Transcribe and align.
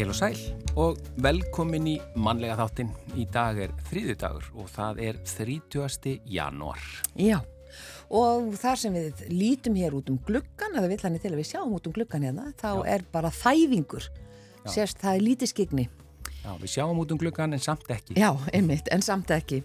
Heil 0.00 0.14
og 0.14 0.16
sæl 0.16 0.38
og 0.80 1.00
velkomin 1.20 1.84
í 1.90 1.94
mannlega 2.16 2.54
þáttinn. 2.56 2.88
Í 3.20 3.26
dag 3.28 3.58
er 3.60 3.74
þrýðu 3.90 4.14
dagur 4.22 4.46
og 4.56 4.70
það 4.72 5.00
er 5.04 5.18
30. 5.28 6.14
janúar. 6.24 6.86
Já, 7.20 7.42
og 8.08 8.48
þar 8.62 8.80
sem 8.80 8.96
við 8.96 9.20
lítum 9.28 9.76
hér 9.76 9.98
út 9.98 10.08
um 10.08 10.16
gluggan, 10.24 10.72
eða 10.72 10.88
vill 10.88 11.02
hann 11.04 11.18
til 11.20 11.34
að 11.34 11.42
við 11.42 11.50
sjáum 11.50 11.76
út 11.76 11.90
um 11.90 11.92
gluggan 11.98 12.24
hérna, 12.24 12.46
þá 12.56 12.70
Já. 12.70 12.86
er 12.94 13.04
bara 13.12 13.28
þæfingur. 13.42 14.08
Já. 14.62 14.72
Sérst, 14.78 15.02
það 15.04 15.18
er 15.18 15.26
lítið 15.26 15.52
skigni. 15.52 15.86
Já, 16.40 16.54
við 16.56 16.70
sjáum 16.72 17.00
út 17.02 17.10
um 17.12 17.18
gluggan 17.20 17.52
en 17.52 17.60
samt 17.60 17.90
ekki. 17.92 18.14
Já, 18.16 18.30
einmitt, 18.56 18.86
en 18.94 19.02
samt 19.04 19.28
ekki. 19.34 19.60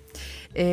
E, 0.52 0.66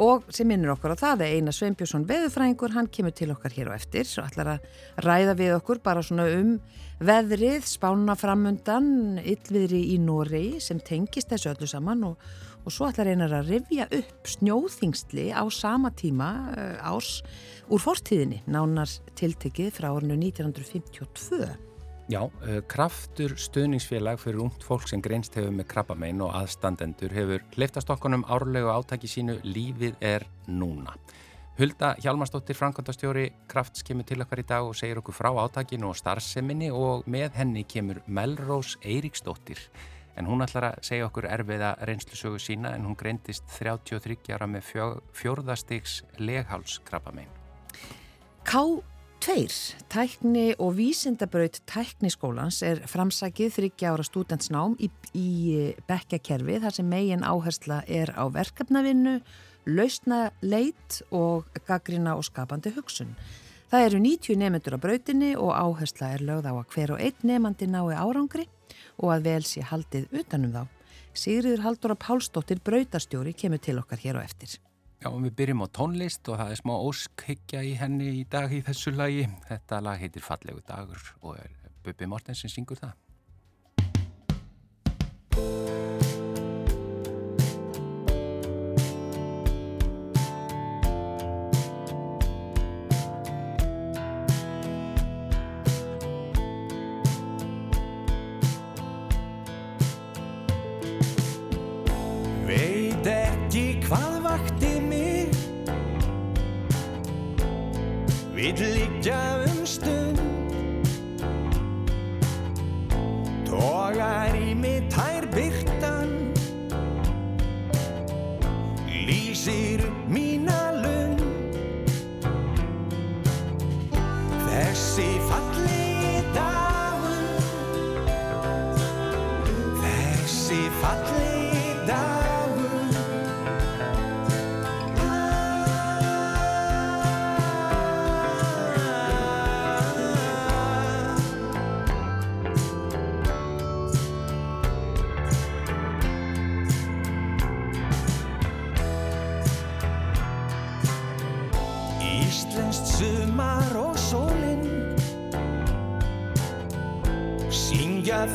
og 0.00 0.24
sem 0.32 0.48
minnur 0.48 0.72
okkur 0.72 0.94
á 0.96 1.02
það 1.02 1.24
er 1.26 1.34
Einar 1.36 1.56
Sveinbjörnsson 1.56 2.06
veðufræðingur, 2.08 2.72
hann 2.72 2.88
kemur 2.88 3.12
til 3.16 3.28
okkar 3.34 3.52
hér 3.52 3.68
og 3.68 3.76
eftir 3.76 4.08
og 4.16 4.30
ætlar 4.30 4.54
að 4.54 4.70
ræða 5.04 5.34
við 5.36 5.56
okkur 5.58 5.82
bara 5.84 6.04
svona 6.06 6.24
um 6.32 6.54
veðrið, 7.04 7.66
spána 7.68 8.16
framundan, 8.16 9.20
yllviðri 9.20 9.82
í 9.92 9.98
Nóri 10.00 10.46
sem 10.62 10.80
tengist 10.80 11.28
þessu 11.32 11.52
öllu 11.52 11.68
saman 11.68 12.06
og, 12.08 12.22
og 12.64 12.72
svo 12.72 12.88
ætlar 12.88 13.10
Einar 13.12 13.34
að 13.42 13.52
rifja 13.52 13.88
upp 13.92 14.30
snjóþingsli 14.32 15.28
á 15.36 15.44
sama 15.52 15.92
tíma 15.92 16.30
uh, 16.54 16.94
ás 16.94 17.18
úr 17.68 17.82
fortíðinni, 17.82 18.40
nánar 18.48 18.88
tiltekið 19.20 19.74
frá 19.76 19.90
ornu 19.92 20.16
1952. 20.16 21.71
Já, 22.10 22.24
uh, 22.26 22.58
kraftur 22.66 23.36
stöðningsfélag 23.38 24.18
fyrir 24.18 24.42
ungt 24.42 24.64
fólk 24.66 24.88
sem 24.90 25.02
greinst 25.02 25.36
hefur 25.38 25.52
með 25.54 25.68
krabbamein 25.70 26.22
og 26.24 26.32
aðstandendur 26.34 27.14
hefur 27.14 27.44
hleyftast 27.54 27.92
okkonum 27.94 28.24
árlegu 28.26 28.72
átaki 28.74 29.10
sínu 29.10 29.38
Lífið 29.46 30.00
er 30.02 30.26
núna. 30.50 30.96
Hulda 31.58 31.92
Hjalmarsdóttir, 32.00 32.56
Frankondastjóri 32.56 33.26
Krafts 33.46 33.84
kemur 33.84 34.06
til 34.08 34.22
okkar 34.24 34.40
í 34.40 34.46
dag 34.48 34.66
og 34.66 34.74
segir 34.74 34.98
okkur 35.02 35.14
frá 35.14 35.28
átakinu 35.44 35.90
og 35.92 35.98
starfseminni 36.00 36.70
og 36.72 37.04
með 37.06 37.36
henni 37.38 37.66
kemur 37.68 38.00
Melrós 38.08 38.78
Eiríksdóttir 38.80 39.60
en 40.16 40.28
hún 40.28 40.44
ætlar 40.44 40.70
að 40.70 40.80
segja 40.88 41.08
okkur 41.08 41.28
erfiða 41.30 41.74
reynslusögu 41.88 42.40
sína 42.42 42.72
en 42.76 42.86
hún 42.88 42.96
greintist 42.98 43.46
33 43.58 44.34
ára 44.34 44.48
með 44.48 44.72
fjórðastiks 45.16 46.02
leghálskrabbamein. 46.18 47.30
Ká 48.44 48.64
Tveir, 49.22 49.54
tækni 49.86 50.48
og 50.58 50.72
vísindabraut 50.74 51.60
tækniskólans 51.70 52.56
er 52.66 52.80
framsækið 52.90 53.52
þryggja 53.54 53.92
ára 53.94 54.02
stúdentsnám 54.02 54.72
í, 54.82 54.88
í 55.14 55.28
bekkakerfi 55.86 56.56
þar 56.64 56.74
sem 56.74 56.88
megin 56.90 57.22
áhersla 57.22 57.76
er 57.86 58.10
á 58.18 58.26
verkefnavinnu, 58.34 59.20
lausna 59.70 60.18
leit 60.42 60.98
og 61.14 61.46
gaggrina 61.68 62.16
og 62.18 62.26
skapandi 62.26 62.72
hugsun. 62.74 63.14
Það 63.70 63.86
eru 63.92 64.02
90 64.08 64.42
nefnendur 64.42 64.74
á 64.74 64.84
brautinni 64.88 65.30
og 65.38 65.54
áhersla 65.54 66.10
er 66.16 66.26
lögð 66.26 66.50
á 66.50 66.54
að 66.56 66.74
hver 66.74 66.96
og 66.96 67.06
einn 67.06 67.30
nefnandi 67.30 67.70
nái 67.70 67.94
árangri 67.94 68.48
og 68.98 69.14
að 69.14 69.30
vel 69.30 69.46
sé 69.46 69.62
haldið 69.70 70.10
utanum 70.18 70.58
þá. 70.58 70.66
Sigriður 71.14 71.62
Haldur 71.68 71.94
og 71.94 72.02
Pálsdóttir 72.02 72.58
brautastjóri 72.58 73.38
kemur 73.38 73.62
til 73.62 73.78
okkar 73.78 74.02
hér 74.02 74.18
og 74.18 74.26
eftir. 74.26 74.58
Já, 75.02 75.08
við 75.10 75.32
byrjum 75.34 75.64
á 75.66 75.74
tónlist 75.74 76.28
og 76.30 76.36
það 76.38 76.52
er 76.54 76.58
smá 76.60 76.72
óskhyggja 76.78 77.62
í 77.66 77.72
henni 77.74 78.12
í 78.20 78.24
dag 78.30 78.52
í 78.54 78.60
þessu 78.62 78.92
lagi. 78.94 79.24
Þetta 79.48 79.80
lag 79.82 79.98
heitir 79.98 80.22
Fallegu 80.22 80.62
dagur 80.68 81.08
og 81.26 81.40
er 81.42 81.50
Bubi 81.82 82.06
Mortens 82.06 82.44
sem 82.44 82.52
syngur 82.52 82.78
það. 82.78 82.94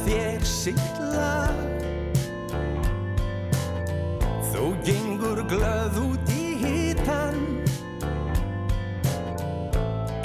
Þér 0.07 0.43
sitt 0.47 0.99
lag 1.13 1.57
Þú 4.51 4.69
gengur 4.87 5.43
glöð 5.51 5.99
út 6.03 6.33
í 6.33 6.45
hitan 6.61 7.39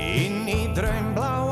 Inn 0.03 0.49
í 0.51 0.61
draumbláan 0.77 1.52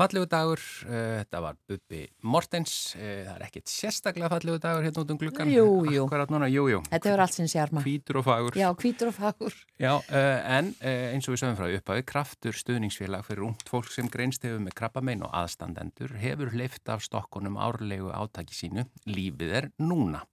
Fallegu 0.00 0.24
dagur, 0.32 0.60
uh, 0.86 0.92
þetta 1.20 1.40
var 1.44 1.56
Bubbi 1.68 1.98
Mortens, 2.24 2.94
uh, 2.96 3.02
það 3.26 3.34
er 3.34 3.42
ekkit 3.44 3.68
sérstaklega 3.68 4.30
fallegu 4.32 4.60
dagur 4.62 4.86
hérna 4.86 5.02
út 5.02 5.10
um 5.12 5.18
gluggan. 5.20 5.50
Jú, 5.52 5.66
jú. 5.92 6.06
Akkurat 6.06 6.32
núna, 6.32 6.48
jú, 6.48 6.64
jú. 6.72 6.78
Þetta 6.86 7.10
hefur 7.10 7.22
allt 7.26 7.36
sinn 7.36 7.50
sjarma. 7.52 7.82
Hvítur 7.84 8.20
og 8.22 8.24
fagur. 8.24 8.56
Já, 8.56 8.70
hvítur 8.80 9.10
og 9.10 9.18
fagur. 9.18 9.58
Já, 9.82 9.92
uh, 9.98 10.38
en 10.56 10.72
eins 10.80 11.28
og 11.28 11.36
við 11.36 11.42
sögum 11.42 11.58
frá 11.60 11.68
upphafi, 11.76 12.06
kraftur 12.08 12.56
stuðningsfélag 12.56 13.28
fyrir 13.28 13.44
ungt 13.50 13.68
fólk 13.68 13.92
sem 13.92 14.08
greinst 14.08 14.48
hefur 14.48 14.64
með 14.64 14.78
krabbamein 14.80 15.26
og 15.26 15.36
aðstandendur 15.42 16.16
hefur 16.22 16.56
leift 16.56 16.88
af 16.88 17.04
stokkunum 17.04 17.60
árlegu 17.60 18.08
átaki 18.08 18.56
sínu, 18.56 18.88
lífið 19.04 19.56
er 19.60 19.70
núna. 19.84 20.24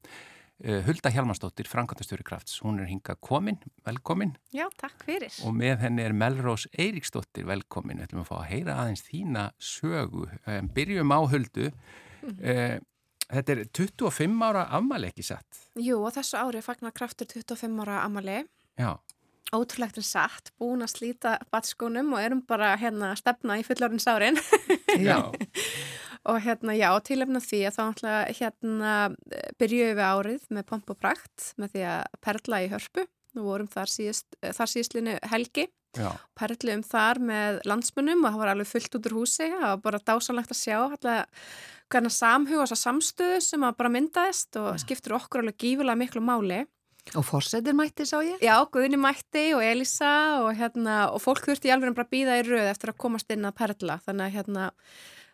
Uh, 0.58 0.80
Hulda 0.88 1.12
Hjalmarsdóttir, 1.14 1.68
Frankantastjóri 1.70 2.24
Krafts, 2.26 2.56
hún 2.66 2.80
er 2.82 2.88
hinga 2.90 3.14
komin, 3.22 3.60
velkomin 3.86 4.32
Já, 4.56 4.66
takk 4.82 5.04
fyrir. 5.06 5.30
og 5.46 5.54
með 5.54 5.84
henni 5.86 6.02
er 6.02 6.16
Melrós 6.18 6.66
Eiríksdóttir, 6.74 7.46
velkomin. 7.46 8.00
Við 8.02 8.08
ætlum 8.08 8.24
að 8.24 8.30
fá 8.32 8.38
að 8.40 8.48
heyra 8.52 8.78
aðeins 8.82 9.06
þína 9.06 9.44
sögu. 9.62 10.26
Um, 10.50 10.72
byrjum 10.74 11.14
á 11.14 11.20
Huldu. 11.30 11.68
Uh, 12.26 12.80
þetta 13.30 13.54
er 13.54 13.62
25 13.70 14.42
ára 14.50 14.66
afmæli 14.80 15.12
ekki 15.12 15.28
satt. 15.30 15.62
Jú, 15.78 16.00
og 16.02 16.16
þessu 16.18 16.42
ári 16.42 16.64
fagnar 16.66 16.96
kraftur 16.98 17.30
25 17.30 17.86
ára 17.86 18.02
amali. 18.08 18.42
Já, 18.82 18.96
Ótrúlegt 19.56 19.96
en 19.96 20.04
satt, 20.04 20.50
búin 20.60 20.84
að 20.84 20.90
slíta 20.92 21.38
batskónum 21.54 22.10
og 22.18 22.20
erum 22.20 22.42
bara 22.44 22.74
hérna 22.76 23.14
að 23.14 23.22
stefna 23.22 23.56
í 23.56 23.64
fullorðins 23.64 24.08
árin. 24.12 24.36
já, 25.00 25.22
og 26.26 26.40
hérna, 26.44 26.74
já, 26.78 26.90
tilefna 27.06 27.42
því 27.44 27.62
að 27.68 27.76
þá 27.78 27.84
ætla 27.88 28.16
hérna 28.40 28.94
byrjuðum 29.62 29.98
við 30.00 30.08
árið 30.08 30.48
með 30.58 30.68
pomp 30.72 30.94
og 30.94 31.00
prakt 31.00 31.52
með 31.58 31.76
því 31.76 31.86
að 31.94 32.20
perla 32.26 32.62
í 32.64 32.70
hörpu. 32.74 33.06
Nú 33.38 33.44
vorum 33.46 33.68
þar, 33.70 33.92
síðust, 33.92 34.38
þar 34.42 34.72
síðslinu 34.72 35.18
helgi. 35.30 35.68
já. 35.98 36.10
Perluðum 36.38 36.84
þar 36.88 37.20
með 37.22 37.60
landsmunum 37.70 38.24
og 38.24 38.32
það 38.32 38.42
var 38.42 38.54
alveg 38.54 38.72
fullt 38.72 38.98
út 38.98 39.10
úr 39.10 39.18
húsi. 39.20 39.50
Það 39.52 39.68
var 39.68 39.84
bara 39.84 40.06
dásanlegt 40.08 40.54
að 40.56 40.62
sjá 40.64 40.78
hvernig 41.88 42.12
samhug 42.12 42.60
og 42.60 42.66
þessa 42.66 42.90
samstöðu 42.90 43.38
sem 43.46 43.64
að 43.64 43.78
bara 43.78 43.94
myndaðist 43.94 44.58
og 44.60 44.82
skiptur 44.82 45.16
okkur 45.20 45.44
alveg 45.44 45.60
gífulega 45.62 46.02
miklu 46.02 46.24
máli. 46.26 46.66
Og 47.16 47.24
fórsetir 47.24 47.76
mætti 47.78 48.04
sá 48.04 48.18
ég? 48.26 48.42
Já, 48.44 48.58
Guðni 48.68 48.98
Mætti 49.00 49.54
og 49.56 49.62
Elisa 49.64 50.42
og, 50.42 50.50
hérna, 50.58 51.06
og 51.14 51.22
fólk 51.24 51.46
þurfti 51.46 51.72
alveg 51.72 51.96
bara 51.96 52.04
að 52.04 52.16
býða 52.18 52.40
í 52.42 52.44
röð 52.50 52.72
eftir 52.74 52.92
að 52.92 52.98
komast 53.06 53.32
inn 53.32 53.48
að 53.48 53.56
perla. 53.62 53.96
Þannig 54.04 54.26
að 54.26 54.36
hérna, 54.36 54.66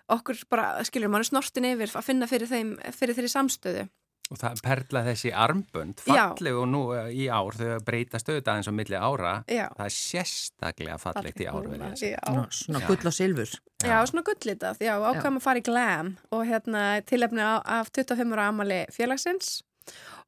okkur 0.09 0.35
bara, 0.49 0.83
skilur, 0.83 1.09
mann 1.09 1.23
er 1.23 1.29
snortin 1.29 1.65
yfir 1.71 1.91
að 1.95 2.03
finna 2.07 2.27
fyrir, 2.27 2.47
þeim, 2.51 2.73
fyrir 2.95 3.15
þeirri 3.15 3.31
samstöðu. 3.31 3.85
Og 4.31 4.37
það 4.39 4.61
perla 4.63 5.01
þessi 5.03 5.29
armbönd, 5.35 5.99
Já. 6.07 6.29
falleg 6.31 6.55
og 6.57 6.67
nú 6.71 6.79
eh, 6.95 7.09
í 7.11 7.25
ár 7.27 7.53
þau 7.59 7.73
breytast 7.85 8.29
auðvitað 8.31 8.55
eins 8.61 8.69
og 8.71 8.75
milli 8.77 8.95
ára. 8.97 9.33
Já. 9.51 9.65
Það 9.75 9.85
er 9.89 9.95
sérstaklega 9.97 10.95
fallegt 11.01 11.41
í 11.43 11.47
ár. 11.51 11.67
Já. 11.99 12.21
Svona 12.55 12.81
gull 12.87 13.09
og 13.11 13.13
silfur. 13.13 13.51
Já, 13.83 13.97
svona 14.09 14.23
gullitað, 14.25 14.79
já, 14.79 14.93
ákvæm 15.11 15.37
að 15.37 15.43
fara 15.43 15.59
í 15.59 15.65
glam 15.67 16.13
og 16.31 16.45
hérna 16.47 16.85
tilefni 17.05 17.43
á- 17.43 17.61
af 17.67 17.91
25 17.91 18.31
ára 18.33 18.47
amali 18.47 18.85
félagsins 18.95 19.61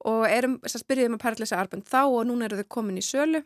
og 0.05 0.25
erum, 0.27 0.59
þess 0.59 0.81
að 0.83 0.87
byrjuðum 0.91 1.15
að 1.15 1.23
perla 1.23 1.45
þessi 1.45 1.57
arbund 1.57 1.87
þá 1.87 2.01
og 2.03 2.25
núna 2.27 2.45
eru 2.49 2.59
þau 2.59 2.67
komin 2.75 2.99
í 2.99 3.05
sölu 3.05 3.45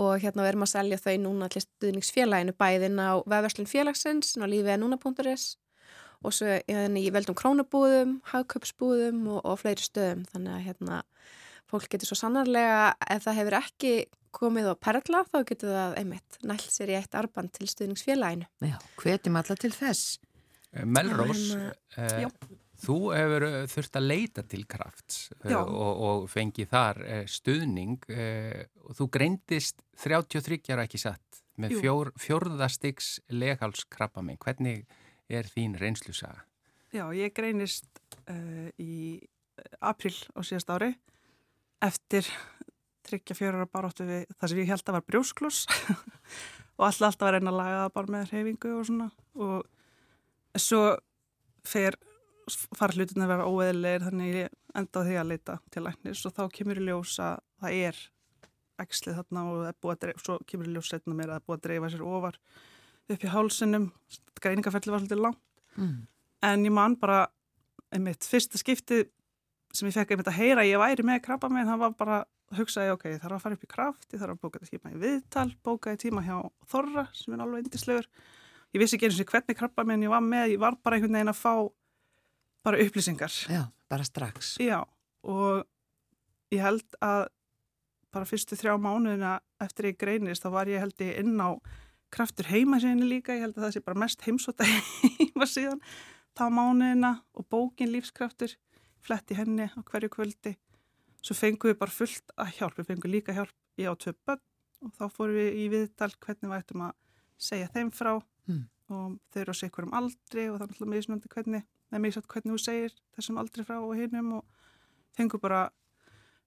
og 0.00 0.22
hérna 0.22 0.46
erum 0.48 0.64
að 0.64 0.72
selja 0.72 1.00
þau 1.00 1.16
núna 1.24 1.48
til 1.52 1.64
stuðningsfélaginu 1.64 2.54
bæðin 2.58 3.00
á 3.02 3.20
vefverslun 3.28 3.68
félagsins 3.68 4.34
á 4.40 4.46
lífið 4.48 4.80
núna.is 4.80 5.56
og 6.22 6.34
svo 6.36 6.48
hérna, 6.48 7.00
í 7.00 7.10
veldum 7.12 7.36
krónabúðum, 7.36 8.18
hagköpsbúðum 8.30 9.24
og, 9.34 9.40
og 9.42 9.60
fleiri 9.60 9.84
stöðum 9.84 10.24
þannig 10.30 10.56
að 10.56 10.66
hérna 10.68 11.02
fólk 11.70 11.88
getur 11.92 12.12
svo 12.12 12.18
sannarlega 12.20 12.92
ef 13.10 13.24
það 13.26 13.38
hefur 13.40 13.58
ekki 13.58 13.94
komið 14.32 14.72
á 14.72 14.74
perla 14.80 15.22
þá 15.28 15.38
getur 15.48 15.74
það 15.74 15.96
einmitt 16.00 16.38
nælt 16.46 16.68
sér 16.72 16.92
í 16.92 16.98
eitt 16.98 17.16
arband 17.18 17.52
til 17.56 17.68
stuðningsfélaginu. 17.68 18.48
Já, 18.64 18.76
hvetjum 19.02 19.38
alla 19.40 19.56
til 19.60 19.72
þess. 19.74 20.18
Eh, 20.72 20.86
Melrós, 20.88 21.42
Hérna, 21.96 22.30
uh. 22.30 22.58
Þú 22.82 22.98
hefur 23.14 23.46
eh, 23.48 23.58
þurft 23.70 23.98
að 23.98 24.08
leita 24.08 24.44
til 24.46 24.62
krafts 24.70 25.20
Já. 25.44 25.60
og, 25.62 26.02
og 26.08 26.24
fengið 26.32 26.70
þar 26.72 27.02
uh, 27.04 27.22
stuðning 27.30 28.08
og 28.82 28.96
þú 28.98 29.08
greindist 29.14 29.84
33 30.02 30.74
ára 30.74 30.86
ekki 30.86 31.00
satt 31.00 31.42
með 31.60 31.76
fjór, 31.82 32.10
fjórðastiks 32.20 33.18
leghálskrabbamein. 33.30 34.40
Hvernig 34.40 34.86
er 35.32 35.48
þín 35.52 35.76
reynslusaga? 35.80 36.46
Já, 36.92 37.06
ég 37.16 37.32
greinist 37.36 37.88
uh, 38.28 38.68
í 38.80 39.20
april 39.80 40.14
á 40.36 40.40
síðast 40.44 40.72
ári 40.72 40.90
eftir 41.82 42.26
tryggja 43.06 43.36
fjórar 43.36 43.68
baráttu 43.70 44.06
við 44.06 44.26
það 44.36 44.52
sem 44.52 44.60
ég 44.62 44.70
held 44.70 44.84
að 44.86 44.96
var 44.98 45.06
brjóskloss 45.08 45.64
og 46.78 46.86
alltaf 46.86 47.24
að 47.26 47.34
reyna 47.36 47.52
að 47.52 47.58
laga 47.58 47.80
það 47.80 47.94
bara 47.96 48.14
með 48.14 48.32
hreyfingu 48.32 48.74
og 48.76 48.86
svona 48.88 49.08
og 49.42 50.60
svo 50.60 50.82
fer 51.66 51.96
fara 52.78 52.96
hlutin 52.96 53.24
að 53.24 53.32
vera 53.32 53.46
óeðilegir 53.48 54.06
þannig 54.08 54.36
ég 54.38 54.56
enda 54.78 55.02
á 55.02 55.06
því 55.06 55.16
að 55.20 55.30
leita 55.30 55.58
til 55.70 55.84
læknis. 55.86 56.24
Og 56.26 56.34
þá 56.36 56.42
kemur 56.56 56.80
í 56.80 56.86
ljós 56.88 57.14
að 57.22 57.40
það 57.62 57.78
er 57.88 58.02
æxlið 58.82 59.18
þarna 59.20 59.46
og 59.48 59.62
það 59.62 59.80
búið 59.84 59.94
að 59.94 60.02
dreifa, 60.04 60.24
svo 60.24 60.38
kemur 60.48 60.68
í 60.68 60.74
ljós 60.76 60.90
setna 60.90 61.16
mér 61.16 61.30
að 61.30 61.34
það 61.34 61.42
er 61.42 61.46
búið 61.46 61.58
að 61.58 61.66
dreifa 61.68 61.92
sér 61.92 62.04
ofar 62.08 62.38
upp 63.12 63.24
í 63.24 63.32
hálsinum, 63.32 63.88
greiningafelli 64.40 64.92
var 64.94 65.02
svolítið 65.02 65.22
langt. 65.22 65.42
Mm. 65.76 66.06
en 66.42 66.64
ég 66.66 66.74
man 66.74 66.96
bara 67.00 67.22
einmitt 67.94 68.26
fyrsta 68.28 68.58
skiptið 68.60 69.06
sem 69.72 69.88
ég 69.88 69.96
fekk 69.96 70.12
einmitt 70.12 70.28
að 70.28 70.38
heyra 70.40 70.66
ég 70.68 70.80
væri 70.80 71.04
með 71.06 71.22
krabba 71.24 71.48
með 71.52 71.70
það 71.70 71.82
var 71.82 71.94
bara 71.96 72.16
að 72.52 72.58
hugsa 72.58 72.84
ég 72.84 72.92
ok, 72.92 73.06
ég 73.14 73.22
þarf 73.22 73.38
að 73.38 73.44
fara 73.46 73.56
upp 73.56 73.64
í 73.64 73.70
kraft 73.70 74.12
ég 74.12 74.20
þarf 74.20 74.34
að 74.34 74.42
bóka 74.42 74.68
tíma 74.68 74.92
í 74.92 75.00
viðtal 75.00 75.46
bókaði 75.64 76.00
tíma 76.02 76.24
hjá 76.26 76.36
Þorra 76.68 77.06
sem 77.16 77.32
er 77.32 77.44
alveg 77.44 77.64
indislegur 77.64 78.08
ég 78.74 78.82
vissi 78.82 78.98
ekki 78.98 79.08
eins 79.08 79.20
og 79.22 79.32
hvernig 79.32 79.58
krabba 79.58 79.86
með 79.88 80.04
ég 80.04 80.12
var 80.12 80.26
með, 80.26 80.44
ég 80.52 80.60
var 80.60 80.76
bara 80.84 80.98
einhvern 80.98 81.16
veginn 81.16 81.32
að 81.32 81.40
fá 81.40 81.54
bara 82.64 82.78
upplýsingar 82.82 83.32
Já, 83.50 83.64
bara 83.90 84.04
strax. 84.04 84.56
já, 84.62 84.80
og 85.24 85.64
ég 86.52 86.60
held 86.62 86.96
að 87.02 87.26
bara 88.12 88.28
fyrstu 88.28 88.56
þrjá 88.60 88.74
mánuðina 88.80 89.38
eftir 89.64 89.88
ég 89.92 89.98
greinist 89.98 90.44
þá 90.44 90.50
var 90.52 90.68
ég 90.68 90.82
held 90.82 90.98
ég 91.00 91.18
inn 91.22 91.38
á 91.40 91.56
kraftur 92.12 92.44
heimasíðinu 92.50 93.06
líka, 93.08 93.32
ég 93.32 93.40
held 93.46 93.56
að 93.56 93.64
það 93.66 93.74
sé 93.78 93.80
bara 93.86 93.98
mest 94.02 94.20
heimsóta 94.26 94.66
heimasíðan 94.68 95.80
þá 96.36 96.44
mánuðina 96.52 97.12
og 97.34 97.46
bókin 97.52 97.92
lífskraftur 97.92 98.52
fletti 99.02 99.34
henni 99.38 99.66
á 99.72 99.80
hverju 99.80 100.10
kvöldi 100.12 100.54
svo 101.22 101.34
fengum 101.38 101.70
við 101.72 101.78
bara 101.80 101.94
fullt 101.94 102.34
að 102.36 102.52
hjálp 102.58 102.78
við 102.80 102.90
fengum 102.92 103.12
líka 103.14 103.34
hjálp 103.36 103.54
í 103.80 103.86
á 103.88 103.92
tvö 103.96 104.12
börn 104.26 104.42
og 104.82 104.92
þá 104.98 105.04
fórum 105.14 105.36
við 105.38 105.56
í 105.62 105.64
viðtal 105.72 106.10
hvernig 106.20 106.50
við 106.52 106.58
ættum 106.60 106.84
að 106.88 106.94
segja 107.38 107.72
þeim 107.74 107.90
frá 107.94 108.14
Mm. 108.42 108.64
og 108.90 109.12
þau 109.30 109.36
eru 109.38 109.52
á 109.54 109.56
sig 109.56 109.70
hverjum 109.70 109.92
aldri 109.94 110.48
og 110.50 110.56
það 110.58 110.62
er 110.64 110.70
alltaf 110.74 110.88
mismunandi 110.90 111.28
hvernig, 111.30 111.60
það 111.92 111.98
er 111.98 112.04
mismunandi 112.06 112.32
hvernig 112.32 112.56
þú 112.56 112.64
segir 112.64 112.96
þessum 113.16 113.38
aldri 113.42 113.66
frá 113.68 113.76
og 113.78 113.94
hinnum 114.00 114.32
og 114.40 114.66
fengum 115.16 115.44
bara 115.44 115.68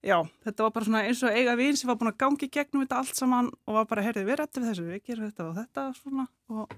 Já, 0.05 0.19
þetta 0.45 0.67
var 0.67 0.73
bara 0.75 0.85
svona 0.85 0.99
eins 1.07 1.21
og 1.25 1.33
eiga 1.33 1.55
vinn 1.57 1.77
sem 1.79 1.89
var 1.89 1.95
búin 1.97 2.11
að 2.11 2.19
gangi 2.21 2.49
gegnum 2.53 2.83
þetta 2.83 2.97
allt 3.01 3.17
saman 3.17 3.47
og 3.65 3.77
var 3.79 3.87
bara, 3.89 4.03
heyrði, 4.05 4.25
við 4.27 4.35
rættum 4.37 4.61
við 4.61 4.69
þessu, 4.69 4.83
við 4.91 4.99
gerum 5.07 5.31
þetta 5.31 5.47
og 5.47 5.55
þetta 5.57 5.85
svona 5.97 6.25
og 6.53 6.75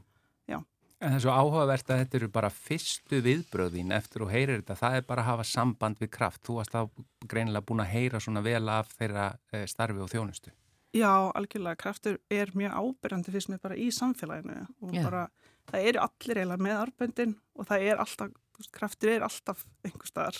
En 0.97 1.11
það 1.11 1.15
er 1.19 1.21
svo 1.21 1.33
áhugavert 1.37 1.91
að 1.93 1.99
þetta 2.01 2.17
eru 2.17 2.27
bara 2.33 2.49
fyrstu 2.49 3.17
viðbröðin 3.21 3.91
eftir 3.93 4.23
og 4.25 4.31
heyrir 4.33 4.63
þetta, 4.63 4.77
það 4.79 4.95
er 4.97 5.03
bara 5.05 5.21
að 5.21 5.27
hafa 5.27 5.43
samband 5.45 5.99
við 6.01 6.09
kraft. 6.15 6.41
Þú 6.41 6.55
varst 6.57 6.73
þá 6.73 7.03
greinilega 7.29 7.65
búin 7.69 7.83
að 7.83 7.91
heyra 7.91 8.21
svona 8.23 8.41
vel 8.41 8.63
af 8.73 8.89
þeirra 8.97 9.27
eh, 9.53 9.67
starfi 9.69 10.01
og 10.01 10.09
þjónustu. 10.09 10.53
já, 10.97 11.11
algjörlega, 11.37 11.77
kraftur 11.77 12.17
er 12.33 12.49
mjög 12.57 12.73
ábyrjandi 12.81 13.31
fyrst 13.35 13.51
mér 13.51 13.61
bara 13.61 13.77
í 13.77 13.91
samfélaginu 13.93 14.63
og 14.81 14.95
Já. 14.95 15.03
bara, 15.03 15.23
það 15.69 15.85
eru 15.91 15.99
allir 16.07 16.39
eiginlega 16.41 16.65
með 16.65 16.77
arböndin 16.81 17.35
og 17.53 17.67
það 17.69 17.85
er 17.91 18.01
alltaf, 18.01 18.31
veist, 18.57 18.71
kraftur 18.75 19.11
er 19.13 19.25
alltaf 19.27 19.65
einhver 19.85 20.09
staðar, 20.09 20.39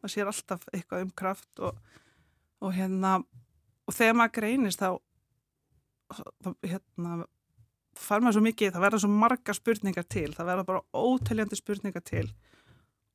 maður 0.00 0.14
sér 0.14 0.30
alltaf 0.30 0.66
eitthvað 0.72 1.06
um 1.06 1.12
kraft 1.18 1.62
og, 1.66 1.78
og 2.62 2.74
hérna, 2.76 3.16
og 3.86 3.94
þegar 3.96 4.18
maður 4.20 4.34
greinist 4.40 4.82
þá, 4.82 4.90
þá 6.44 6.50
hérna, 6.66 7.16
fær 7.96 8.20
maður 8.22 8.36
svo 8.38 8.44
mikið, 8.46 8.74
það 8.76 8.84
verða 8.86 9.00
svo 9.02 9.10
marga 9.12 9.54
spurningar 9.56 10.06
til, 10.12 10.28
það 10.36 10.50
verða 10.52 10.66
bara 10.68 10.84
óteljandi 11.00 11.58
spurningar 11.58 12.04
til 12.06 12.26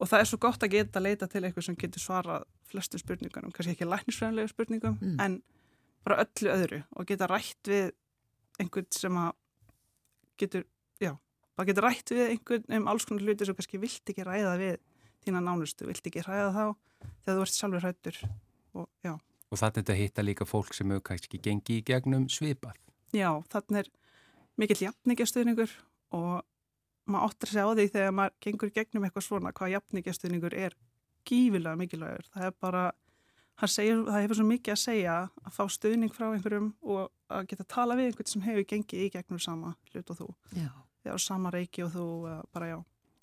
og 0.01 0.09
það 0.09 0.23
er 0.23 0.29
svo 0.31 0.39
gott 0.41 0.63
að 0.65 0.71
geta 0.73 0.97
að 0.97 1.05
leita 1.05 1.27
til 1.29 1.43
eitthvað 1.45 1.65
sem 1.67 1.75
getur 1.77 2.01
svarað 2.01 2.45
flestu 2.71 2.97
spurningunum, 2.97 3.51
kannski 3.53 3.75
ekki 3.75 3.85
læknisfræðanlegu 3.85 4.49
spurningum, 4.49 4.95
Mm. 5.01 5.19
en 5.21 5.35
bara 6.03 6.23
öllu 6.23 6.49
öðru 6.49 6.79
og 6.97 7.05
geta 7.05 7.27
rætt 7.29 7.69
við 7.69 7.91
einhvern 8.59 8.87
sem 8.91 9.17
að 9.21 9.31
getur, 10.41 10.63
bara 11.61 11.69
geta 11.71 11.85
rætt 11.85 12.13
við 12.17 12.23
einhvern 12.35 12.77
um 12.81 12.91
alls 12.91 13.07
konar 13.07 13.25
hluti 13.27 13.47
sem 13.47 13.57
kannski 13.57 13.81
vilt 13.81 14.13
ekki 14.13 14.27
ræða 14.27 14.53
við 14.59 14.79
þína 15.21 15.43
nánustu, 15.45 15.85
vilt 15.85 16.07
ekki 16.09 16.25
ræða 16.25 16.49
þá 16.55 16.63
þegar 17.21 17.35
þú 17.37 17.45
ert 17.45 17.57
sjálfur 17.57 17.85
hrættur 17.85 18.21
og 18.73 18.87
Og 19.51 19.59
það 19.59 19.81
þetta 19.81 19.95
hitta 19.99 20.23
líka 20.23 20.45
fólk 20.47 20.71
sem 20.71 20.87
hefur 20.93 21.03
kannski 21.09 21.39
gengið 21.43 21.81
í 21.81 21.83
gegnum 21.89 22.29
svipað. 22.31 22.77
já, 23.11 23.27
þannig 23.51 23.81
er 23.81 23.89
mikill 24.55 24.85
jafningastuðningur 24.85 25.73
og 26.15 26.45
maður 27.11 27.25
áttur 27.27 27.49
að 27.49 27.55
segja 27.57 27.67
á 27.67 27.75
því 27.75 27.85
þegar 27.91 28.15
maður 28.15 28.37
gengur 28.45 28.71
í 28.71 28.75
gegnum 28.77 29.07
eitthvað 29.07 29.25
svona 29.25 29.51
hvað 29.51 29.73
jafningastuðningur 29.73 30.55
er 30.55 30.77
gífilega 31.27 31.75
mikilvægur. 31.81 32.29
Það 32.31 32.47
er 32.47 32.55
bara, 32.63 32.83
hann 33.59 33.73
segir, 33.73 34.05
það 34.07 34.23
hefur 34.23 34.39
svo 34.39 34.47
mikið 34.47 34.75
að 34.77 34.81
segja 34.85 35.17
að 35.43 35.57
fá 35.57 35.63
stuðning 35.75 36.15
frá 36.15 36.29
einhverjum 36.29 36.71
og 36.81 37.11
að 37.27 37.51
geta 37.51 37.67
tala 37.75 37.99
við 37.99 38.11
einhvern 38.11 38.31
sem 38.31 38.45
hefur 38.47 38.67
gengið 38.71 39.03
í 39.03 39.11
gegnum 39.17 39.43
sama 39.43 39.75
hlut 39.91 40.15
og 40.15 40.21
þú. 40.21 40.29
Já. 40.55 40.71
Þegar 41.01 41.17
á 41.17 41.21
sama 41.21 41.51
reiki 41.53 41.85
og 41.85 41.93
þú, 41.95 42.07
bara 42.53 42.71
já. 42.71 42.79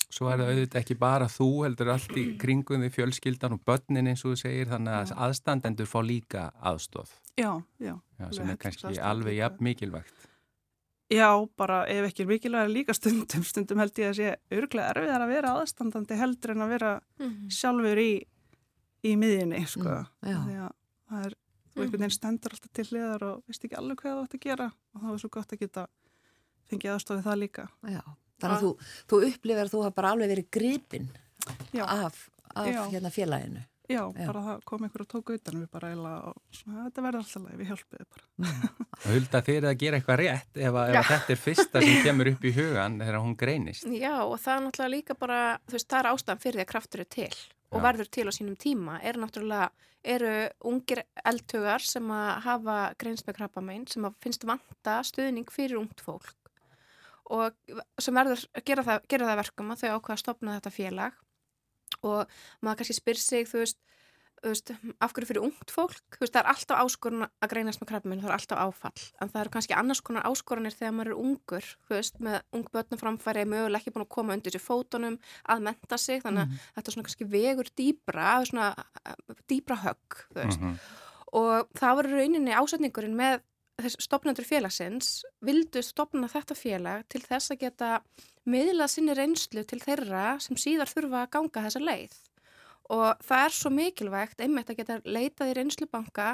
Svo 0.09 0.25
er 0.31 0.39
það 0.41 0.51
auðvitað 0.51 0.79
ekki 0.81 0.95
bara 0.97 1.27
þú 1.29 1.47
heldur 1.67 1.91
allt 1.93 2.15
í 2.17 2.23
kringum 2.41 2.81
því 2.81 2.89
fjölskyldan 2.95 3.53
og 3.55 3.61
börnin 3.67 4.09
eins 4.09 4.23
og 4.25 4.33
þú 4.33 4.39
segir 4.41 4.71
þannig 4.71 4.95
að 4.97 5.11
aðstandendur 5.27 5.89
fá 5.89 5.99
líka 6.01 6.47
aðstof 6.65 7.11
Já, 7.37 7.61
já. 7.77 7.93
já, 8.17 8.25
sem 8.33 8.49
er 8.49 8.57
kannski 8.59 8.97
alveg 8.99 9.37
jafn 9.37 9.63
mikilvægt. 9.63 10.25
Já, 11.09 11.29
bara 11.57 11.83
ef 11.89 12.09
ekki 12.09 12.25
er 12.25 12.31
mikilvæg 12.33 12.71
líka 12.73 12.93
stundum, 12.97 13.45
stundum 13.51 13.79
held 13.81 14.01
ég 14.01 14.11
að 14.11 14.17
sé 14.17 14.33
örglega 14.57 14.95
erfiðar 14.95 15.25
að 15.25 15.31
vera 15.35 15.53
aðstandandi 15.61 16.17
heldur 16.19 16.55
en 16.55 16.65
að 16.65 16.73
vera 16.73 16.91
sjálfur 17.53 18.01
í, 18.01 18.09
í 19.05 19.13
miðjunni, 19.17 19.61
sko. 19.69 19.93
Mm, 19.93 20.33
já. 20.33 20.41
Því 20.41 20.57
að 20.65 20.75
það 21.09 21.29
er, 21.29 21.37
þú 21.69 21.85
einhvern 21.85 22.03
veginn 22.03 22.17
stendur 22.17 22.57
alltaf 22.57 22.73
til 22.75 22.87
hliðar 22.89 23.25
og 23.29 23.41
veist 23.47 23.65
ekki 23.69 23.79
alveg 23.79 24.03
hvað 24.03 24.17
þú 24.17 24.27
ætti 24.27 24.41
að 24.41 24.45
gera 24.49 24.69
og 24.73 25.01
það 25.01 25.09
var 25.13 25.23
svo 25.23 25.31
gott 25.37 25.55
að 25.55 25.63
geta 25.63 25.87
fengið 26.69 26.93
aðstofið 26.95 27.25
það 27.29 27.39
líka. 27.43 27.67
Já. 27.89 28.01
Þannig 28.39 28.55
að 28.55 28.61
þú, 28.63 28.69
þú 29.11 29.17
upplifir 29.29 29.65
að 29.65 29.73
þú 29.73 29.81
hafa 29.83 29.95
bara 29.99 30.13
alveg 30.15 30.29
verið 30.31 30.47
gripinn 30.55 31.09
Já, 31.75 31.83
af, 31.85 32.21
af 32.55 32.69
Já. 32.69 32.79
hérna 32.93 33.09
félaginu. 33.11 33.65
já, 33.89 34.03
Já. 34.13 34.25
bara 34.29 34.41
það 34.45 34.59
kom 34.69 34.83
einhver 34.85 35.01
að 35.03 35.07
tóka 35.09 35.33
utan 35.33 35.55
við 35.63 35.69
bara 35.73 35.89
eila 35.91 36.11
og 36.29 36.35
svona, 36.53 36.83
þetta 36.85 37.03
verður 37.07 37.23
alltaf 37.23 37.43
leið, 37.47 37.57
við 37.59 37.69
hjálpiði 37.71 38.05
bara. 38.13 38.25
Og 38.99 39.07
hulda 39.15 39.41
þeir 39.49 39.65
að 39.65 39.77
gera 39.81 39.97
eitthvað 39.99 40.19
rétt 40.21 40.59
ef, 40.61 40.77
að, 40.77 40.89
ef 40.93 40.99
að 41.01 41.09
þetta 41.09 41.33
er 41.35 41.41
fyrsta 41.43 41.81
sem 41.83 42.01
kemur 42.05 42.29
upp 42.31 42.45
í 42.45 42.51
hugan 42.59 42.99
þegar 43.01 43.19
hún 43.25 43.35
greinist. 43.39 43.87
Já, 43.89 44.13
og 44.23 44.35
það 44.39 44.53
er 44.55 44.65
náttúrulega 44.67 44.93
líka 44.93 45.17
bara, 45.19 45.39
þú 45.65 45.75
veist, 45.79 45.89
það 45.89 45.99
er 46.03 46.11
ástæðan 46.13 46.43
fyrir 46.45 46.59
því 46.59 46.65
að 46.67 46.71
kraftur 46.75 47.03
er 47.03 47.09
til 47.17 47.29
og 47.69 47.77
Já. 47.79 47.83
verður 47.89 48.07
til 48.13 48.27
á 48.29 48.31
sínum 48.33 48.57
tíma, 48.61 48.99
eru 49.05 49.23
náttúrulega, 49.25 49.69
eru 50.15 50.33
ungir 50.69 51.01
eldhugar 51.27 51.83
sem 51.83 52.13
að 52.13 52.29
hafa 52.45 52.77
greinst 53.01 53.27
með 53.27 53.35
krabbamein, 53.41 53.83
sem 53.91 54.05
að 54.07 54.15
finnst 54.23 54.45
vanta 54.47 54.99
stuðning 55.05 55.49
fyrir 55.51 55.81
ungt 55.81 55.99
fólk 56.05 56.31
og 57.29 57.75
sem 58.01 58.15
verður 58.15 58.45
að 58.57 58.65
gera 58.65 58.85
það, 58.87 59.03
gera 59.11 59.27
það 59.27 59.35
að 59.35 59.43
verkum 59.43 59.73
að 59.73 59.83
þau 59.83 59.91
ákveða 59.97 60.15
að 60.15 60.23
stopna 60.23 60.55
þetta 60.57 60.73
félag. 60.73 61.19
Og 62.05 62.41
maður 62.63 62.81
kannski 62.81 62.95
spyr 62.97 63.19
sig, 63.19 63.47
þú 63.49 63.61
veist, 63.63 63.79
þú 64.39 64.53
veist, 64.53 64.71
af 65.03 65.13
hverju 65.13 65.27
fyrir 65.29 65.43
ungt 65.43 65.73
fólk, 65.73 65.99
þú 66.15 66.23
veist, 66.23 66.33
það 66.35 66.41
er 66.41 66.49
alltaf 66.53 66.83
áskorun 66.85 67.25
að 67.27 67.49
greinast 67.51 67.81
með 67.81 67.89
krabbamein, 67.91 68.21
það 68.23 68.31
er 68.31 68.35
alltaf 68.37 68.61
áfall. 68.63 69.03
En 69.19 69.31
það 69.33 69.41
eru 69.41 69.53
kannski 69.55 69.75
annars 69.75 70.01
konar 70.05 70.29
áskoranir 70.29 70.77
þegar 70.77 70.95
maður 70.95 71.11
er 71.11 71.19
ungur, 71.25 71.67
þú 71.89 71.97
veist, 71.97 72.21
með 72.23 72.39
ung 72.55 72.71
börnum 72.71 73.01
framfæri 73.01 73.43
mögulega 73.49 73.81
ekki 73.81 73.93
búin 73.97 74.05
að 74.05 74.13
koma 74.15 74.37
undir 74.37 74.55
sér 74.55 74.63
fótunum 74.63 75.19
að 75.49 75.67
menta 75.67 75.99
sig, 75.99 76.23
þannig 76.23 76.45
að 76.45 76.63
þetta 76.77 76.85
er 76.85 76.95
svona 76.95 77.09
kannski 77.09 77.29
vegur 77.35 77.71
dýbra, 77.81 78.31
svona 78.47 78.71
dýbra 79.51 79.79
högg, 79.83 80.23
þú 80.31 80.41
veist. 80.41 80.63
Mhm. 80.63 80.79
og 81.29 81.67
það 81.77 81.95
var 81.97 82.07
í 82.07 82.13
rauninni 82.17 82.53
ásetningurinn 82.57 83.13
með 83.13 83.41
stopnendur 83.99 84.47
félagsins 84.47 85.21
vildu 85.45 85.81
stopna 85.85 86.29
þetta 86.31 86.57
félag 86.57 87.05
til 87.11 87.21
þess 87.25 87.53
að 87.53 87.61
geta 87.63 87.91
miðlað 88.49 88.93
sinni 88.93 89.15
reynslu 89.17 89.63
til 89.67 89.79
þeirra 89.83 90.37
sem 90.43 90.59
síðar 90.59 90.91
þurfa 90.91 91.23
að 91.23 91.31
ganga 91.37 91.65
þessa 91.67 91.81
leið. 91.83 92.15
Og 92.89 93.09
það 93.21 93.43
er 93.45 93.55
svo 93.55 93.71
mikilvægt 93.73 94.41
einmitt 94.41 94.71
að 94.71 94.79
geta 94.81 95.01
leitað 95.05 95.51
í 95.51 95.57
reynslubanka 95.59 96.29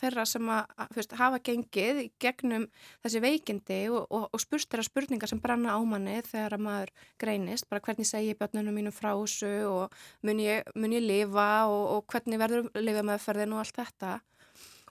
þeirra 0.00 0.24
sem 0.28 0.48
að, 0.52 0.70
fyrst, 0.94 1.14
hafa 1.18 1.40
gengið 1.44 2.00
gegnum 2.22 2.66
þessi 3.04 3.22
veikindi 3.22 3.80
og, 3.92 4.06
og, 4.08 4.26
og 4.32 4.42
spurst 4.42 4.70
þeirra 4.72 4.86
spurningar 4.86 5.30
sem 5.30 5.42
brenna 5.42 5.76
á 5.76 5.80
manni 5.86 6.16
þegar 6.26 6.56
að 6.56 6.64
maður 6.66 6.92
greinist, 7.20 7.68
bara 7.70 7.84
hvernig 7.84 8.08
segi 8.08 8.32
ég 8.32 8.40
börnunum 8.40 8.76
mínum 8.80 8.96
frá 8.96 9.12
þessu 9.12 9.52
og 9.68 10.00
mun 10.26 10.42
ég, 10.42 10.64
mun 10.74 10.96
ég 10.96 11.04
lifa 11.04 11.50
og, 11.68 11.84
og 11.96 12.12
hvernig 12.12 12.40
verður 12.40 12.70
lifa 12.80 13.06
meðferðin 13.06 13.56
og 13.56 13.64
allt 13.64 13.80
þetta 13.82 14.16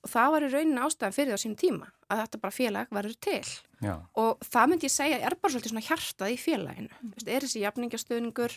og 0.03 0.11
það 0.11 0.33
var 0.33 0.45
í 0.45 0.51
rauninni 0.53 0.83
ástæðan 0.85 1.15
fyrir 1.15 1.33
það 1.33 1.39
á 1.39 1.43
sínum 1.43 1.59
tíma 1.59 1.89
að 2.09 2.21
þetta 2.23 2.41
bara 2.43 2.55
félag 2.55 2.93
verður 2.95 3.17
til. 3.25 3.41
Já, 3.79 3.93
og 4.19 4.45
það 4.45 4.71
myndi 4.71 4.87
ég 4.87 4.93
segja 4.93 5.19
er 5.19 5.35
bara 5.39 5.53
svolítið 5.53 5.73
svona 5.73 5.85
hjartað 5.85 6.33
í 6.33 6.37
félaginu. 6.39 6.89
Mm. 6.99 7.11
Vist, 7.15 7.29
er 7.29 7.45
þessi 7.45 7.63
jafningastöðningur 7.63 8.55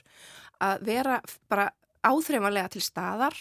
að 0.66 0.86
vera 0.88 1.18
bara 1.52 1.68
áþreifanlega 2.06 2.72
til 2.74 2.84
staðar? 2.84 3.36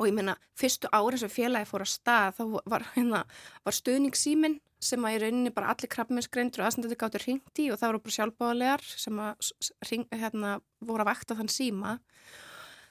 Og 0.00 0.08
ég 0.08 0.16
meina 0.16 0.38
fyrstu 0.56 0.88
árin 0.88 1.20
sem 1.20 1.32
félagi 1.32 1.68
fór 1.68 1.84
að 1.84 1.92
stað 1.92 2.38
þá 2.38 2.44
var, 2.72 2.86
hérna, 2.94 3.24
var 3.66 3.76
stöðningssýmin 3.76 4.56
sem 4.82 5.04
að 5.06 5.14
í 5.14 5.18
rauninni 5.22 5.52
bara 5.54 5.70
allir 5.70 5.90
krabbminnsgreindur 5.92 6.62
og 6.62 6.68
aðstandandi 6.68 6.98
gáttur 6.98 7.26
ringt 7.28 7.60
í 7.60 7.68
og 7.70 7.78
það 7.78 7.92
voru 7.92 8.00
bara 8.06 8.14
sjálfbáðalegar 8.16 8.86
sem 8.88 9.20
að 9.22 9.50
hring, 9.86 10.08
hérna, 10.10 10.56
voru 10.82 11.04
að 11.04 11.10
vakta 11.12 11.36
þann 11.38 11.52
síma. 11.52 11.92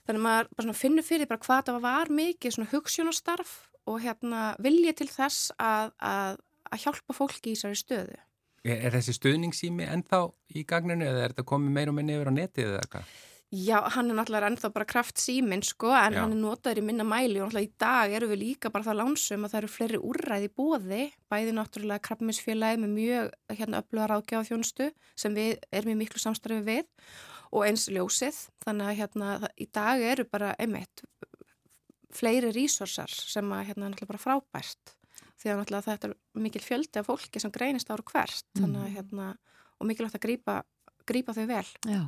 Þannig 0.05 0.21
að 0.21 0.25
maður 0.27 0.51
bara 0.53 0.65
svona 0.67 0.79
finnur 0.79 1.05
fyrir 1.05 1.29
bara 1.29 1.43
hvað 1.43 1.65
það 1.67 1.81
var 1.83 2.13
mikið 2.21 2.55
svona 2.55 2.71
hugssjónastarf 2.71 3.51
og 3.89 4.01
hérna 4.03 4.51
vilja 4.61 4.93
til 4.97 5.09
þess 5.11 5.51
að, 5.61 5.95
að, 5.97 6.37
að 6.69 6.85
hjálpa 6.85 7.17
fólki 7.17 7.53
í 7.53 7.57
þessari 7.57 7.81
stöðu. 7.81 8.21
er, 8.63 8.77
er 8.77 8.95
þessi 8.97 9.17
stuðningssými 9.17 9.89
ennþá 9.89 10.23
í 10.55 10.65
gagninu 10.69 11.07
eða 11.07 11.25
er 11.25 11.35
þetta 11.35 11.49
komið 11.49 11.77
meir 11.77 11.91
og 11.91 11.97
minni 11.97 12.17
yfir 12.17 12.31
á 12.31 12.33
netið 12.37 12.73
eða 12.77 12.87
hvað? 12.93 13.11
Já, 13.51 13.81
hann 13.91 14.07
er 14.07 14.15
náttúrulega 14.15 14.47
ennþá 14.47 14.69
bara 14.71 14.87
kraft 14.87 15.19
síminn 15.19 15.63
sko, 15.67 15.89
en 15.91 16.13
Já. 16.15 16.21
hann 16.21 16.31
er 16.31 16.39
notaður 16.39 16.79
í 16.79 16.83
minna 16.87 17.03
mæli 17.03 17.41
og 17.41 17.49
náttúrulega 17.49 17.67
í 17.67 17.73
dag 17.83 18.13
eru 18.15 18.29
við 18.29 18.39
líka 18.45 18.69
bara 18.71 18.85
það 18.85 18.99
lánsum 19.01 19.43
að 19.43 19.51
það 19.51 19.59
eru 19.59 19.71
fleiri 19.73 19.99
úrræði 20.07 20.51
bóði, 20.55 21.01
bæði 21.27 21.55
náttúrulega 21.57 22.05
krabbminsfélagi 22.07 22.79
með 22.79 22.93
mjög 22.95 23.27
hérna 23.57 23.81
öfluga 23.83 24.07
ráðgjáða 24.07 24.47
þjónustu 24.47 24.87
sem 25.19 25.35
við 25.35 25.67
erum 25.67 25.91
í 25.91 25.97
miklu 25.99 26.23
samstarfi 26.23 26.61
við 26.63 26.87
og 27.51 27.67
eins 27.67 27.89
ljósið, 27.91 28.39
þannig 28.63 28.87
að 28.87 28.97
hérna 29.01 29.51
í 29.59 29.67
dag 29.75 30.05
eru 30.13 30.27
bara 30.31 30.55
einmitt 30.55 31.03
fleiri 32.15 32.51
resursar 32.55 33.11
sem 33.11 33.53
að 33.53 33.69
hérna 33.69 33.87
er 33.87 33.93
náttúrulega 33.93 34.11
bara 34.13 34.25
frábært 34.25 34.95
því 35.41 35.51
að 35.51 35.61
náttúrulega 35.61 35.87
þetta 35.87 36.09
er 36.09 36.43
mikil 36.43 36.61
fjöldi 36.65 37.01
af 37.01 37.09
fólki 37.09 37.41
sem 37.41 37.53
greinist 37.53 37.89
ára 37.91 38.05
hvert, 38.11 38.45
þannig 38.57 38.83
að 38.83 38.93
hérna 38.97 39.31
og 39.81 39.89
mikilvægt 39.89 40.19
að 40.19 40.25
grípa, 40.25 40.57
grípa 41.09 41.33
þau 41.35 41.47
vel. 41.49 41.65
Já. 41.89 42.01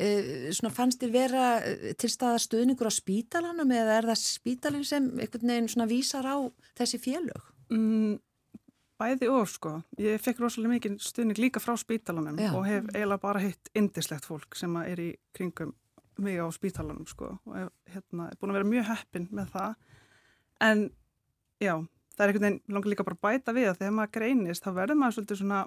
Uh, 0.00 0.48
svona 0.56 0.72
fannst 0.74 1.02
þér 1.02 1.12
vera 1.14 1.44
eh, 1.66 1.92
til 2.00 2.10
staðar 2.12 2.42
stuðningur 2.42 2.88
á 2.88 2.92
spítalanum 2.94 3.76
eða 3.76 3.98
er 4.00 4.10
það 4.10 4.22
spítalinn 4.24 4.88
sem 4.88 5.10
einhvern 5.18 5.54
veginn 5.54 5.70
svona 5.74 5.90
vísar 5.90 6.26
á 6.26 6.36
þessi 6.80 7.02
félög? 7.02 7.52
Mm, 7.74 8.16
bæði 9.00 9.28
og 9.32 9.46
sko. 9.52 9.74
Ég 10.00 10.22
fekk 10.24 10.42
rosalega 10.44 10.74
mikið 10.76 10.96
stuðning 11.04 11.40
líka 11.40 11.62
frá 11.62 11.76
spítalanum 11.80 12.40
Já. 12.40 12.52
og 12.54 12.64
hef 12.68 12.88
eiginlega 12.94 13.22
bara 13.22 13.44
hitt 13.44 13.70
indislegt 13.76 14.28
fólk 14.28 14.56
sem 14.58 14.80
að 14.80 14.94
er 14.94 15.04
í 15.04 15.10
kringum 15.36 15.76
mig 16.24 16.38
á 16.40 16.46
spítalanum 16.54 17.06
sko 17.08 17.32
og 17.34 17.56
hef 17.56 17.70
hérna, 17.94 18.28
er 18.30 18.38
búin 18.40 18.52
að 18.52 18.60
vera 18.60 18.70
mjög 18.70 18.88
heppin 18.90 19.28
með 19.34 19.52
það. 19.54 19.74
En 20.60 20.86
já, 21.60 21.74
það 22.16 22.24
er 22.24 22.32
einhvern 22.32 22.46
veginn 22.46 22.74
langar 22.76 22.92
líka 22.92 23.06
bara 23.08 23.22
bæta 23.28 23.54
við 23.56 23.70
að 23.70 23.78
þegar 23.82 23.96
maður 23.98 24.14
greinist 24.18 24.64
þá 24.64 24.70
verður 24.76 25.00
maður 25.00 25.16
svolítið 25.18 25.42
svona, 25.42 25.60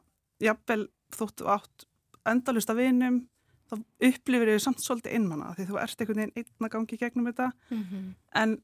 jafnvel 0.44 0.82
þóttu 1.14 1.50
átt 1.54 1.88
endalust 2.34 2.70
af 2.72 2.78
vinum 2.80 3.24
þá 3.70 3.74
upplifir 4.10 4.52
þau 4.54 4.62
samt 4.68 4.84
svolítið 4.84 5.18
innmanna 5.18 5.54
því 5.58 5.66
þú 5.70 5.80
ert 5.82 6.04
einhvern 6.04 6.22
veginn 6.22 6.38
einn 6.38 6.68
að 6.68 6.74
gangi 6.76 7.00
gegnum 7.02 7.30
þetta. 7.32 7.50
En 8.44 8.58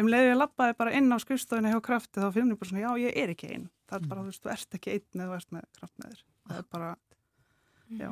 um 0.00 0.08
leiði 0.08 0.32
að 0.32 0.40
labbaði 0.40 0.76
bara 0.78 0.94
inn 0.96 1.12
á 1.12 1.16
skrifstofinu 1.20 1.72
hjá 1.74 1.80
krafti 1.84 2.22
þá 2.22 2.30
finnum 2.32 2.54
ég 2.54 2.60
bara 2.60 2.70
svona, 2.70 2.84
já, 2.86 2.90
ég 3.04 3.18
er 3.20 3.34
ekki 3.34 3.50
einn. 3.52 3.68
Það 3.90 3.98
er 4.00 4.08
bara, 4.08 4.22
þú 4.22 4.30
veist, 4.30 4.42
þú 4.44 4.52
ert 4.54 4.78
ekki 4.78 4.94
einn 4.94 5.20
eða 5.20 5.28
þú 5.28 5.36
ert 5.36 5.54
með 5.56 5.66
kraft 5.76 5.96
með 5.98 6.12
þér. 6.14 6.22
Það 6.46 6.60
er 6.60 6.68
bara, 6.76 6.90
já. 8.00 8.10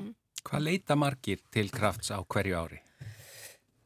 Hvað 0.49 0.65
leita 0.65 0.97
margir 0.99 1.41
til 1.55 1.71
krafts 1.71 2.11
á 2.12 2.19
hverju 2.21 2.59
ári? 2.59 2.83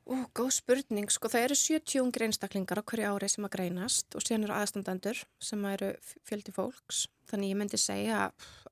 Ú, 0.02 0.16
góð 0.35 0.50
spurning. 0.56 1.11
Sko 1.14 1.30
það 1.30 1.44
eru 1.47 1.56
70 1.59 2.02
ungir 2.02 2.25
einstaklingar 2.26 2.80
á 2.82 2.87
hverju 2.87 3.11
ári 3.12 3.28
sem 3.30 3.47
að 3.47 3.54
greinast 3.54 4.16
og 4.18 4.25
síðan 4.25 4.49
eru 4.49 4.56
aðstandendur 4.56 5.21
sem 5.38 5.66
eru 5.71 5.92
fjöldi 6.26 6.54
fólks. 6.54 7.04
Þannig 7.30 7.52
ég 7.52 7.61
myndi 7.61 7.78
segja 7.78 8.25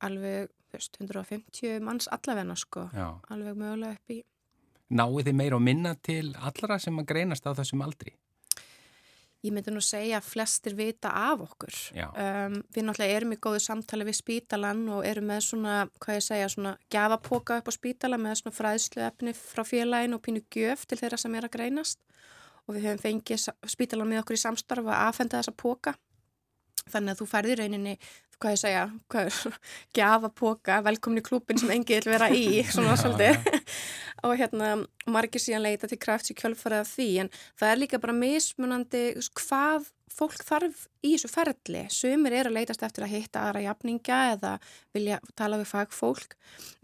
alveg 0.03 0.51
veist, 0.75 0.99
150 0.99 1.79
manns 1.87 2.11
allavegna 2.11 2.57
sko. 2.59 2.89
Já. 2.95 3.09
Alveg 3.31 3.59
mögulega 3.59 3.95
upp 3.95 4.15
í. 4.15 4.21
Náið 4.91 5.29
þið 5.29 5.39
meira 5.39 5.59
og 5.61 5.63
minna 5.63 5.95
til 6.03 6.33
allra 6.35 6.81
sem 6.83 6.99
að 6.99 7.11
greinast 7.13 7.47
á 7.47 7.55
þessum 7.55 7.87
aldri? 7.87 8.17
Ég 9.41 9.55
myndi 9.55 9.73
nú 9.73 9.81
segja 9.85 10.19
að 10.19 10.29
flestir 10.29 10.75
vita 10.77 11.13
af 11.17 11.45
okkur. 11.47 11.77
Um, 11.97 12.59
við 12.75 12.87
náttúrulega 12.87 13.17
erum 13.17 13.35
í 13.35 13.39
góðu 13.41 13.63
samtali 13.65 14.05
við 14.09 14.19
spítalan 14.19 14.83
og 14.93 15.07
erum 15.09 15.31
með 15.31 15.47
svona, 15.49 15.77
hvað 16.03 16.19
ég 16.19 16.27
segja, 16.27 16.51
svona 16.53 16.75
gafapoka 16.93 17.61
upp 17.61 17.71
á 17.71 17.75
spítala 17.75 18.21
með 18.21 18.43
svona 18.43 18.59
fræðslu 18.59 19.05
efni 19.07 19.35
frá 19.37 19.65
félagin 19.65 20.17
og 20.17 20.23
pínu 20.27 20.45
gjöf 20.53 20.85
til 20.89 21.01
þeirra 21.01 21.21
sem 21.21 21.37
er 21.39 21.49
að 21.49 21.55
greinast 21.57 22.03
og 22.67 22.77
við 22.77 22.91
höfum 22.91 23.05
fengið 23.07 23.49
spítalan 23.73 24.11
með 24.11 24.25
okkur 24.25 24.37
í 24.37 24.45
samstarfa 24.45 24.97
að 24.97 25.07
aðfenda 25.09 25.41
þessa 25.41 25.57
poka. 25.57 25.97
Þannig 26.91 27.15
að 27.15 27.21
þú 27.21 27.27
færði 27.31 27.57
rauninni, 27.61 27.97
hvað 28.41 28.55
ég 28.55 28.61
segja, 28.61 28.85
gafapoka, 29.97 30.81
velkomin 30.89 31.23
í 31.23 31.25
klúpin 31.25 31.61
sem 31.61 31.73
engi 31.73 31.97
vil 31.97 32.13
vera 32.13 32.29
í, 32.35 32.61
svona 32.69 32.97
svolítið 33.01 33.41
og 34.27 34.37
hérna 34.41 34.75
margir 35.11 35.43
síðan 35.43 35.65
leita 35.67 35.89
til 35.91 36.01
krafts 36.01 36.33
í 36.33 36.37
kjölfarið 36.39 36.85
af 36.85 36.93
því 36.93 37.09
en 37.25 37.33
það 37.61 37.73
er 37.73 37.81
líka 37.83 38.03
bara 38.03 38.17
mismunandi 38.17 39.05
hvað 39.39 39.91
fólk 40.11 40.43
þarf 40.45 40.87
í 41.07 41.13
þessu 41.15 41.31
ferli. 41.31 41.85
Sumir 41.93 42.35
er 42.35 42.49
að 42.51 42.57
leitast 42.59 42.83
eftir 42.85 43.07
að 43.07 43.13
hitta 43.15 43.45
aðra 43.47 43.63
jafninga 43.69 44.19
eða 44.35 44.53
vilja 44.95 45.21
tala 45.39 45.61
við 45.61 45.71
fagfólk 45.71 46.35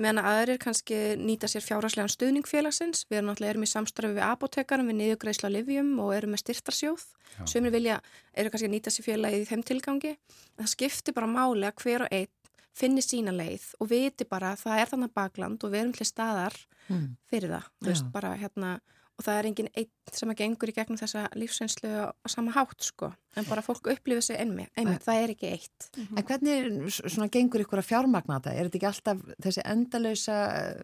meðan 0.00 0.23
aðrir 0.23 0.61
kannski 0.62 1.00
nýta 1.19 1.50
sér 1.50 1.64
fjárháslegan 1.66 2.12
stuðningfélagsins 2.12 3.05
við 3.11 3.19
erum 3.19 3.33
náttúrulega 3.33 3.57
erum 3.57 3.66
í 3.66 3.71
samstarfi 3.73 4.14
við 4.16 4.28
apotekarum 4.28 4.90
við 4.93 4.99
niðugreisla 5.00 5.50
livjum 5.52 5.93
og 6.05 6.14
erum 6.16 6.37
með 6.37 6.45
styrtarsjóð. 6.45 7.07
Sumir 7.50 7.75
vilja, 7.75 7.99
eru 8.33 8.52
kannski 8.52 8.71
að 8.71 8.76
nýta 8.76 8.95
sér 8.95 9.09
félagið 9.11 9.43
í 9.43 9.50
þeim 9.50 9.66
tilgangi. 9.66 10.16
Það 10.57 10.73
skiptir 10.73 11.16
bara 11.16 11.28
máli 11.31 11.66
að 11.69 11.83
hver 11.83 12.07
og 12.07 12.14
einn 12.14 12.36
finni 12.76 13.04
sína 13.04 13.33
leið 13.35 13.71
og 13.80 13.90
viti 13.90 14.26
bara 14.28 14.52
að 14.54 14.66
það 14.66 14.83
er 14.83 14.92
þannig 14.92 15.14
bakland 15.16 15.64
og 15.64 15.73
við 15.73 15.83
erum 15.83 15.97
til 15.97 16.09
staðar 16.09 16.59
mm. 16.88 17.09
fyrir 17.30 17.56
það, 17.56 17.73
veist, 17.88 18.12
bara 18.12 18.35
hérna 18.37 18.76
og 19.16 19.25
það 19.25 19.38
er 19.38 19.49
enginn 19.49 19.71
einn 19.73 20.12
sem 20.12 20.33
að 20.33 20.40
gengur 20.42 20.71
í 20.71 20.75
gegnum 20.76 20.99
þessa 21.00 21.23
lífsveinslu 21.40 21.92
á 22.12 22.28
sama 22.28 22.52
hátt 22.52 22.85
sko, 22.85 23.09
en 23.37 23.47
bara 23.49 23.64
fólk 23.64 23.88
upplifir 23.95 24.25
sig 24.25 24.40
einmitt, 24.42 24.73
einmitt 24.76 25.04
það 25.06 25.23
er 25.23 25.33
ekki 25.33 25.52
eitt. 25.54 25.87
Mm 25.97 26.02
-hmm. 26.02 26.18
En 26.18 26.26
hvernig 26.28 26.90
svona 26.99 27.28
gengur 27.33 27.64
ykkur 27.64 27.80
að 27.80 27.88
fjármagna 27.88 28.38
þetta? 28.38 28.52
Er 28.52 28.68
þetta 28.68 28.78
ekki 28.78 28.90
alltaf 28.90 29.23
þessi 29.47 29.62
endalösa, 29.64 30.37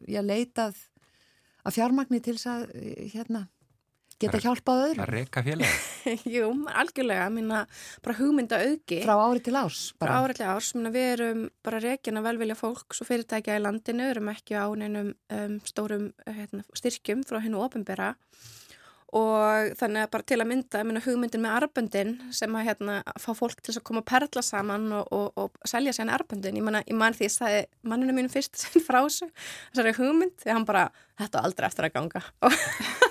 ég 0.08 0.24
leitað 0.24 0.80
að 1.62 1.76
fjármagni 1.76 2.22
til 2.22 2.36
þess 2.38 2.46
að 2.46 2.62
hérna 3.12 3.48
geta 4.22 4.40
hjálpað 4.42 4.84
öðru. 4.86 5.04
Að 5.04 5.12
reyka 5.16 5.42
félagi. 5.46 5.82
Jú, 6.36 6.48
algjörlega, 6.82 7.26
minna 7.34 7.64
bara 8.04 8.16
hugmynda 8.18 8.62
auki. 8.62 9.02
Frá 9.04 9.14
ári 9.18 9.44
til 9.44 9.56
árs? 9.58 9.82
Bara. 10.00 10.16
Frá 10.16 10.26
ári 10.26 10.38
til 10.38 10.48
árs, 10.48 10.72
minna 10.78 10.94
við 10.94 11.10
erum 11.16 11.44
bara 11.66 11.82
reygin 11.82 12.20
að 12.20 12.28
velvilja 12.30 12.58
fólks 12.58 13.02
og 13.04 13.10
fyrirtækja 13.10 13.58
í 13.58 13.62
landinu, 13.62 14.08
erum 14.14 14.32
ekki 14.32 14.58
á 14.58 14.66
neinum 14.78 15.12
um, 15.12 15.60
stórum 15.68 16.10
hérna, 16.26 16.64
styrkjum 16.78 17.26
frá 17.28 17.42
hennu 17.44 17.62
ofinbera 17.62 18.14
og 19.12 19.74
þannig 19.76 20.06
að 20.06 20.12
bara 20.14 20.24
til 20.28 20.38
að 20.40 20.48
mynda 20.48 20.82
minna, 20.88 21.02
hugmyndin 21.04 21.42
með 21.44 21.56
arböndin 21.58 22.12
sem 22.32 22.54
að 22.56 22.68
hérna, 22.70 22.94
fá 23.20 23.30
fólk 23.36 23.60
til 23.60 23.74
að 23.76 23.84
koma 23.84 24.00
að 24.00 24.08
perla 24.08 24.44
saman 24.46 24.86
og, 24.96 25.10
og, 25.12 25.26
og 25.36 25.68
selja 25.68 25.92
sér 25.96 26.12
arböndin 26.16 26.56
ég, 26.56 26.70
ég 26.88 26.96
man 26.96 27.16
því 27.16 27.28
að 27.28 27.36
það 27.42 27.56
er 27.58 27.68
manninu 27.92 28.16
mínu 28.16 28.32
fyrst 28.32 28.64
frá 28.86 29.02
þessu, 29.02 29.28
þessari 29.74 29.96
hugmynd 30.00 30.36
því 30.40 30.56
hann 30.56 30.68
bara, 30.68 30.86
þetta 31.20 31.44
aldrei 31.44 31.68
eftir 31.68 31.90
að 31.90 31.96
ganga 31.98 32.24
og 32.48 33.01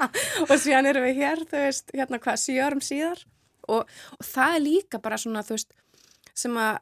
og 0.50 0.54
síðan 0.60 0.88
erum 0.90 1.06
við 1.08 1.20
hér, 1.22 1.44
þú 1.48 1.66
veist, 1.66 1.92
hérna 1.94 2.20
hvað, 2.22 2.40
sjörum 2.42 2.82
síðar. 2.84 3.26
Og, 3.70 3.86
og 4.18 4.26
það 4.26 4.56
er 4.56 4.64
líka 4.64 5.02
bara 5.02 5.20
svona, 5.20 5.44
þú 5.46 5.56
veist, 5.56 5.76
sem 6.34 6.56
að, 6.58 6.78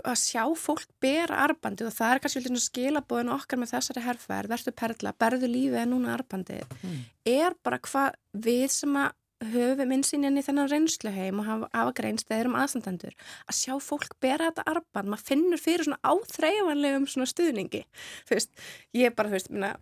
að 0.00 0.18
sjá 0.20 0.44
fólk 0.56 0.86
bera 1.02 1.42
arbandi 1.44 1.84
og 1.84 1.94
það 1.94 2.14
er 2.14 2.22
kannski 2.24 2.44
svona 2.46 2.62
skilabóðin 2.64 3.32
okkar 3.34 3.60
með 3.60 3.74
þessari 3.74 4.04
herrferð, 4.06 4.54
verður 4.54 4.76
perla, 4.78 5.14
berðu 5.20 5.50
lífið 5.50 5.80
en 5.82 5.92
núna 5.92 6.14
arbandi, 6.16 6.60
mm. 6.80 7.02
er 7.28 7.58
bara 7.66 7.80
hvað 7.82 8.16
við 8.46 8.64
sem 8.72 8.96
að 9.02 9.12
höfum 9.52 9.92
innsýnjan 9.96 10.38
í 10.38 10.44
þennan 10.46 10.70
reynsluheim 10.70 11.40
og 11.42 11.48
hafa, 11.48 11.68
hafa 11.74 11.94
greinst 11.98 12.28
eða 12.30 12.44
erum 12.44 12.58
aðstandendur 12.60 13.14
að 13.50 13.56
sjá 13.58 13.72
fólk 13.82 14.14
bera 14.22 14.50
þetta 14.50 14.66
arband, 14.70 15.10
maður 15.10 15.28
finnur 15.32 15.62
fyrir 15.62 15.88
svona 15.88 16.12
áþreifanlegum 16.12 17.08
svona 17.10 17.30
stuðningi, 17.30 17.82
þú 18.28 18.38
veist, 18.38 18.52
ég 18.96 19.16
bara, 19.18 19.32
þú 19.32 19.38
veist, 19.38 19.50
minna 19.50 19.72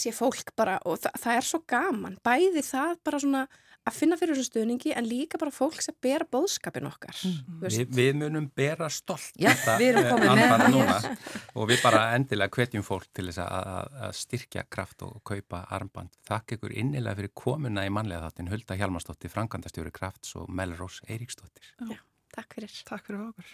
sé 0.00 0.12
fólk 0.16 0.54
bara 0.58 0.78
og 0.88 1.00
það, 1.02 1.18
það 1.24 1.38
er 1.38 1.48
svo 1.48 1.60
gaman. 1.68 2.16
Bæði 2.24 2.64
það 2.66 2.96
bara 3.04 3.22
svona 3.22 3.42
að 3.82 3.96
finna 3.96 4.16
fyrir 4.18 4.36
þessu 4.36 4.46
stuðningi 4.52 4.92
en 4.94 5.06
líka 5.08 5.38
bara 5.40 5.50
fólk 5.54 5.80
sem 5.82 5.96
bera 6.04 6.26
bóðskapin 6.30 6.86
okkar 6.86 7.16
mm. 7.26 7.64
Vi, 7.64 7.86
Við 7.90 8.12
munum 8.20 8.46
bera 8.54 8.86
stolt 8.92 9.34
Já, 9.40 9.50
við 9.80 9.88
erum 9.88 10.06
komið 10.12 10.30
með 10.38 10.64
núna, 10.76 10.98
og 11.58 11.66
við 11.70 11.82
bara 11.82 12.04
endilega 12.16 12.54
hvetjum 12.54 12.86
fólk 12.86 13.08
til 13.10 13.26
þess 13.30 13.42
að, 13.42 13.98
að 14.06 14.14
styrkja 14.20 14.62
kraft 14.70 15.02
og 15.06 15.18
kaupa 15.26 15.64
armband. 15.74 16.14
Þakk 16.28 16.46
ykkur 16.58 16.72
innilega 16.78 17.18
fyrir 17.18 17.34
komuna 17.42 17.86
í 17.88 17.90
manlega 17.94 18.28
þáttin 18.28 18.52
Hulda 18.54 18.78
Hjalmarsdóttir, 18.78 19.34
Frankandastjóri 19.34 19.92
Krafts 19.94 20.30
og 20.38 20.44
Melrós 20.46 21.02
Eiríksdóttir. 21.08 21.74
Já, 21.82 21.98
Takk 22.32 22.54
fyrir. 22.56 22.72
Takk 22.88 23.04
fyrir 23.10 23.20
okkur 23.28 23.46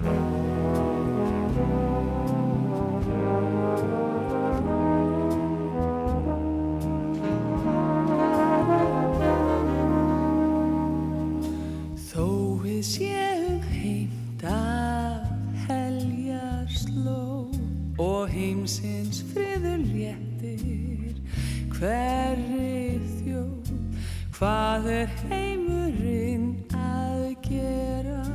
séum 12.83 13.63
heimt 13.63 14.45
af 14.45 15.27
heljar 15.67 16.67
sló 16.71 17.51
og 17.99 18.29
heimsins 18.29 19.25
friður 19.33 19.83
léttir. 19.83 21.19
Hverri 21.75 23.01
þjóð 23.19 23.73
hvað 24.39 24.87
er 24.95 25.15
heimurinn 25.27 26.53
að 26.79 27.25
gera 27.49 28.28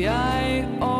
if 0.00 0.82
og 0.82 0.99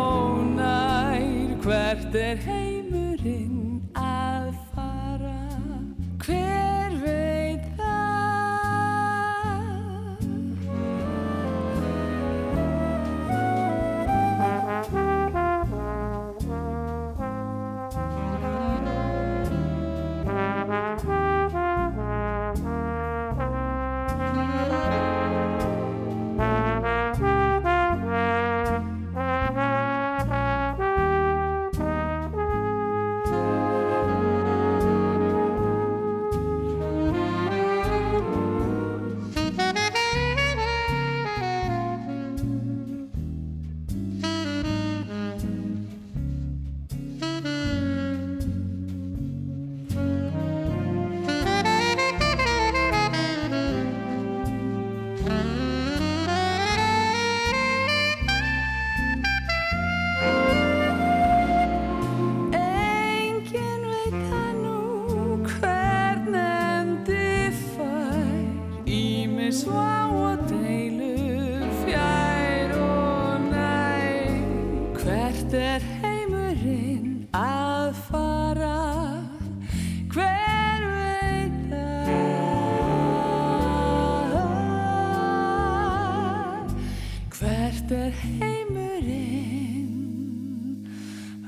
hvert 87.70 87.92
er 87.94 88.14
heimurinn 88.18 89.92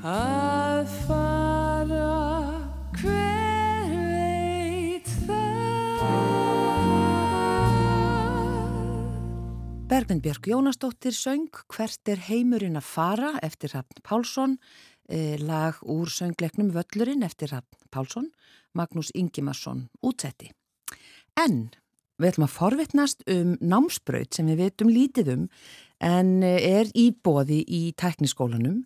að 0.07 0.87
fara? 1.03 2.11
Hver 2.95 3.89
veit 3.91 5.09
það? 5.27 5.99
Bergvind 9.91 10.23
Björk 10.23 10.47
Jónasdóttir 10.47 11.11
söng 11.17 11.51
Hvert 11.67 12.07
er 12.07 12.23
heimurinn 12.29 12.79
að 12.79 12.87
fara 12.87 13.35
eftir 13.43 13.75
Rafn 13.75 13.99
Pálsson 14.07 14.55
eh, 15.11 15.35
lag 15.43 15.83
úr 15.83 16.07
söngleiknum 16.07 16.71
Völlurinn 16.71 17.27
eftir 17.27 17.51
Rafn 17.51 17.91
Pálsson 17.91 18.31
Magnús 18.71 19.11
Ingimarsson 19.11 19.89
útsetti. 19.99 20.55
En 21.35 21.67
við 22.15 22.31
ætlum 22.31 22.47
að 22.47 22.55
forvitnast 22.55 23.25
um 23.27 23.57
námsbraut 23.59 24.31
sem 24.31 24.47
við 24.47 24.63
veitum 24.63 24.89
lítið 24.93 25.27
um 25.35 25.49
en 26.03 26.43
eh, 26.43 26.59
er 26.81 26.91
í 26.93 27.09
bóði 27.23 27.63
í 27.63 27.83
tækniskólanum 27.99 28.83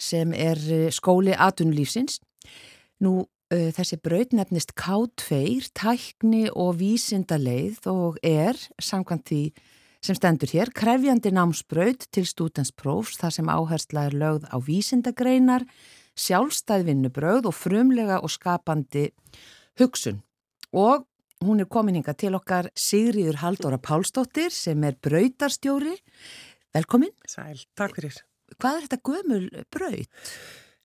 sem 0.00 0.32
er 0.34 0.60
eh, 0.70 0.90
skóli 0.94 1.34
atunlífsins. 1.34 2.20
Nú 3.02 3.24
uh, 3.24 3.70
þessi 3.74 3.98
braut 4.02 4.32
nefnist 4.36 4.74
K2, 4.78 5.70
tækni 5.76 6.46
og 6.50 6.78
vísindaleið 6.78 7.88
og 7.90 8.20
er, 8.22 8.58
samkvæmt 8.78 9.26
því 9.28 9.40
sem 10.04 10.16
stendur 10.18 10.52
hér, 10.52 10.70
krefjandi 10.76 11.32
námsbraut 11.34 12.06
til 12.12 12.26
stúdensprófs 12.28 13.18
þar 13.20 13.34
sem 13.34 13.50
áhersla 13.50 14.06
er 14.08 14.16
lögð 14.20 14.46
á 14.52 14.56
vísindagreinar, 14.60 15.64
sjálfstæð 16.14 16.86
vinnubröð 16.90 17.48
og 17.50 17.56
frumlega 17.56 18.20
og 18.22 18.30
skapandi 18.30 19.08
hugsun. 19.80 20.20
Og 20.70 21.06
hún 21.46 21.62
er 21.62 21.68
kominninga 21.70 22.14
til 22.18 22.34
okkar 22.36 22.70
Sigriður 22.78 23.40
Haldóra 23.42 23.78
Pálsdóttir 23.78 24.52
sem 24.54 24.84
er 24.84 24.96
brautarstjóri. 25.04 25.94
Velkomin. 26.74 27.12
Sæl, 27.28 27.60
takk 27.78 27.96
fyrir. 27.98 28.16
Hvað 28.58 28.78
er 28.78 28.86
þetta 28.86 29.00
gömul 29.08 29.44
braut? 29.72 30.30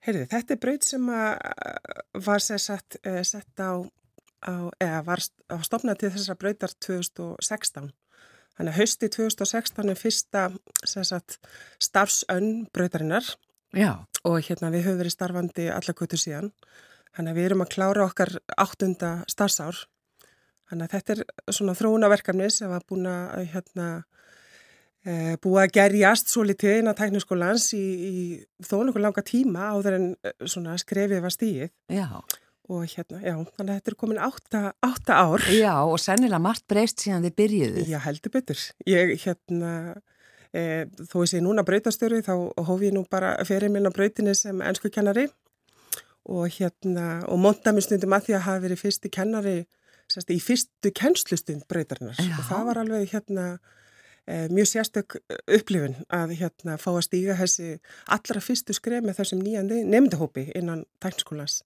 Heyrði, 0.06 0.26
þetta 0.32 0.56
er 0.56 0.60
braut 0.64 0.86
sem 0.88 1.08
var 1.10 2.44
sett, 2.46 3.00
sett 3.28 3.62
á, 3.64 3.84
á, 4.48 4.54
eða 4.80 5.02
var 5.08 5.24
stopnað 5.66 6.04
til 6.04 6.14
þessara 6.14 6.40
brautar 6.40 6.76
2016. 6.88 7.92
Þannig 8.60 8.74
að 8.74 8.80
hausti 8.80 9.08
2016 9.16 9.92
er 9.92 10.00
fyrsta 10.00 10.42
sagt, 10.84 11.38
starfsönn 11.80 12.66
brautarinnar 12.76 13.28
Já. 13.76 14.04
og 14.28 14.42
hérna 14.44 14.72
við 14.74 14.88
höfum 14.88 15.00
verið 15.04 15.16
starfandi 15.16 15.70
allakötu 15.72 16.20
síðan. 16.20 16.52
Þannig 17.16 17.32
að 17.32 17.40
við 17.40 17.48
erum 17.50 17.64
að 17.64 17.72
klára 17.76 18.08
okkar 18.10 18.34
áttunda 18.60 19.12
starfsár. 19.32 19.80
Þannig 20.70 20.86
að 20.86 20.96
þetta 20.96 21.16
er 21.16 21.54
svona 21.56 21.76
þróunaverkarni 21.78 22.50
sem 22.54 22.70
var 22.70 22.84
búin 22.90 23.08
að 23.10 23.48
hérna, 23.54 23.88
e, 25.02 25.14
búið 25.42 25.64
að 25.64 25.72
gerjast 25.80 26.30
svo 26.30 26.44
litið 26.46 26.82
inn 26.82 26.92
á 26.92 27.00
tækniskólans 27.00 27.72
í, 27.78 27.86
í 28.10 28.66
þó 28.66 28.84
nokkuð 28.84 29.06
langa 29.08 29.24
tíma 29.26 29.72
áður 29.74 29.98
en 29.98 30.06
svona 30.46 30.78
skrefið 30.82 31.26
var 31.26 31.34
stíið. 31.34 31.74
Já. 31.90 32.08
Og 32.70 32.86
hérna, 32.86 33.18
já, 33.26 33.34
þannig 33.34 33.72
að 33.72 33.80
þetta 33.80 33.90
er 33.90 33.98
komin 33.98 34.22
átta, 34.22 34.60
átta 34.86 35.18
ár. 35.18 35.46
Já, 35.50 35.74
og 35.82 35.98
sennilega 35.98 36.44
margt 36.44 36.68
breyst 36.70 37.02
síðan 37.02 37.26
þið 37.26 37.36
byrjuðu. 37.42 37.86
Já, 37.90 37.98
heldur 38.04 38.34
betur. 38.36 38.62
Ég, 38.86 39.16
hérna, 39.24 39.72
e, 40.54 40.86
þó 41.10 41.16
ég 41.24 41.32
sé 41.32 41.42
núna 41.42 41.66
breytastöru, 41.66 42.22
þá 42.22 42.36
hóf 42.68 42.86
ég 42.86 42.94
nú 42.94 43.08
bara 43.10 43.34
fyrir 43.50 43.74
minn 43.74 43.90
á 43.90 43.96
breytinni 43.96 44.38
sem 44.38 44.62
ennsku 44.62 44.94
kennari 44.94 45.26
og 46.30 46.46
hérna, 46.60 47.24
og 47.26 47.42
monta 47.42 47.74
mér 47.74 47.88
stundum 47.88 48.14
að 48.14 48.28
því 48.28 48.38
að 48.38 48.46
hafa 48.46 48.64
verið 48.68 48.82
fyrsti 48.84 49.10
kennari 49.18 49.58
sérst, 50.14 50.32
í 50.34 50.40
fyrstu 50.44 50.92
kennslustund 50.96 51.68
breytarinnar. 51.70 52.18
Já. 52.20 52.38
Og 52.38 52.48
það 52.50 52.70
var 52.70 52.82
alveg, 52.84 53.10
hérna, 53.14 53.46
e, 54.26 54.48
mjög 54.54 54.72
sérstök 54.74 55.20
upplifun 55.46 55.98
að, 56.14 56.36
hérna, 56.40 56.78
fá 56.82 56.90
að 56.94 57.06
stíga 57.10 57.38
þessi 57.40 57.76
allra 58.16 58.44
fyrstu 58.44 58.78
skref 58.78 59.06
með 59.06 59.22
þessum 59.22 59.44
nýjandi 59.46 59.84
nefndahópi 59.90 60.50
innan 60.58 60.86
tæknskólans 61.04 61.62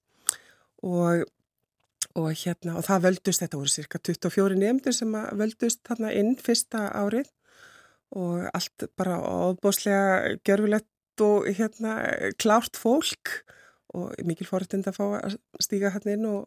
og, 0.83 1.23
og 2.19 2.29
hérna 2.43 2.77
og 2.79 2.87
það 2.87 3.07
völdust, 3.07 3.43
þetta 3.43 3.59
voru 3.59 3.71
cirka 3.71 4.01
24 4.03 4.59
nefndur 4.59 4.95
sem 4.95 5.15
völdust 5.39 5.83
þarna 5.87 6.11
inn 6.19 6.35
fyrsta 6.39 6.89
árið 6.91 7.31
og 8.13 8.45
allt 8.53 8.87
bara 8.99 9.17
óbúslega 9.17 10.37
gjörfilegt 10.45 11.23
og 11.23 11.47
hérna 11.57 11.97
klárt 12.41 12.77
fólk 12.77 13.39
og 13.93 14.13
mikil 14.25 14.47
forutind 14.49 14.87
að 14.89 14.97
fá 14.97 15.05
að 15.19 15.37
stíga 15.61 15.93
hérna 15.93 16.15
inn 16.17 16.27
og, 16.29 16.45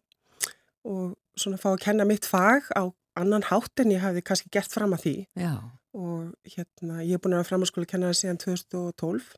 og 0.86 1.16
svona 1.36 1.60
fá 1.60 1.70
að 1.72 1.82
kenna 1.84 2.06
mitt 2.08 2.28
fag 2.28 2.70
á 2.72 2.88
annan 3.16 3.46
hátt 3.48 3.82
en 3.82 3.92
ég 3.94 4.04
hafði 4.04 4.22
kannski 4.26 4.52
gert 4.52 4.72
fram 4.72 4.94
að 4.96 5.04
því. 5.06 5.16
Já. 5.40 5.56
og 5.96 6.32
hérna 6.44 7.00
ég 7.00 7.16
er 7.16 7.20
búin 7.24 7.32
að 7.32 7.40
vera 7.40 7.48
framhanskóla 7.48 7.88
kennara 7.88 8.16
síðan 8.16 8.36
2012 8.42 9.30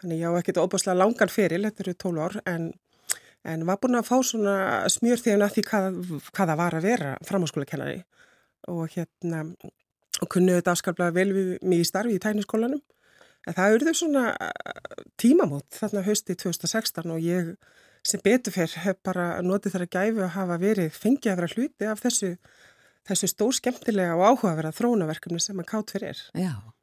þannig 0.00 0.22
ég 0.22 0.30
á 0.32 0.38
ekkert 0.38 0.60
óbúslega 0.62 0.96
langan 0.96 1.28
fyrir, 1.28 1.60
þetta 1.66 1.84
eru 1.84 1.94
12 2.00 2.22
ár 2.24 2.38
en 2.48 2.70
en 3.46 3.64
var 3.68 3.78
búin 3.82 3.98
að 3.98 4.08
fá 4.08 4.16
svona 4.26 4.54
smjör 4.90 5.22
þegar 5.22 5.46
að 5.46 5.56
því 5.56 5.64
hvað, 5.70 5.98
hvað 6.34 6.50
það 6.50 6.60
var 6.60 6.76
að 6.76 6.86
vera 6.88 7.10
framháskóla 7.26 7.68
kennari. 7.68 7.98
Og 8.68 8.94
hérna 8.94 9.44
og 10.18 10.30
kunnuðu 10.32 10.60
þetta 10.60 10.74
afskaplega 10.74 11.14
vel 11.14 11.28
við 11.34 11.50
mig 11.62 11.84
í 11.84 11.88
starfi 11.88 12.16
í 12.18 12.22
tækniskólanum. 12.22 12.82
En 13.46 13.56
það 13.56 13.74
auðvitað 13.74 13.98
svona 14.00 14.24
tímamót 15.20 15.78
þarna 15.78 16.04
hausti 16.08 16.36
2016 16.36 17.14
og 17.14 17.22
ég 17.22 17.54
sem 18.06 18.22
betur 18.24 18.54
fyrr 18.54 18.78
hef 18.84 19.02
bara 19.06 19.28
notið 19.44 19.76
þar 19.76 19.86
að 19.86 19.92
gæfi 19.96 20.24
að 20.24 20.34
hafa 20.36 20.60
verið 20.62 20.96
fengið 20.96 21.32
að 21.32 21.40
vera 21.40 21.50
hluti 21.54 21.90
af 21.90 22.04
þessu, 22.04 22.30
þessu 23.08 23.30
stór 23.32 23.58
skemmtilega 23.58 24.16
og 24.16 24.24
áhugaverða 24.32 24.74
þróunaverkefni 24.78 25.42
sem 25.42 25.60
að 25.60 25.70
kátt 25.72 25.94
fyrir 25.96 26.14
er. 26.14 26.24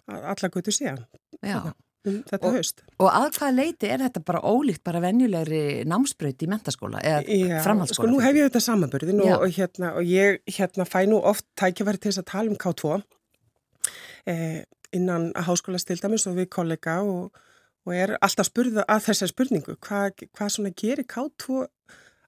Alla 0.05 0.51
götu 0.53 0.73
síðan. 0.75 1.05
Já. 1.41 1.73
Um 2.05 2.19
þetta 2.21 2.45
og, 2.45 2.55
haust. 2.59 2.83
Og 3.01 3.07
að 3.09 3.27
hvað 3.39 3.55
leiti 3.57 3.89
er 3.89 4.03
þetta 4.03 4.21
bara 4.27 4.41
ólíkt 4.45 4.83
bara 4.85 5.01
venjulegri 5.01 5.61
námsbraut 5.89 6.43
í 6.45 6.49
mentaskóla 6.51 7.01
eða 7.01 7.61
framhaldsskóla? 7.65 7.97
Sko 7.97 8.09
nú 8.11 8.21
hef 8.21 8.37
ég 8.37 8.49
þetta 8.51 8.61
samanbörðin 8.61 9.23
og, 9.23 9.31
og, 9.39 9.47
hérna, 9.55 9.93
og 9.97 10.05
ég 10.05 10.37
hérna, 10.45 10.85
fæ 10.85 10.99
nú 11.09 11.17
oft 11.25 11.47
tækjaværi 11.57 12.03
til 12.03 12.11
þess 12.11 12.21
að 12.21 12.27
tala 12.29 12.53
um 12.53 12.59
K2 12.61 12.99
eh, 14.29 14.61
innan 14.93 15.31
háskóla 15.47 15.81
stildamis 15.81 16.27
og 16.29 16.37
við 16.37 16.51
kollega 16.53 16.99
og, 17.01 17.41
og 17.85 17.93
er 17.93 18.15
alltaf 18.17 18.49
spurða 18.49 18.85
að 18.89 19.03
þessar 19.09 19.31
spurningu 19.31 19.77
hvað 19.85 20.25
hva 20.37 20.49
svona 20.49 20.73
gerir 20.77 21.05
K2 21.09 21.65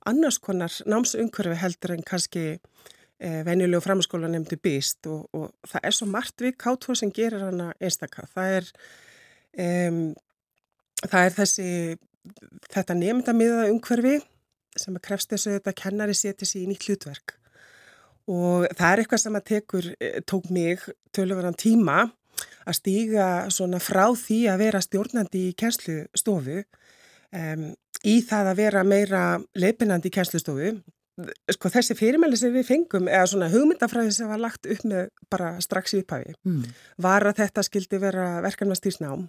annars 0.08 0.38
konar 0.43 0.74
námsumhverfi 0.88 1.58
heldur 1.62 1.96
en 1.96 2.06
kannski 2.08 2.46
eh, 2.54 3.41
venjulegu 3.48 3.82
framhanskóla 3.84 4.30
nefndu 4.32 4.60
býst 4.63 5.10
og, 5.10 5.26
og 5.34 5.52
það 5.67 5.89
er 5.89 5.98
svo 5.98 6.08
margt 6.12 6.46
við 6.46 6.56
K2 6.62 6.98
sem 7.02 7.13
gerir 7.13 7.48
hana 7.48 7.72
einstakka. 7.82 8.28
Það 8.34 8.56
er 8.60 8.70
um, 9.65 10.04
það 11.04 11.24
er 11.24 11.36
þessi 11.41 11.70
þetta 12.74 12.98
nefndamiða 12.98 13.67
umhverfi 13.72 14.20
sem 14.78 14.96
að 14.98 15.06
krefst 15.10 15.34
þessu 15.34 15.58
þetta 15.58 15.76
kennari 15.78 16.15
setja 16.17 16.48
sér 16.48 16.65
í 16.65 16.72
nýtt 16.72 16.88
hlutverk 16.88 17.38
og 18.28 18.67
það 18.76 18.89
er 18.89 19.02
eitthvað 19.02 19.22
sem 19.24 19.38
að 19.39 19.46
tekur, 19.48 19.86
tók 20.28 20.50
mig 20.52 20.84
tölurverðan 21.15 21.58
tíma 21.58 22.00
að 22.67 22.78
stíga 22.80 23.28
svona 23.54 23.80
frá 23.84 24.06
því 24.17 24.41
að 24.52 24.63
vera 24.65 24.84
stjórnandi 24.84 25.47
í 25.50 25.56
kennslustofu 25.58 26.62
um, 26.62 27.65
í 28.06 28.19
það 28.28 28.52
að 28.52 28.62
vera 28.62 28.86
meira 28.88 29.23
leipinandi 29.58 30.12
í 30.12 30.15
kennslustofu 30.17 30.76
sko 31.50 31.71
þessi 31.73 31.95
fyrirmæli 31.97 32.38
sem 32.38 32.54
við 32.54 32.67
fengum 32.67 33.08
eða 33.10 33.30
svona 33.32 33.50
hugmyndafræði 33.50 34.13
sem 34.13 34.30
var 34.30 34.41
lagt 34.41 34.67
upp 34.69 34.84
með 34.86 35.08
bara 35.32 35.56
strax 35.63 35.95
í 35.95 36.04
upphafi 36.04 36.36
mm. 36.45 36.76
var 37.02 37.26
að 37.26 37.41
þetta 37.41 37.63
skildi 37.65 38.02
vera 38.02 38.28
verkanvastýrsnám 38.45 39.26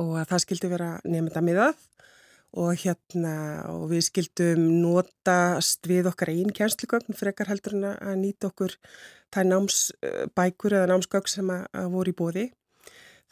og 0.00 0.14
að 0.20 0.30
það 0.32 0.42
skildi 0.46 0.72
vera 0.72 0.88
nefndamiðað 1.04 1.84
og 2.56 2.80
hérna 2.80 3.34
og 3.68 3.90
við 3.90 4.06
skildum 4.06 4.62
notast 4.80 5.84
við 5.88 6.08
okkar 6.08 6.32
einn 6.32 6.54
kjænslugögn 6.56 7.16
frekar 7.18 7.50
heldur 7.50 7.76
en 7.76 7.88
að 7.92 8.16
nýta 8.22 8.48
okkur 8.48 8.76
það 9.34 9.50
námsbækur 9.50 10.78
eða 10.78 10.92
námsgögn 10.92 11.32
sem 11.32 11.52
að, 11.52 11.66
að 11.80 11.90
voru 11.96 12.12
í 12.12 12.16
bóði. 12.20 12.46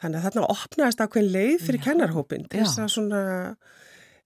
Þannig 0.01 0.19
að 0.19 0.27
þarna 0.27 0.51
opnaðist 0.51 1.01
ákveðin 1.01 1.33
leið 1.33 1.57
fyrir 1.63 1.83
kennarhópin 1.85 2.47
til 2.51 2.61
þess 2.65 2.81
að 2.83 2.93
svona 2.97 3.21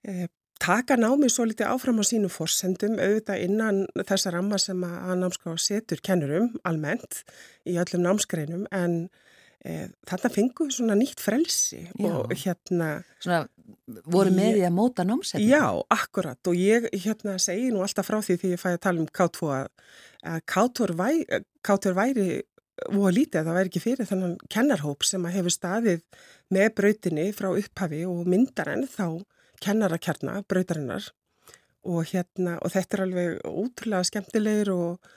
e, 0.01 0.27
taka 0.59 0.97
námið 0.97 1.33
svo 1.35 1.45
litið 1.45 1.69
áfram 1.69 2.01
á 2.01 2.03
sínu 2.09 2.31
fórsendum 2.33 2.97
auðvitað 2.97 3.43
innan 3.45 3.83
þessa 4.01 4.33
ramma 4.33 4.57
sem 4.59 4.81
að, 4.83 4.95
að 5.05 5.21
námská 5.21 5.55
setur 5.61 6.01
kennurum 6.03 6.49
almennt 6.67 7.21
í 7.69 7.77
öllum 7.79 8.07
námsgreinum 8.07 8.65
en 8.75 9.03
E, 9.59 9.89
þarna 10.07 10.29
fengu 10.31 10.69
svona 10.71 10.95
nýtt 10.95 11.19
frelsi 11.19 11.81
Já. 11.99 12.05
og 12.07 12.29
hérna 12.31 13.01
svona, 13.19 13.41
voru 14.07 14.31
með 14.31 14.53
því 14.55 14.61
að 14.69 14.77
móta 14.77 15.03
námsetning 15.03 15.49
Já, 15.51 15.65
akkurat 15.91 16.47
og 16.47 16.55
ég 16.55 16.87
hérna 16.93 17.33
segi 17.43 17.73
nú 17.75 17.81
alltaf 17.83 18.07
frá 18.07 18.21
því 18.23 18.37
því 18.39 18.51
ég 18.53 18.61
fæ 18.61 18.69
að 18.69 18.79
tala 18.85 19.03
um 19.03 19.09
K2 19.19 19.49
að, 19.57 19.67
að 20.23 20.39
K2 20.51 20.95
væri, 20.99 21.43
K2 21.65 21.93
væri 21.97 22.27
og 22.89 23.09
lítið 23.11 23.41
að 23.41 23.47
það 23.49 23.57
væri 23.59 23.69
ekki 23.71 23.83
fyrir 23.83 24.07
þannig 24.09 24.43
kennarhóp 24.49 25.03
sem 25.07 25.25
að 25.27 25.35
hefur 25.37 25.55
staðið 25.55 26.03
með 26.55 26.67
brautinni 26.79 27.25
frá 27.35 27.49
upphafi 27.51 28.03
og 28.07 28.27
myndar 28.27 28.71
enn 28.73 28.87
þá 28.87 29.23
kennarakjarna 29.59 30.43
brautarinnar 30.47 31.09
og 31.89 32.05
hérna 32.11 32.57
og 32.63 32.71
þetta 32.71 32.97
er 32.97 33.03
alveg 33.07 33.41
útrúlega 33.47 34.11
skemmtilegir 34.11 34.73
og 34.75 35.15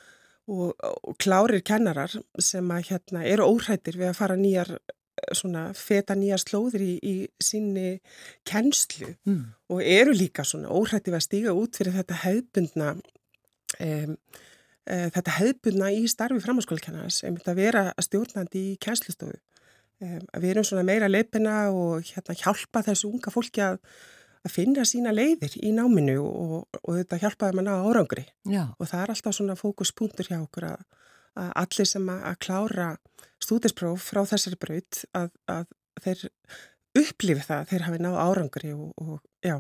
Og, 0.51 0.73
og 0.75 1.15
klárir 1.23 1.63
kennarar 1.63 2.11
sem 2.43 2.67
að 2.75 2.89
hérna 2.89 3.21
eru 3.31 3.45
óhrættir 3.47 3.95
við 3.95 4.09
að 4.09 4.17
fara 4.19 4.35
nýjar 4.35 4.73
svona 5.39 5.69
feta 5.79 6.17
nýja 6.19 6.35
slóðir 6.43 6.83
í, 6.83 6.95
í 6.99 7.15
sinni 7.39 8.01
kennslu 8.45 9.13
Mm. 9.23 9.55
og 9.71 9.83
eru 9.87 10.11
líka 10.11 10.43
svona 10.43 10.67
óhrættið 10.75 11.15
að 11.15 11.25
stíga 11.29 11.55
út 11.55 11.79
fyrir 11.79 11.95
þetta 11.95 12.19
hefðbundna 12.25 12.89
um, 13.87 14.17
þetta 14.87 15.37
hefðbundna 15.39 15.93
í 15.95 16.07
starfi 16.11 16.43
framhanskólakennars 16.43 17.23
einmitt 17.27 17.49
að 17.51 17.61
vera 17.61 17.85
stjórnandi 18.03 18.63
í 18.73 18.79
kennslustofu. 18.83 19.37
Um, 20.03 20.25
að 20.35 20.43
við 20.43 20.51
erum 20.51 20.67
svona 20.67 20.87
meira 20.87 21.11
leipina 21.11 21.57
og 21.71 22.09
hérna 22.09 22.35
hjálpa 22.35 22.83
þessu 22.89 23.13
unga 23.13 23.31
fólki 23.31 23.63
að, 23.63 23.77
að 24.43 24.55
finna 24.57 24.87
sína 24.89 25.13
leiðir 25.15 25.55
í 25.63 25.71
náminu 25.77 26.17
og, 26.25 26.57
og 26.81 26.97
þetta 26.99 27.21
hjálpa 27.23 27.51
þeim 27.53 27.63
að 27.63 27.69
ná 27.69 27.75
árangri. 27.87 28.25
Já, 28.51 28.65
og 28.75 28.91
það 28.91 29.05
er 29.05 29.15
alltaf 29.15 29.37
svona 29.39 29.59
fókuspunktur 29.61 30.33
hjá 30.33 30.41
okkur 30.41 30.67
að, 30.73 30.83
að 31.39 31.53
allir 31.63 31.91
sem 31.93 32.11
að, 32.11 32.25
að 32.33 32.41
klára 32.49 32.89
stúdispróf 33.43 34.09
frá 34.11 34.25
þessari 34.33 34.59
braut 34.65 35.05
að, 35.15 35.31
að 35.55 35.71
þeir 36.03 36.27
upplifi 36.99 37.47
það 37.47 37.61
að 37.61 37.71
þeir 37.71 37.87
hafi 37.87 38.03
náð 38.03 38.19
árangri 38.25 38.75
og, 38.75 38.91
og 38.99 39.15
já, 39.47 39.57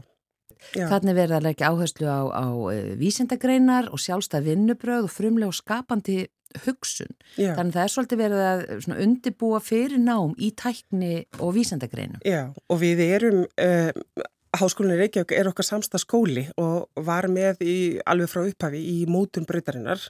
já. 0.76 0.86
Þannig 0.90 1.18
verður 1.18 1.38
að 1.38 1.46
leggja 1.48 1.70
áherslu 1.72 2.08
á, 2.10 2.22
á 2.32 2.46
eh, 2.72 2.92
vísindagreinar 3.00 3.90
og 3.92 4.02
sjálfstæð 4.02 4.48
vinnubröð 4.50 5.08
og 5.08 5.12
frumlega 5.12 5.52
og 5.52 5.58
skapandi 5.58 6.18
hugsun. 6.66 7.14
já. 7.36 7.54
Þannig 7.56 7.76
það 7.76 7.84
er 7.84 7.94
svolítið 7.94 8.22
verið 8.22 8.44
að 8.48 8.62
svona, 8.84 9.00
undibúa 9.06 9.62
fyrir 9.64 10.02
nám 10.02 10.36
í 10.36 10.52
tækni 10.52 11.14
og 11.38 11.54
vísindagreinum. 11.56 12.20
Já, 12.28 12.52
og 12.52 12.82
við 12.82 13.04
erum, 13.08 13.44
uh, 13.56 14.28
Háskólinni 14.52 14.98
Reykjavík 15.00 15.32
er 15.32 15.48
okkar 15.48 15.64
samsta 15.64 15.96
skóli 16.00 16.44
og 16.60 16.90
var 17.00 17.24
með 17.32 17.62
í, 17.64 17.76
alveg 18.04 18.28
frá 18.28 18.42
upphafi 18.44 18.82
í 18.84 18.96
mótun 19.08 19.46
brautarinnar 19.48 20.02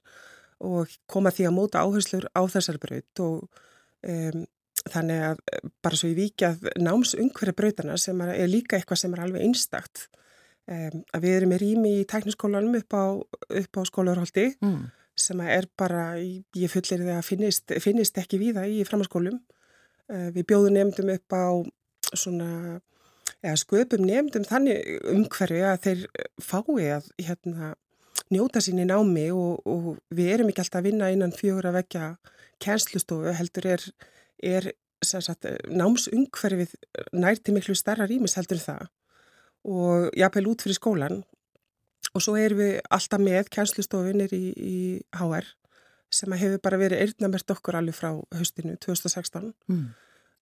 og 0.63 0.91
koma 1.11 1.31
því 1.31 1.47
að 1.47 1.55
móta 1.55 1.85
áherslur 1.85 2.27
á 2.35 2.43
þessari 2.51 2.83
braut 2.83 3.23
og 3.23 3.45
um, 4.03 4.43
þannig 4.91 5.23
að 5.29 5.45
eh, 5.53 5.71
bara 5.85 5.99
svo 5.99 6.11
ég 6.11 6.19
vikjað 6.19 6.67
námsungverði 6.83 7.55
brautana 7.59 7.99
sem 8.01 8.19
er, 8.25 8.35
er 8.35 8.51
líka 8.51 8.79
eitthvað 8.79 9.03
sem 9.05 9.15
er 9.15 9.23
alveg 9.27 9.47
einstakt 9.47 10.09
um, 10.69 11.03
að 11.15 11.25
við 11.25 11.37
erum 11.37 11.53
með 11.55 11.63
rými 11.65 11.93
í 12.01 12.07
tækniskólanum 12.11 12.79
upp 12.79 12.95
á, 12.95 13.05
á 13.79 13.83
skólaurhaldi 13.89 14.53
Mm. 14.63 14.91
sem 15.17 15.41
er 15.41 15.67
bara, 15.77 16.17
ég 16.17 16.71
fullir 16.73 17.03
það 17.05 17.19
að 17.19 17.27
finnist, 17.29 17.73
finnist 17.85 18.19
ekki 18.19 18.39
víða 18.41 18.65
í 18.67 18.81
framhanskólum. 18.89 19.41
Við 20.09 20.47
bjóðum 20.49 20.73
nefndum 20.77 21.13
upp 21.13 21.33
á 21.37 21.45
svona, 22.17 22.81
eða 23.43 23.59
sköpum 23.61 24.07
nefndum 24.07 24.45
þannig 24.49 24.81
umhverfi 25.13 25.61
að 25.69 25.83
þeir 25.85 26.07
fái 26.41 26.89
að 26.97 27.11
hérna, 27.21 27.75
njóta 28.33 28.61
sín 28.65 28.81
í 28.81 28.89
námi 28.89 29.29
og, 29.37 29.61
og 29.69 29.99
við 30.11 30.33
erum 30.35 30.49
ekki 30.49 30.65
alltaf 30.65 30.81
að 30.81 30.89
vinna 30.89 31.11
innan 31.13 31.37
fjögur 31.37 31.69
að 31.69 31.79
vekja 31.83 32.09
kjenslustofu, 32.65 33.33
heldur 33.37 33.69
er, 33.75 33.85
er 34.43 34.73
sagt, 35.05 35.47
námsumhverfið 35.69 36.75
nærti 37.13 37.53
miklu 37.53 37.77
starra 37.77 38.09
rýmis 38.09 38.37
heldur 38.39 38.61
það 38.63 38.89
og 39.65 40.11
jápil 40.19 40.49
út 40.51 40.65
fyrir 40.65 40.79
skólan 40.79 41.23
og 42.13 42.23
svo 42.25 42.37
erum 42.37 42.61
við 42.61 42.79
alltaf 42.93 43.23
með 43.23 43.51
kjænslustofinir 43.55 44.33
í, 44.37 44.45
í 44.53 44.79
HR 45.17 45.47
sem 46.13 46.35
hefur 46.37 46.61
bara 46.65 46.81
verið 46.81 47.05
eirnamert 47.07 47.53
okkur 47.55 47.79
alveg 47.79 47.97
frá 47.97 48.11
haustinu 48.37 48.77
2016 48.77 49.53
Mm. 49.71 49.87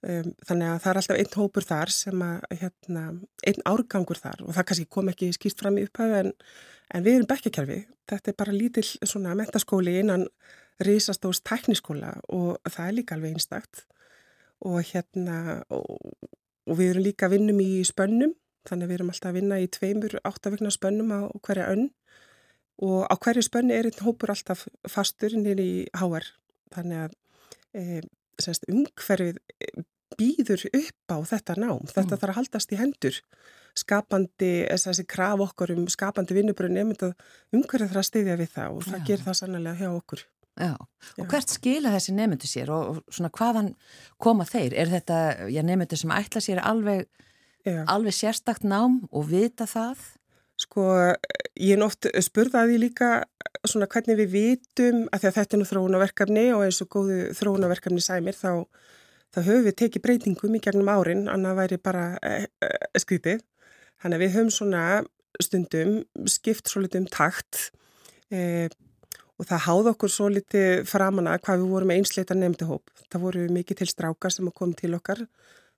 um, 0.09 0.33
þannig 0.49 0.73
að 0.73 0.81
það 0.83 0.91
er 0.91 1.01
alltaf 1.03 1.21
einn 1.21 1.37
hópur 1.37 1.67
þar 1.67 1.93
sem 1.95 2.25
að 2.27 2.59
hérna, 2.63 3.05
einn 3.47 3.63
árgangur 3.69 4.19
þar. 4.19 4.43
Og 4.47 4.57
það 4.57 4.67
kannski 4.71 4.89
kom 4.97 5.13
ekki 5.13 5.31
skýrt 5.37 5.61
fram 5.61 5.79
í 5.79 5.85
upphæfu 5.87 6.19
en, 6.25 6.33
en 6.91 7.07
við 7.07 7.21
erum 7.21 7.31
bekkjakerfi 7.31 7.79
þetta 8.11 8.33
er 8.33 8.39
bara 8.41 8.57
lítill 8.57 8.89
svona 9.05 9.37
mentaskóli 9.39 9.99
innan 10.01 10.27
risastóðs 10.81 11.43
tækniskóla 11.45 12.17
og 12.33 12.57
það 12.67 12.87
er 12.87 12.97
líka 12.97 13.15
alveg 13.15 13.37
einstakt. 13.37 13.85
Og 14.65 14.81
hérna 14.91 15.61
og, 15.73 16.01
og 16.67 16.79
við 16.81 16.95
erum 16.95 17.05
líka 17.05 17.29
vinnum 17.33 17.61
í 17.63 17.85
spönnum 17.87 18.35
þannig 18.69 18.85
að 18.87 18.91
við 18.91 18.99
erum 18.99 19.13
alltaf 19.15 19.31
að 19.31 19.39
vinna 19.39 19.61
í 19.63 19.69
tveimur 19.77 20.19
áttavegna 20.25 20.71
spönnum 20.75 21.13
á 21.17 21.21
hverja 21.47 21.69
önn 21.73 21.87
og 22.81 23.05
á 23.09 23.15
hverju 23.21 23.45
spönni 23.45 23.77
er 23.77 23.89
einn 23.91 24.05
hópur 24.07 24.33
alltaf 24.33 24.67
fastur 24.89 25.35
nýri 25.37 25.67
í 25.69 25.87
HR 26.01 26.27
þannig 26.75 27.07
að 27.07 27.17
e, 27.77 28.03
semst, 28.41 28.65
umhverfið 28.73 29.41
býður 30.19 30.65
upp 30.75 31.13
á 31.13 31.17
þetta 31.33 31.57
nám 31.61 31.85
þetta 31.89 32.03
Mm. 32.03 32.21
þarf 32.21 32.31
að 32.33 32.39
haldast 32.41 32.73
í 32.73 32.79
hendur 32.81 33.21
skapandi, 33.79 34.67
þessi 34.67 35.05
kraf 35.07 35.41
okkur 35.45 35.71
um 35.77 35.87
skapandi 35.93 36.35
vinnubrunni, 36.35 36.83
umhverfið 36.83 37.93
þarf 37.93 38.03
að 38.03 38.09
styðja 38.09 38.37
við 38.41 38.51
það 38.57 38.77
og 38.77 38.83
það 38.89 38.99
Já. 38.99 39.05
gerir 39.07 39.25
það 39.29 39.39
sannlega 39.41 39.79
hjá 39.79 39.89
okkur 39.95 40.25
Já, 40.61 40.75
Já. 40.75 41.23
og 41.23 41.29
hvert 41.31 41.53
skila 41.55 41.93
þessi 41.95 42.13
nefndu 42.17 42.49
sér 42.51 42.73
og, 42.75 42.89
og 42.91 43.15
svona 43.15 43.31
hvaðan 43.31 43.69
koma 44.19 44.45
þeir? 44.45 44.75
Er 44.75 44.91
þetta, 44.91 45.19
já, 45.49 45.63
nefndu 45.65 45.97
sem 45.97 46.11
ætla 46.13 46.43
sér 46.43 46.61
alveg, 46.67 47.07
Já. 47.65 47.85
alveg 47.87 48.15
sérstakt 48.17 48.65
nám 48.65 49.03
og 49.13 49.29
vita 49.29 49.67
það? 49.69 49.99
Sko, 50.61 50.83
ég 51.57 51.77
er 51.77 51.85
oft 51.85 52.09
spurðaði 52.21 52.79
líka 52.83 53.11
svona 53.69 53.89
hvernig 53.89 54.19
við 54.19 54.35
vitum 54.35 55.07
að 55.13 55.31
að 55.31 55.37
þetta 55.39 55.57
er 55.57 55.61
nú 55.61 55.69
þróunaverkefni 55.69 56.45
og 56.57 56.65
eins 56.67 56.81
og 56.85 56.91
góðu 56.93 57.19
þróunaverkefni 57.37 58.03
sæmir 58.05 58.37
þá, 58.37 58.67
þá 59.33 59.41
höfum 59.47 59.65
við 59.69 59.79
tekið 59.81 60.05
breytingum 60.05 60.57
í 60.57 60.61
gegnum 60.65 60.93
árin, 60.93 61.27
annað 61.33 61.63
væri 61.63 61.81
bara 61.81 62.05
e, 62.25 62.47
e, 62.61 62.71
skrítið. 63.01 63.43
Þannig 64.01 64.17
að 64.17 64.25
við 64.25 64.37
höfum 64.37 64.53
svona 64.57 64.85
stundum 65.41 65.97
skipt 66.29 66.69
svo 66.69 66.85
litið 66.85 67.05
um 67.05 67.11
takt 67.13 67.71
e, 68.33 68.69
og 69.41 69.49
það 69.49 69.65
háð 69.67 69.91
okkur 69.95 70.13
svo 70.13 70.29
litið 70.33 70.85
framan 70.89 71.31
að 71.31 71.45
hvað 71.47 71.63
við 71.63 71.75
vorum 71.75 71.95
einsleita 71.97 72.37
nefndihóp. 72.37 72.93
Það 73.09 73.25
voru 73.25 73.47
mikið 73.53 73.81
til 73.81 73.89
strákar 73.89 74.35
sem 74.35 74.53
kom 74.53 74.77
til 74.77 74.93
okkar. 74.97 75.25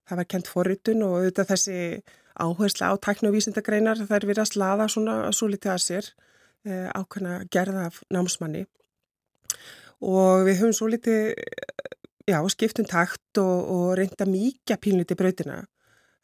Það 0.08 0.20
var 0.20 0.28
kent 0.34 0.50
forritun 0.50 1.06
og 1.06 1.16
auðvitað 1.20 1.50
þessi 1.52 1.78
áhersla 2.42 2.90
á 2.90 2.94
tækni 2.98 3.28
og 3.30 3.36
vísindagreinar 3.36 4.02
það 4.02 4.16
er 4.16 4.28
verið 4.30 4.44
að 4.44 4.52
slaða 4.52 4.88
svona 4.90 5.16
svo 5.36 5.48
litið 5.52 5.72
að 5.74 5.82
sér 5.84 6.08
eh, 6.66 6.88
ákveðna 6.96 7.42
gerða 7.52 7.88
af 7.90 8.00
námsmanni. 8.12 8.64
Og 10.02 10.46
við 10.48 10.62
höfum 10.62 10.74
svo 10.74 10.88
litið 10.90 11.34
já, 12.26 12.38
skiptum 12.48 12.86
takt 12.88 13.38
og, 13.38 13.68
og 13.70 13.86
reynda 13.98 14.26
mýkja 14.28 14.78
pínliti 14.82 15.16
brautina. 15.18 15.62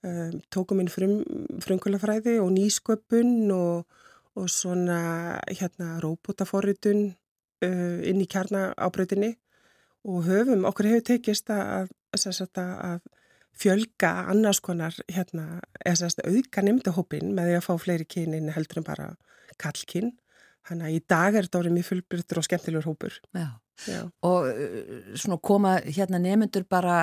Um, 0.07 0.39
tókum 0.55 0.79
inn 0.79 0.91
frum, 0.91 1.21
frumkvölafræði 1.65 2.37
og 2.39 2.53
nýsköpun 2.55 3.51
og, 3.51 3.87
og 4.39 4.51
svona 4.51 5.41
hérna 5.51 5.97
róbótaforritun 6.03 7.09
uh, 7.67 7.99
inn 8.07 8.23
í 8.23 8.29
kjarna 8.31 8.71
á 8.79 8.87
brautinni. 8.95 9.35
Og 10.07 10.23
höfum, 10.29 10.63
okkur 10.69 10.93
hefur 10.93 11.07
tekist 11.11 11.51
að, 11.51 11.91
að, 12.15 12.61
að 12.63 13.01
fjölga 13.59 14.13
annars 14.33 14.61
konar 14.65 14.97
hérna, 15.11 15.61
eða 15.83 16.05
sérst 16.05 16.23
auðga 16.25 16.65
nefndahópin 16.65 17.35
með 17.37 17.51
því 17.51 17.59
að 17.59 17.67
fá 17.67 17.73
fleiri 17.83 18.09
kynin 18.09 18.53
heldur 18.55 18.83
en 18.83 18.89
bara 18.89 19.09
kallkinn. 19.61 20.13
Þannig 20.69 20.89
að 20.89 20.99
í 20.99 21.01
dag 21.09 21.35
er 21.35 21.47
þetta 21.47 21.61
orðið 21.63 21.77
mjög 21.79 21.89
fullbryttur 21.89 22.41
og 22.41 22.47
skemmtilegur 22.47 22.91
hópur. 22.91 23.19
Já. 23.37 23.49
Já. 23.87 24.01
Og 24.27 24.47
uh, 24.51 24.87
svona 25.15 25.39
koma 25.39 25.77
hérna 25.87 26.19
nefndur 26.19 26.65
bara 26.67 26.97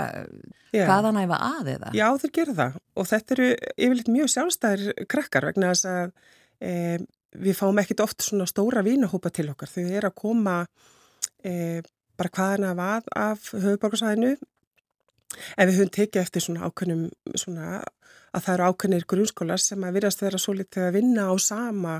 hvaðan 0.73 1.21
æfa 1.21 1.37
að 1.39 1.69
eða? 1.75 1.91
Já, 1.95 2.07
þeir 2.19 2.33
gera 2.35 2.55
það 2.57 2.79
og 2.95 3.07
þetta 3.11 3.35
eru 3.35 3.45
yfirleitt 3.55 4.11
mjög 4.11 4.31
sjálfstæðir 4.33 5.05
krakkar 5.11 5.47
vegna 5.47 5.69
þess 5.71 5.87
að 5.87 6.11
e, 6.59 6.73
við 7.45 7.57
fáum 7.59 7.79
ekkit 7.79 8.03
oft 8.03 8.25
svona 8.25 8.47
stóra 8.49 8.83
vínahópa 8.83 9.31
til 9.31 9.47
okkar. 9.53 9.71
Þau 9.71 9.85
eru 9.85 10.09
að 10.09 10.17
koma 10.19 10.57
e, 11.47 11.53
bara 12.19 12.33
hvaðan 12.35 12.67
að 12.69 12.81
vað 12.81 13.09
af 13.23 13.47
höfuborgarsvæðinu 13.53 14.33
en 15.55 15.69
við 15.69 15.79
höfum 15.79 15.93
tekið 15.97 16.21
eftir 16.21 16.45
svona 16.45 16.69
ákveðnum 16.69 17.09
svona 17.35 17.81
að 18.35 18.45
það 18.45 18.53
eru 18.53 18.69
ákveðnir 18.69 19.07
grunnskólar 19.11 19.61
sem 19.63 19.83
að 19.87 19.97
virðast 19.99 20.23
vera 20.23 20.41
svo 20.41 20.55
litið 20.57 20.87
að 20.87 20.95
vinna 20.97 21.27
á 21.31 21.33
sama 21.39 21.95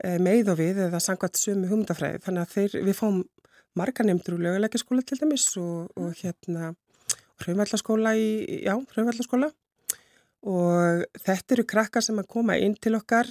e, 0.00 0.16
með 0.22 0.52
og 0.54 0.60
við 0.60 0.80
eða 0.86 1.02
sangvært 1.04 1.40
sömu 1.40 1.68
hugmyndafræði. 1.70 2.22
Þannig 2.24 2.44
að 2.44 2.54
þeir, 2.54 2.76
við 2.86 2.98
fáum 3.00 3.20
marga 3.76 4.06
nefndur 4.06 4.38
úr 4.38 4.46
löguleikaskóla 4.46 5.04
til 5.04 5.20
dæmis 5.20 5.50
og, 5.60 5.92
og 6.00 6.16
hérna 6.22 6.72
Hraumallaskóla 7.42 8.14
í, 8.16 8.28
já, 8.64 8.72
Hraumallaskóla 8.94 9.50
og 10.46 11.04
þetta 11.20 11.56
eru 11.56 11.66
krakkar 11.68 12.04
sem 12.04 12.18
að 12.20 12.30
koma 12.32 12.56
inn 12.62 12.76
til 12.80 12.94
okkar 12.96 13.28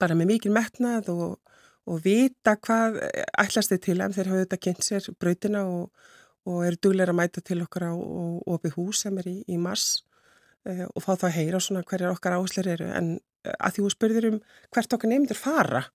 bara 0.00 0.16
með 0.18 0.32
mikil 0.32 0.52
metnað 0.54 1.12
og, 1.12 1.36
og 1.86 2.02
vita 2.02 2.56
hvað 2.58 2.98
ætlast 3.38 3.74
þið 3.74 3.82
til 3.86 3.98
en 4.02 4.16
þeir 4.16 4.32
hafa 4.32 4.44
þetta 4.44 4.62
kynnt 4.64 4.86
sér 4.86 5.08
brautina 5.20 5.62
og, 5.70 6.08
og 6.46 6.64
eru 6.66 6.80
dugleira 6.82 7.14
að 7.14 7.20
mæta 7.20 7.42
til 7.44 7.60
okkar 7.64 7.88
á 7.90 7.94
hús 8.76 9.04
sem 9.04 9.18
er 9.20 9.30
í, 9.30 9.36
í 9.50 9.58
mars 9.60 10.04
eh, 10.66 10.86
og 10.86 11.02
fá 11.02 11.14
það 11.14 11.28
að 11.30 11.38
heyra 11.38 11.62
svona 11.62 11.86
hverjar 11.86 12.14
okkar 12.14 12.38
áherslir 12.38 12.72
eru 12.76 12.90
en 12.90 13.14
eh, 13.44 13.54
að 13.58 13.76
því 13.76 13.86
þú 13.86 13.94
spurðir 13.94 14.28
um 14.32 14.42
hvert 14.74 14.98
okkar 14.98 15.12
nefndir 15.12 15.40
fara 15.40 15.86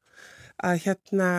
að 0.62 0.84
hérna 0.86 1.30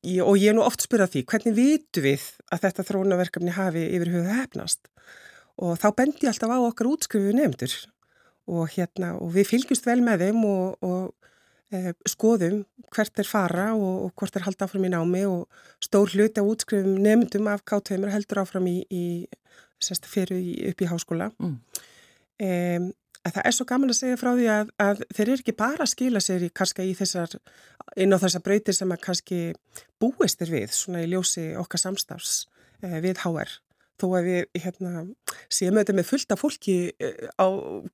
Ég, 0.00 0.22
og 0.24 0.38
ég 0.40 0.48
er 0.48 0.56
nú 0.56 0.62
oft 0.64 0.80
spyrðað 0.80 1.12
því, 1.12 1.22
hvernig 1.28 1.56
vitu 1.58 2.00
við 2.00 2.22
að 2.48 2.62
þetta 2.64 2.84
þróunaverkefni 2.88 3.52
hafi 3.52 3.82
yfir 3.98 4.12
höfuð 4.14 4.30
hefnast? 4.32 4.88
Og 5.60 5.74
þá 5.76 5.88
bendi 5.98 6.24
ég 6.24 6.30
alltaf 6.30 6.54
á 6.56 6.58
okkar 6.64 6.88
útskrifu 6.88 7.34
nefndur 7.36 7.74
og, 8.48 8.64
hérna, 8.72 9.12
og 9.20 9.34
við 9.34 9.50
fylgjumst 9.50 9.84
vel 9.84 10.00
með 10.06 10.24
þeim 10.24 10.46
og, 10.48 10.78
og 10.80 11.02
e, 11.04 11.19
skoðum 12.08 12.64
hvert 12.90 13.20
er 13.22 13.28
fara 13.28 13.68
og, 13.76 14.06
og 14.06 14.14
hvort 14.18 14.36
er 14.36 14.46
halda 14.46 14.66
áfram 14.66 14.86
í 14.88 14.90
námi 14.90 15.22
og 15.28 15.44
stór 15.82 16.10
hluti 16.14 16.42
á 16.42 16.44
útskrifum 16.44 16.98
nefndum 17.04 17.50
af 17.50 17.62
K2 17.68 18.00
heldur 18.10 18.42
áfram 18.42 18.66
í, 18.66 18.80
í 18.90 19.04
sérst 19.80 20.08
fyrir 20.10 20.40
upp 20.72 20.82
í 20.82 20.88
háskóla. 20.90 21.30
Mm. 21.38 21.54
Um, 22.40 22.90
að 23.20 23.36
það 23.36 23.46
er 23.46 23.54
svo 23.56 23.66
gaman 23.68 23.92
að 23.92 23.98
segja 24.00 24.18
frá 24.20 24.30
því 24.32 24.46
að, 24.50 24.70
að 24.80 25.02
þeir 25.12 25.26
eru 25.26 25.38
ekki 25.38 25.56
bara 25.58 25.84
að 25.84 25.92
skila 25.92 26.22
sér 26.24 26.46
í, 26.46 26.50
í 26.50 26.94
þessar, 26.96 27.36
inn 28.00 28.16
á 28.16 28.22
þessar 28.22 28.44
brautir 28.46 28.76
sem 28.76 28.94
að 28.94 29.02
kannski 29.04 29.40
búist 30.00 30.40
er 30.42 30.52
við, 30.52 30.72
svona 30.74 31.04
í 31.04 31.10
ljósi 31.12 31.50
okkar 31.60 31.84
samstafs 31.84 32.46
eh, 32.82 32.98
við 33.04 33.20
HR. 33.22 33.58
Þó 34.00 34.06
að 34.16 34.28
við 34.30 34.62
hérna, 34.62 35.04
séum 35.52 35.76
auðvitað 35.76 35.98
með 35.98 36.08
fullt 36.08 36.32
af 36.32 36.40
fólki 36.40 36.76
eh, 36.96 37.26
á 37.36 37.46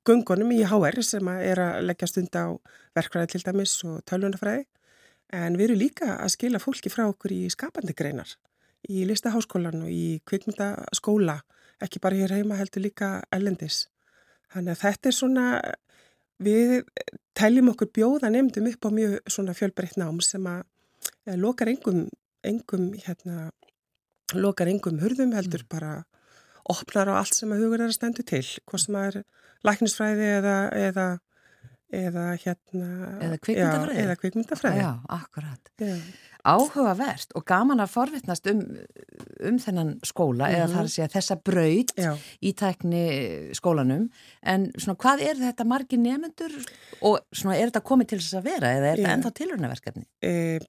gungunum 0.07 0.53
í 0.55 0.61
HR 0.63 1.01
sem 1.03 1.31
að 1.31 1.43
er 1.49 1.61
að 1.63 1.79
leggja 1.89 2.07
stund 2.07 2.37
á 2.39 2.55
verkfræði 2.95 3.33
til 3.33 3.43
dæmis 3.43 3.73
og 3.87 3.99
tölvunafræði. 4.07 4.63
En 5.35 5.57
við 5.59 5.67
erum 5.67 5.81
líka 5.81 6.13
að 6.15 6.31
skila 6.37 6.61
fólki 6.63 6.91
frá 6.93 7.03
okkur 7.09 7.33
í 7.35 7.41
skapandi 7.51 7.95
greinar, 7.97 8.29
í 8.87 9.03
listaháskólan 9.09 9.83
og 9.83 9.91
í 9.91 10.21
kvikmyndaskóla, 10.29 11.41
ekki 11.83 11.99
bara 11.99 12.21
hér 12.21 12.37
heima 12.37 12.55
heldur 12.61 12.85
líka 12.85 13.09
ellendis. 13.35 13.89
Þannig 14.53 14.77
að 14.77 14.83
þetta 14.85 15.09
er 15.09 15.17
svona, 15.17 15.45
við 16.39 16.77
teljum 17.35 17.73
okkur 17.73 17.91
bjóða 17.91 18.31
nefndum 18.31 18.71
upp 18.71 18.87
á 18.87 18.89
mjög 18.95 19.17
svona 19.27 19.57
fjölbreytt 19.57 19.99
nám 19.99 20.21
sem 20.23 20.47
að 20.47 20.63
eh, 21.27 21.35
lokar 21.35 21.73
engum, 21.73 22.05
engum, 22.47 22.93
hérna, 23.03 23.49
lokar 24.35 24.67
engum 24.67 24.99
hurðum 24.99 25.33
heldur 25.35 25.63
Mm. 25.63 25.69
bara 25.69 26.05
opnar 26.69 27.07
á 27.07 27.15
allt 27.21 27.33
sem 27.33 27.49
að 27.49 27.61
hugur 27.63 27.79
er 27.81 27.87
að 27.87 27.95
stendu 27.95 28.23
til, 28.27 28.43
hvað 28.67 28.79
sem 28.85 28.95
að 28.95 29.07
er 29.07 29.23
læknisfræði 29.63 30.27
eða, 30.41 30.55
eða, 30.75 31.05
eða 31.93 32.23
hérna, 32.43 32.87
Eða 33.23 33.37
kvikmyndafræði. 33.39 33.95
Já, 33.95 34.03
eða 34.03 34.15
kvikmyndafræði. 34.19 34.81
Já, 34.81 34.89
akkurat. 35.07 35.69
Já. 35.79 35.95
Áhugavert 36.47 37.31
og 37.35 37.43
gaman 37.47 37.79
að 37.83 37.89
forvitnast 37.91 38.47
um, 38.51 38.61
um 39.47 39.57
þennan 39.59 39.93
skóla 40.07 40.47
eða 40.51 40.67
Mhm. 40.67 40.73
þar 40.75 40.83
að 40.83 40.93
segja 40.93 41.09
þessa 41.15 41.35
braut 41.43 41.91
í 42.41 42.53
tækni 42.53 43.03
skólanum 43.55 44.09
en 44.43 44.71
svona 44.77 44.95
hvað 44.97 45.21
er 45.27 45.35
þetta 45.35 45.65
margir 45.67 45.99
nefnendur 45.99 46.53
og 47.01 47.19
svona 47.33 47.57
er 47.57 47.67
þetta 47.71 47.83
komið 47.83 48.07
til 48.07 48.19
þess 48.19 48.37
að 48.39 48.43
vera 48.43 48.67
eða 48.75 48.91
er 48.91 48.97
þetta 48.97 49.15
ennþá 49.17 49.33
tilhörnaverkefni? 49.41 50.05
E, 50.23 50.59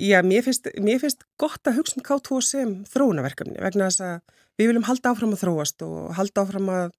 já, 0.00 0.18
mér 0.26 0.42
finnst, 0.46 0.68
mér 0.82 1.00
finnst 1.02 1.24
gott 1.40 1.66
að 1.68 1.80
hugsa 1.80 1.98
um 2.00 2.06
K2 2.06 2.40
sem 2.44 2.74
þróunaverkefni 2.90 3.60
vegna 3.62 3.88
þess 3.90 4.04
að 4.04 4.36
við 4.58 4.70
viljum 4.70 4.86
halda 4.88 5.12
áfram 5.12 5.34
að 5.34 5.42
þróast 5.44 5.86
og 5.86 6.12
halda 6.18 6.44
áfram 6.44 6.70
að 6.74 6.92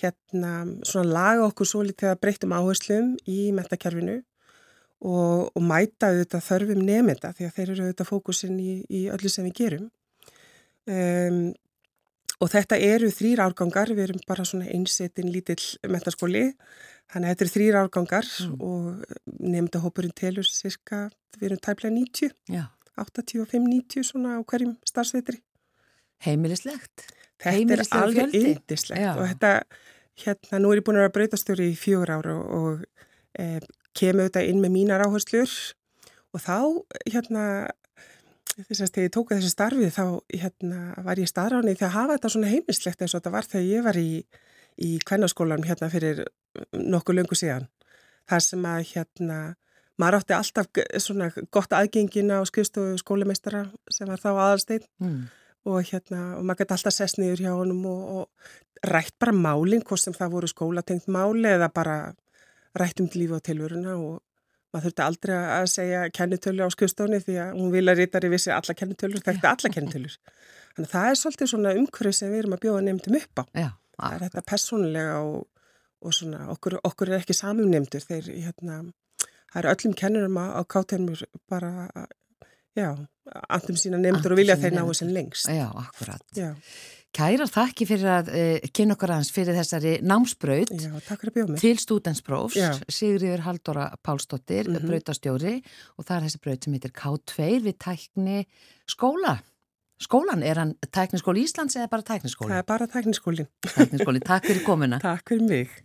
hérna 0.00 0.52
svona 0.88 1.12
laga 1.12 1.48
okkur 1.50 1.68
svo 1.68 1.82
litið 1.84 2.12
að 2.12 2.20
breytum 2.22 2.54
áherslum 2.56 3.10
í 3.28 3.40
metakerfinu 3.54 4.20
og, 5.02 5.50
og 5.52 5.64
mæta 5.66 6.12
auðvitað 6.12 6.46
þörfum 6.46 6.84
nefnda 6.86 7.32
því 7.36 7.48
að 7.48 7.56
þeir 7.56 7.66
eru 7.66 7.88
auðvitað 7.88 8.08
fókusin 8.08 8.62
í, 8.62 8.76
í 8.88 9.02
öllu 9.12 9.32
sem 9.32 9.48
við 9.48 9.58
gerum. 9.58 9.90
Um, 10.88 11.42
og 12.42 12.50
þetta 12.50 12.78
eru 12.82 13.10
þrýr 13.14 13.42
árgangar, 13.44 13.92
við 13.94 14.08
erum 14.08 14.22
bara 14.26 14.46
svona 14.46 14.70
einsetin 14.72 15.30
lítill 15.30 15.60
metaskóli, 15.90 16.48
þannig 17.10 17.26
að 17.28 17.32
þetta 17.32 17.44
eru 17.46 17.54
þrýr 17.56 17.78
árgangar 17.82 18.28
Mm. 18.42 18.54
og 18.62 19.40
nefnda 19.40 19.80
hópurinn 19.82 20.14
telur 20.14 20.46
cirka, 20.46 21.10
við 21.38 21.48
erum 21.50 21.60
tæplega 21.64 21.94
90, 21.96 22.30
Já. 22.48 22.64
85-90 23.00 24.04
svona 24.04 24.36
á 24.36 24.40
hverjum 24.44 24.76
starfsveitri. 24.86 25.40
Heimilislegt? 26.26 27.06
Þetta 27.42 27.50
er 27.50 27.56
Heimilislegur 27.56 28.06
alveg 28.06 28.34
yndislegt 28.38 29.18
og 29.18 29.26
þetta, 29.32 29.52
hérna, 30.22 30.58
nú 30.62 30.70
er 30.72 30.78
ég 30.78 30.84
búin 30.86 30.98
að 31.00 31.06
vera 31.06 31.14
breytastjóri 31.16 31.70
í 31.72 31.78
fjögur 31.78 32.12
ára 32.14 32.34
og, 32.38 32.52
og 32.52 32.84
e, 33.38 33.60
kemur 33.98 34.28
þetta 34.28 34.44
inn 34.46 34.60
með 34.62 34.74
mínar 34.76 35.02
áherslur 35.06 35.50
og 36.32 36.40
þá, 36.44 36.58
hérna, 37.10 37.42
þess 38.68 38.84
að 38.84 38.92
þegar 38.94 39.08
ég 39.08 39.14
tóka 39.16 39.36
þessi 39.40 39.50
starfið 39.56 39.90
þá, 39.96 40.04
hérna, 40.44 40.78
var 41.02 41.18
ég 41.18 41.28
staðráni 41.32 41.74
því 41.74 41.88
að 41.88 41.96
hafa 41.96 42.16
þetta 42.18 42.32
svona 42.36 42.52
heimilislegt 42.52 43.02
eins 43.02 43.14
og 43.16 43.20
þetta 43.22 43.34
var 43.34 43.48
þegar 43.50 43.66
ég 43.72 43.86
var 43.88 43.98
í, 43.98 44.08
í 44.80 44.98
kvennaskólanum 45.04 45.66
hérna 45.68 45.90
fyrir 45.92 46.24
nokkuð 46.72 47.18
löngu 47.20 47.36
síðan. 47.38 47.68
Það 48.30 48.40
sem 48.46 48.64
að, 48.70 48.80
hérna, 48.94 49.38
maður 50.00 50.18
átti 50.20 50.34
alltaf 50.36 50.82
svona 51.02 51.30
gott 51.52 51.72
aðgengina 51.76 52.40
á 52.40 52.42
skrifstofu 52.48 52.96
skólameistara 53.02 53.66
sem 53.90 54.08
var 54.08 54.20
þá 54.22 54.30
aðalsteinn 54.32 54.86
Mm. 55.02 55.22
og 55.66 55.84
hérna, 55.86 56.36
og 56.38 56.44
maður 56.44 56.62
gæti 56.64 56.74
alltaf 56.76 56.94
sest 56.96 57.18
niður 57.18 57.42
hjá 57.44 57.52
honum 57.54 57.84
og, 57.86 58.02
og 58.16 58.90
rætt 58.90 59.14
bara 59.20 59.32
málinn, 59.32 59.84
hvort 59.86 60.00
sem 60.00 60.14
það 60.14 60.32
voru 60.36 60.48
skólatengt 60.50 61.06
máli 61.06 61.46
eða 61.52 61.68
bara 61.72 61.96
rætt 62.78 63.00
um 63.00 63.08
lífi 63.12 63.34
og 63.36 63.42
tilvöruna 63.46 63.94
og 63.98 64.22
maður 64.72 64.88
þurfti 64.88 65.04
aldrei 65.04 65.34
að 65.36 65.66
segja 65.68 66.00
kennitölu 66.16 66.64
á 66.64 66.68
skjöfstóni 66.72 67.20
því 67.20 67.34
að 67.44 67.52
hún 67.60 67.70
vil 67.74 67.84
að 67.92 67.98
rítari 68.00 68.30
vissi 68.32 68.50
alla 68.50 68.74
kennitölur, 68.74 69.20
þekkti 69.20 69.46
alla 69.50 69.70
kennitölur. 69.74 70.14
Þannig 70.72 70.88
að 70.88 70.94
það 70.94 71.08
er 71.10 71.18
svolítið 71.20 71.50
svona 71.52 71.74
umhverfið 71.76 72.16
sem 72.16 72.30
við 72.32 72.38
erum 72.42 72.54
að 72.56 72.62
bjóða 72.64 72.84
nefndum 72.86 73.18
upp 73.20 73.42
á. 73.42 73.44
Já, 73.52 73.68
Það 73.98 74.14
er 74.16 74.24
þetta 74.26 74.42
persónulega 74.50 75.18
og, 75.26 75.46
og 76.02 76.14
svona, 76.16 76.46
okkur, 76.54 76.78
okkur 76.84 77.12
er 77.12 77.20
ekki 77.20 77.36
samum 77.36 77.68
nefndur 77.70 78.02
þeir, 78.06 78.30
hérna, 78.46 78.80
það 79.52 79.60
er 79.64 79.70
öllum 79.74 79.94
kennurum 80.00 80.40
á, 80.40 80.46
á 80.58 80.60
kátenmur 80.64 81.22
bara, 81.50 81.72
já, 82.78 82.88
andum 83.52 83.76
sína 83.78 84.00
nefndur 84.00 84.32
og 84.34 84.40
vilja 84.40 84.56
þeir 84.56 84.72
nemendur. 84.74 84.94
sem 84.98 85.12
lengst. 85.12 85.46
Já, 85.52 85.68
akkurat. 85.70 86.24
Já, 86.36 86.54
Kærar 87.12 87.50
þakki 87.52 87.84
fyrir 87.84 88.08
að 88.08 88.28
uh, 88.32 88.68
kynna 88.72 88.94
okkur 88.96 89.10
aðeins 89.12 89.30
fyrir 89.36 89.52
þessari 89.58 89.90
námsbraut 90.00 90.70
já, 90.72 90.94
til 91.60 91.76
stúdensprófs. 91.76 92.56
Sigriður 92.88 93.42
Haldóra 93.44 93.90
Pálsdóttir, 94.00 94.64
mm 94.70 94.78
Mhm. 94.80 94.88
brautastjóri 94.88 95.52
og 95.98 96.06
það 96.08 96.16
er 96.16 96.24
þessi 96.24 96.40
braut 96.40 96.64
sem 96.64 96.72
heitir 96.72 96.94
K2 96.96 97.50
við 97.68 97.76
tækni 97.84 98.38
skóla. 98.88 99.42
Skólan, 100.02 100.42
er 100.42 100.58
hann 100.58 100.74
tækniskóli 100.90 101.44
Íslands 101.46 101.76
eða 101.78 101.88
bara 101.92 102.02
Það 102.02 102.16
tækniskóli? 102.16 102.58
er 102.58 102.66
bara 102.66 102.86
tekniskólinn. 102.90 103.48
Tækniskóli, 103.68 104.20
takk 104.26 104.48
fyrir 104.50 104.64
komuna. 104.66 104.98
Takk 105.08 105.28
fyrir 105.30 105.46
mig. 105.48 105.76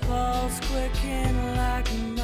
Pulse 0.00 0.60
quicken 0.60 1.56
like 1.56 2.15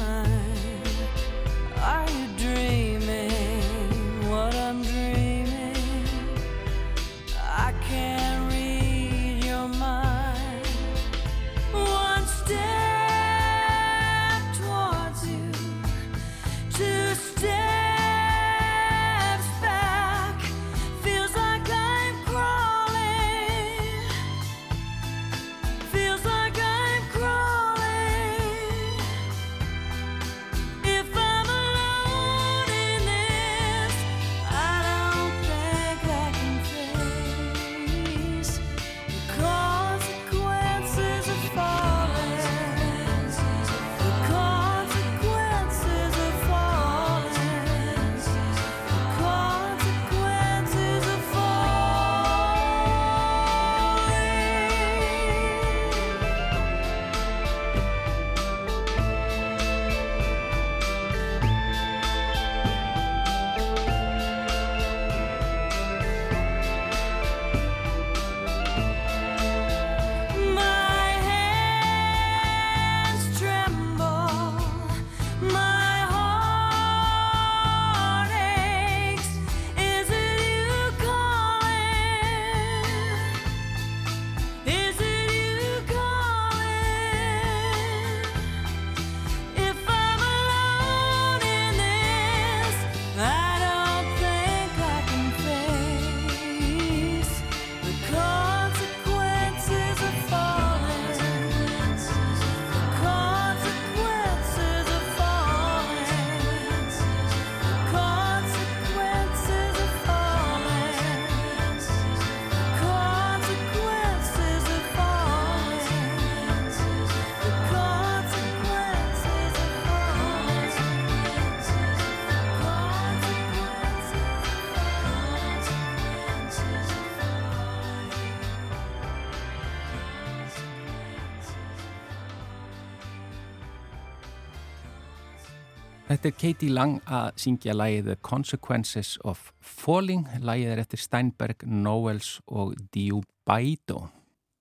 Þetta 136.23 136.37
er 136.37 136.39
Katie 136.39 136.71
Lang 136.71 136.91
að 137.11 137.25
syngja 137.43 137.73
lægið 137.75 138.05
The 138.07 138.13
Consequences 138.23 139.09
of 139.27 139.39
Falling. 139.59 140.21
Lægið 140.39 140.69
er 140.71 140.79
eftir 140.79 141.01
Steinberg, 141.01 141.65
Noels 141.67 142.29
og 142.47 142.77
Diubaido. 142.95 144.05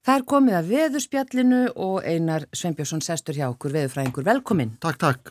Það 0.03 0.17
er 0.19 0.25
komið 0.33 0.57
að 0.59 0.71
veðurspjallinu 0.73 1.61
og 1.85 2.01
Einar 2.03 2.49
Sveinbjörnsson 2.51 3.05
sestur 3.07 3.39
hjá 3.39 3.45
okkur 3.53 3.77
veðurfræðingur. 3.77 4.27
Velkomin. 4.27 4.73
Takk, 4.83 4.99
takk. 5.05 5.31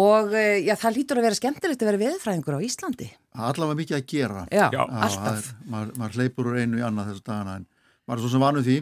Og 0.00 0.32
eh, 0.32 0.62
já, 0.64 0.72
það 0.80 0.96
lítur 0.96 1.20
að 1.20 1.26
vera 1.28 1.38
skemmtilegt 1.42 1.84
að 1.84 1.90
vera 1.90 2.02
veðurfræðingur 2.06 2.56
á 2.56 2.64
Íslandi. 2.64 3.08
Allavega 3.36 3.80
mikið 3.82 3.98
að 3.98 4.06
gera. 4.14 4.44
Já, 4.48 4.64
Já. 4.72 4.80
alltaf. 4.88 5.42
er- 5.50 5.68
Maður, 5.74 5.90
maður 6.00 6.16
hleypur 6.22 6.48
úr 6.54 6.62
einu 6.62 6.80
í 6.80 6.86
annað 6.88 7.10
þessu 7.12 7.26
dagana 7.28 7.58
en 7.60 7.66
maður 8.08 8.16
er 8.16 8.24
svo 8.24 8.32
sem 8.32 8.46
vanuð 8.48 8.70
því. 8.70 8.78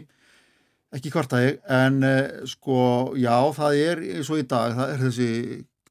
Ekki 0.95 1.11
kvarta 1.13 1.43
ég, 1.43 1.59
en 1.69 1.99
uh, 2.07 2.45
sko, 2.49 2.79
já, 3.19 3.35
það 3.59 3.81
er 3.83 3.99
svo 4.25 4.39
í 4.39 4.47
dag, 4.47 4.71
það 4.79 4.93
er 4.95 5.03
þessi 5.03 5.27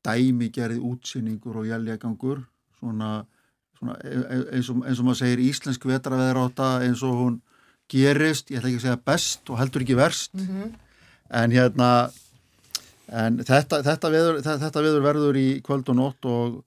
dæmigerði 0.07 0.78
útsýningur 0.84 1.61
og 1.62 1.66
jæljagangur, 1.68 2.44
svona, 2.78 3.24
svona 3.78 3.96
e- 4.05 4.22
e- 4.36 4.46
eins, 4.57 4.70
og, 4.70 4.84
eins 4.86 5.01
og 5.01 5.09
maður 5.09 5.20
segir 5.24 5.44
íslensk 5.49 5.84
vetraveðráta 5.88 6.70
eins 6.86 7.03
og 7.03 7.18
hún 7.18 7.40
gerist, 7.88 8.51
ég 8.51 8.61
ætla 8.61 8.68
ekki 8.70 8.80
að 8.82 8.86
segja 8.86 9.03
best 9.11 9.51
og 9.51 9.59
heldur 9.59 9.84
ekki 9.84 9.96
verst, 9.96 10.34
en 11.30 11.53
hérna, 11.53 12.11
en 13.09 13.38
þetta, 13.38 13.82
þetta, 13.82 14.11
veður, 14.12 14.40
þetta, 14.44 14.82
veður 14.84 15.07
verður 15.07 15.38
í 15.40 15.49
kvöld 15.64 15.88
og 15.88 15.96
nótt 15.96 16.28
og 16.28 16.64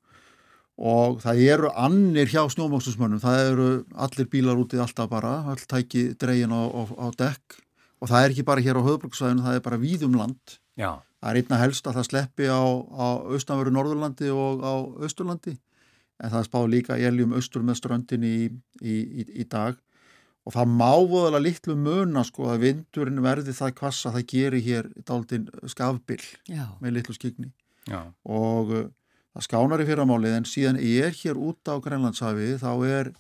og 0.82 1.20
það 1.22 1.42
eru 1.46 1.70
annir 1.78 2.30
hjá 2.32 2.42
snjómókstusmönnum, 2.50 3.22
það 3.22 3.52
eru 3.52 3.68
allir 3.94 4.28
bílar 4.32 4.58
úti 4.58 4.80
alltaf 4.82 5.10
bara, 5.12 5.44
all 5.52 5.62
tæki 5.70 6.16
dregin 6.18 6.50
á, 6.50 6.62
á, 6.66 6.82
á 6.90 7.08
dekk 7.14 7.60
og 8.02 8.10
það 8.10 8.24
er 8.24 8.34
ekki 8.34 8.46
bara 8.48 8.64
hér 8.66 8.80
á 8.82 8.88
höfbruksvæðinu, 8.88 9.46
það 9.46 9.58
er 9.60 9.66
bara 9.68 9.78
víðum 9.78 10.18
land. 10.18 10.56
Já, 10.80 10.98
Það 11.22 11.30
er 11.30 11.40
einna 11.42 11.62
helst 11.62 11.88
að 11.88 12.00
það 12.00 12.08
sleppi 12.08 12.50
á, 12.50 12.62
á 12.98 13.08
austanveru 13.30 13.74
Norðurlandi 13.76 14.32
og 14.34 14.66
á 14.66 14.74
Austurlandi. 15.06 15.56
En 16.22 16.34
það 16.34 16.48
spá 16.50 16.60
líka 16.70 16.98
eljum 16.98 17.36
austur 17.38 17.66
með 17.66 17.78
ströndin 17.78 18.26
í, 18.26 18.36
í, 18.82 18.96
í, 19.22 19.26
í 19.42 19.46
dag. 19.50 19.78
Og 20.46 20.56
það 20.56 20.74
má 20.74 20.92
voðalega 20.98 21.46
litlu 21.46 21.76
muna 21.78 22.24
sko 22.26 22.50
að 22.50 22.64
vindurinn 22.66 23.22
verði 23.22 23.54
það 23.54 23.76
hvassa 23.78 24.14
það 24.16 24.28
gerir 24.34 24.66
hér 24.66 24.90
daldinn 25.06 25.46
skafbill 25.70 26.24
Já. 26.50 26.66
með 26.82 26.98
litlu 26.98 27.14
skigni 27.14 27.52
já, 27.90 28.02
og 28.26 28.74
uh, 28.74 28.88
það 29.36 29.46
skánar 29.48 29.84
í 29.84 29.88
fyrramálið 29.90 30.38
en 30.40 30.48
síðan 30.50 30.80
ég 30.82 31.10
er 31.10 31.18
hér 31.22 31.40
út 31.40 31.70
á 31.70 31.78
Grænlandshafi 31.82 32.56
þá 32.62 32.72
er 32.90 33.12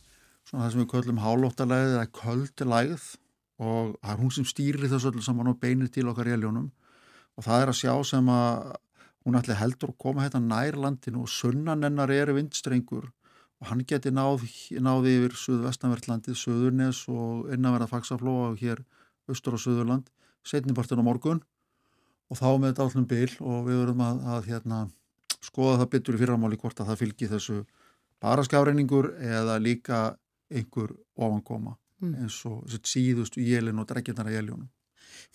svona 0.47 0.65
það 0.65 0.73
sem 0.73 0.81
við 0.81 0.89
köllum 0.95 1.21
hálóttalægð 1.21 1.95
eða 1.95 2.11
köldilægð 2.17 3.07
og 3.61 3.95
það 4.01 4.13
er 4.13 4.21
hún 4.23 4.35
sem 4.35 4.47
stýrir 4.49 4.89
þessu 4.89 5.11
öllu 5.11 5.25
saman 5.25 5.51
og 5.53 5.59
beinir 5.61 5.91
til 5.93 6.07
okkar 6.11 6.29
éljónum 6.33 6.71
og 7.41 7.45
það 7.47 7.63
er 7.63 7.71
að 7.71 7.79
sjá 7.79 7.93
sem 8.05 8.29
að 8.29 8.75
hún 9.25 9.37
ætli 9.37 9.57
heldur 9.57 9.91
að 9.93 9.97
koma 10.01 10.25
hérna 10.25 10.41
nær 10.45 10.77
landinu 10.77 11.23
og 11.25 11.31
sunnan 11.33 11.81
hennar 11.85 12.13
er 12.13 12.31
vindstrengur 12.37 13.09
og 13.09 13.69
hann 13.69 13.81
geti 13.85 14.13
náð, 14.13 14.45
náði 14.81 15.15
yfir 15.17 15.35
Suðvestanvertlandið, 15.37 16.37
Suðurnes 16.37 17.03
og 17.09 17.49
innanverða 17.53 17.89
Faxaflóa 17.89 18.51
og 18.51 18.61
hér 18.61 18.81
austur 19.29 19.57
á 19.57 19.59
Suðurland, 19.61 20.07
setnipartin 20.45 21.01
á 21.01 21.05
morgun 21.05 21.43
og 22.29 22.39
þá 22.39 22.47
með 22.55 22.71
þetta 22.71 22.87
allum 22.87 23.09
bil 23.09 23.29
og 23.41 23.67
við 23.67 23.83
verðum 23.83 24.05
að, 24.05 24.23
að 24.37 24.49
hérna, 24.53 24.79
skoða 25.41 25.81
það 25.81 25.91
byttur 25.95 26.17
í 26.17 26.23
fyrramáli 26.23 26.61
hvort 26.61 26.81
að 26.81 26.93
það 26.93 27.03
fylgi 27.03 27.31
þessu 27.35 27.59
bara 28.21 28.45
skjáreiningur 28.45 29.13
eða 29.17 29.59
líka 29.61 30.01
einhver 30.53 30.93
ofankoma 31.17 31.77
Mm. 32.01 32.15
eins 32.23 32.39
og 32.49 32.63
þessi 32.65 32.89
síðustu 32.95 33.43
jélin 33.45 33.77
og 33.77 33.85
dregjarnar 33.89 34.31
að 34.31 34.39
jéljónum. 34.39 34.69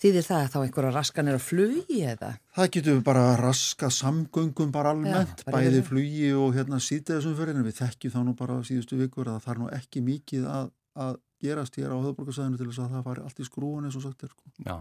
Þýðir 0.01 0.25
það 0.27 0.41
að 0.43 0.49
þá 0.53 0.57
einhverja 0.63 0.93
raskanir 0.95 1.37
á 1.37 1.41
flugi 1.41 1.99
eða? 2.13 2.31
Það 2.57 2.71
getur 2.77 2.97
við 2.97 3.03
bara 3.07 3.23
að 3.33 3.37
raska 3.45 3.89
samgöngum 3.97 4.71
bara 4.75 4.91
almennt, 4.95 5.45
bara 5.45 5.57
bæði 5.61 5.71
yfir- 5.81 5.87
flugi 5.91 6.31
og 6.37 6.55
hérna 6.57 6.79
síðdeðisum 6.83 7.37
fyrir 7.39 7.55
en 7.59 7.67
við 7.67 7.79
þekkjum 7.81 8.15
þá 8.15 8.19
nú 8.27 8.35
bara 8.37 8.59
síðustu 8.67 8.99
vikur 9.01 9.31
að 9.33 9.39
það 9.45 9.53
er 9.55 9.61
nú 9.63 9.69
ekki 9.79 10.03
mikið 10.07 10.49
að, 10.51 10.69
að 11.07 11.15
gerast 11.41 11.75
hér 11.77 11.93
á 11.93 11.97
höfðborgarsæðinu 12.01 12.57
til 12.57 12.67
þess 12.71 12.83
að 12.85 12.93
það 12.97 13.07
fari 13.11 13.25
allt 13.27 13.39
í 13.39 13.47
skrúin 13.47 13.85
eins 13.87 13.97
og 13.99 14.05
sagt 14.07 14.23
er 14.27 14.33
sko. 14.33 14.53
já. 14.65 14.77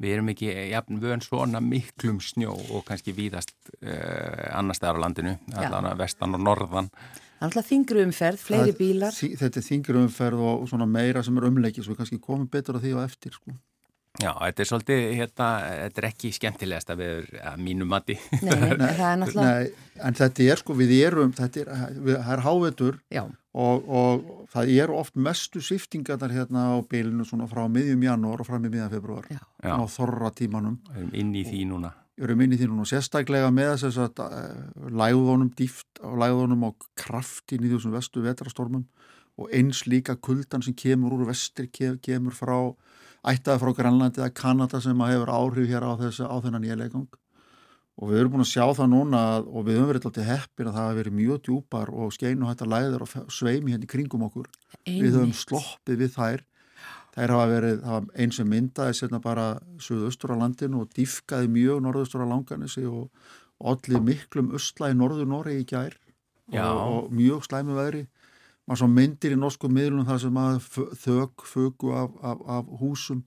Við 0.00 0.14
erum 0.16 0.28
ekki 0.32 0.46
jafn 0.70 0.96
vön 1.02 1.20
svona 1.20 1.60
miklum 1.60 2.22
snjó 2.24 2.54
og 2.72 2.86
kannski 2.88 3.12
víðast 3.12 3.50
uh, 3.84 4.46
annar 4.56 4.78
staðar 4.78 4.96
á 4.96 5.02
landinu, 5.04 5.34
allan 5.60 5.90
að 5.90 5.98
vestan 6.00 6.38
og 6.38 6.40
norðan. 6.40 6.88
Það 6.94 7.42
er 7.44 7.48
alltaf 7.50 7.68
þingri 7.68 8.04
umferð, 8.06 8.40
fleiri 8.40 8.72
Það- 8.72 8.78
bílar. 8.78 9.12
Þi- 9.18 9.36
Þetta 9.42 9.60
er 9.60 9.66
þingri 9.66 10.00
umferð 10.06 10.40
og 10.48 10.64
svona 10.72 10.86
meira 10.88 11.20
sem 11.26 11.36
er 11.36 11.46
umleikið 11.50 11.84
svo 11.84 11.92
við 11.92 12.00
kannski 12.00 12.18
komum 12.24 12.48
betur 12.48 12.78
að 12.80 12.86
því 12.86 12.94
á 12.96 13.00
eftir 13.04 13.36
sko. 13.36 13.52
Já, 14.18 14.32
þetta 14.42 14.62
er 14.64 14.66
svolítið, 14.68 15.00
hérna, 15.16 15.48
þetta 15.86 16.00
er 16.02 16.06
ekki 16.10 16.30
skemmtilegast 16.34 16.90
að 16.92 16.98
við, 17.00 17.28
að 17.46 17.60
mínu 17.62 17.86
mati. 17.88 18.16
Nei, 18.42 18.56
nei, 18.74 18.88
það 18.98 19.04
er 19.06 19.18
náttúrulega, 19.22 19.52
Nei, 19.54 20.00
en 20.10 20.16
þetta 20.18 20.48
er 20.50 20.60
sko, 20.60 20.74
við 20.80 20.90
erum, 21.06 21.30
þetta 21.38 21.62
er, 21.62 21.70
við, 21.94 22.16
það 22.18 22.32
er 22.34 22.42
hávetur 22.48 22.98
já, 23.14 23.22
og, 23.54 23.86
og 24.02 24.26
það 24.52 24.72
eru 24.82 24.98
oft 24.98 25.14
mestu 25.16 25.62
siftingarnar 25.62 26.34
hérna 26.34 26.66
á 26.74 26.76
bylunu 26.90 27.24
svona 27.28 27.46
frá 27.48 27.62
miðjum 27.70 28.02
janúar 28.08 28.42
og 28.42 28.50
fram 28.50 28.66
í 28.66 28.72
miðjan 28.74 28.92
februar 28.92 29.30
já. 29.30 29.38
Á 29.62 29.78
þorra 29.94 30.32
tímanum. 30.36 30.76
við 30.90 31.00
erum 31.06 31.14
inn 31.22 31.32
í 31.38 31.46
því 31.46 31.62
núna. 31.70 31.94
Við 32.20 32.26
erum 32.28 32.42
inn 32.44 32.52
í 32.52 32.60
því 32.60 32.66
núna 32.74 32.84
og 32.84 32.90
sérstaklega 32.90 33.48
með 33.54 33.72
þess 33.86 34.02
að 34.04 34.20
uh, 34.26 34.90
lægðunum 35.00 35.54
dýft 35.56 36.02
og 36.04 36.18
lægðunum 36.20 36.66
og 36.68 36.90
kraftin 37.00 37.64
í 37.64 37.70
þessum 37.72 37.94
vestu 37.96 38.26
vetrastormum 38.26 38.84
og 39.40 39.54
eins 39.56 39.86
líka 39.88 40.18
kuldan 40.20 40.60
sem 40.66 40.74
kemur 40.76 41.14
úr 41.16 41.28
vestir, 41.30 41.70
ke- 41.72 41.94
kemur 42.04 42.34
frá 42.36 42.58
ættaði 43.26 43.60
frá 43.60 43.72
Grænlandi 43.76 44.20
eða 44.22 44.34
Kanada 44.34 44.80
sem 44.80 45.00
að 45.02 45.12
hefur 45.14 45.32
áhrif 45.34 45.68
hér 45.68 45.84
á, 45.84 45.92
þessi, 46.00 46.24
á 46.24 46.36
þennan 46.40 46.64
éleigang. 46.64 47.08
Og 48.00 48.08
við 48.08 48.20
erum 48.22 48.32
búin 48.32 48.44
að 48.46 48.52
sjá 48.54 48.64
það 48.72 48.88
núna 48.94 49.18
að- 49.36 49.48
og 49.50 49.64
við 49.66 49.76
höfum 49.76 49.90
verið 49.92 50.06
alltaf 50.08 50.24
heppin 50.30 50.68
að 50.70 50.76
það 50.76 50.86
hafi 50.88 50.98
verið 51.00 51.18
mjög 51.20 51.42
djúpar 51.44 51.88
og 51.92 52.12
skeinu 52.16 52.46
hættar 52.48 52.70
læður 52.70 53.02
og 53.02 53.08
sveimi 53.28 53.72
hérna 53.74 53.84
í 53.84 53.90
kringum 53.92 54.24
okkur. 54.24 54.46
Við 54.86 55.12
höfum 55.18 55.34
sloppið 55.36 55.98
við 56.00 56.14
þær. 56.16 56.40
Þær 57.10 57.28
hafa 57.34 57.46
verið, 57.50 58.10
eins 58.16 58.36
sem 58.36 58.48
myndaði 58.48 58.94
sérna 58.96 59.20
bara 59.20 59.60
suðaustur 59.82 60.32
á 60.32 60.40
landinu 60.40 60.80
og 60.80 60.94
dýfkaði 60.94 61.50
mjög 61.50 61.82
norðaustur 61.82 62.22
á 62.24 62.32
langanissi 62.32 62.86
og 62.86 63.10
allir 63.60 64.00
miklum 64.00 64.52
östla 64.56 64.92
í 64.92 64.96
norður 64.96 65.26
Noregi 65.26 65.60
í 65.60 65.66
gær. 65.66 65.96
Og, 66.70 67.04
og 67.04 67.10
mjög 67.12 67.44
slæmi 67.44 67.74
veðri 67.76 68.06
maður 68.68 68.82
svo 68.82 68.88
myndir 68.92 69.34
í 69.34 69.38
norskum 69.40 69.72
miðlunum 69.74 70.06
þar 70.08 70.20
sem 70.24 70.36
að 70.42 70.58
f- 70.60 70.92
þök, 71.04 71.46
fögu 71.48 71.94
af, 71.96 72.10
af, 72.22 72.42
af 72.58 72.68
húsum. 72.80 73.24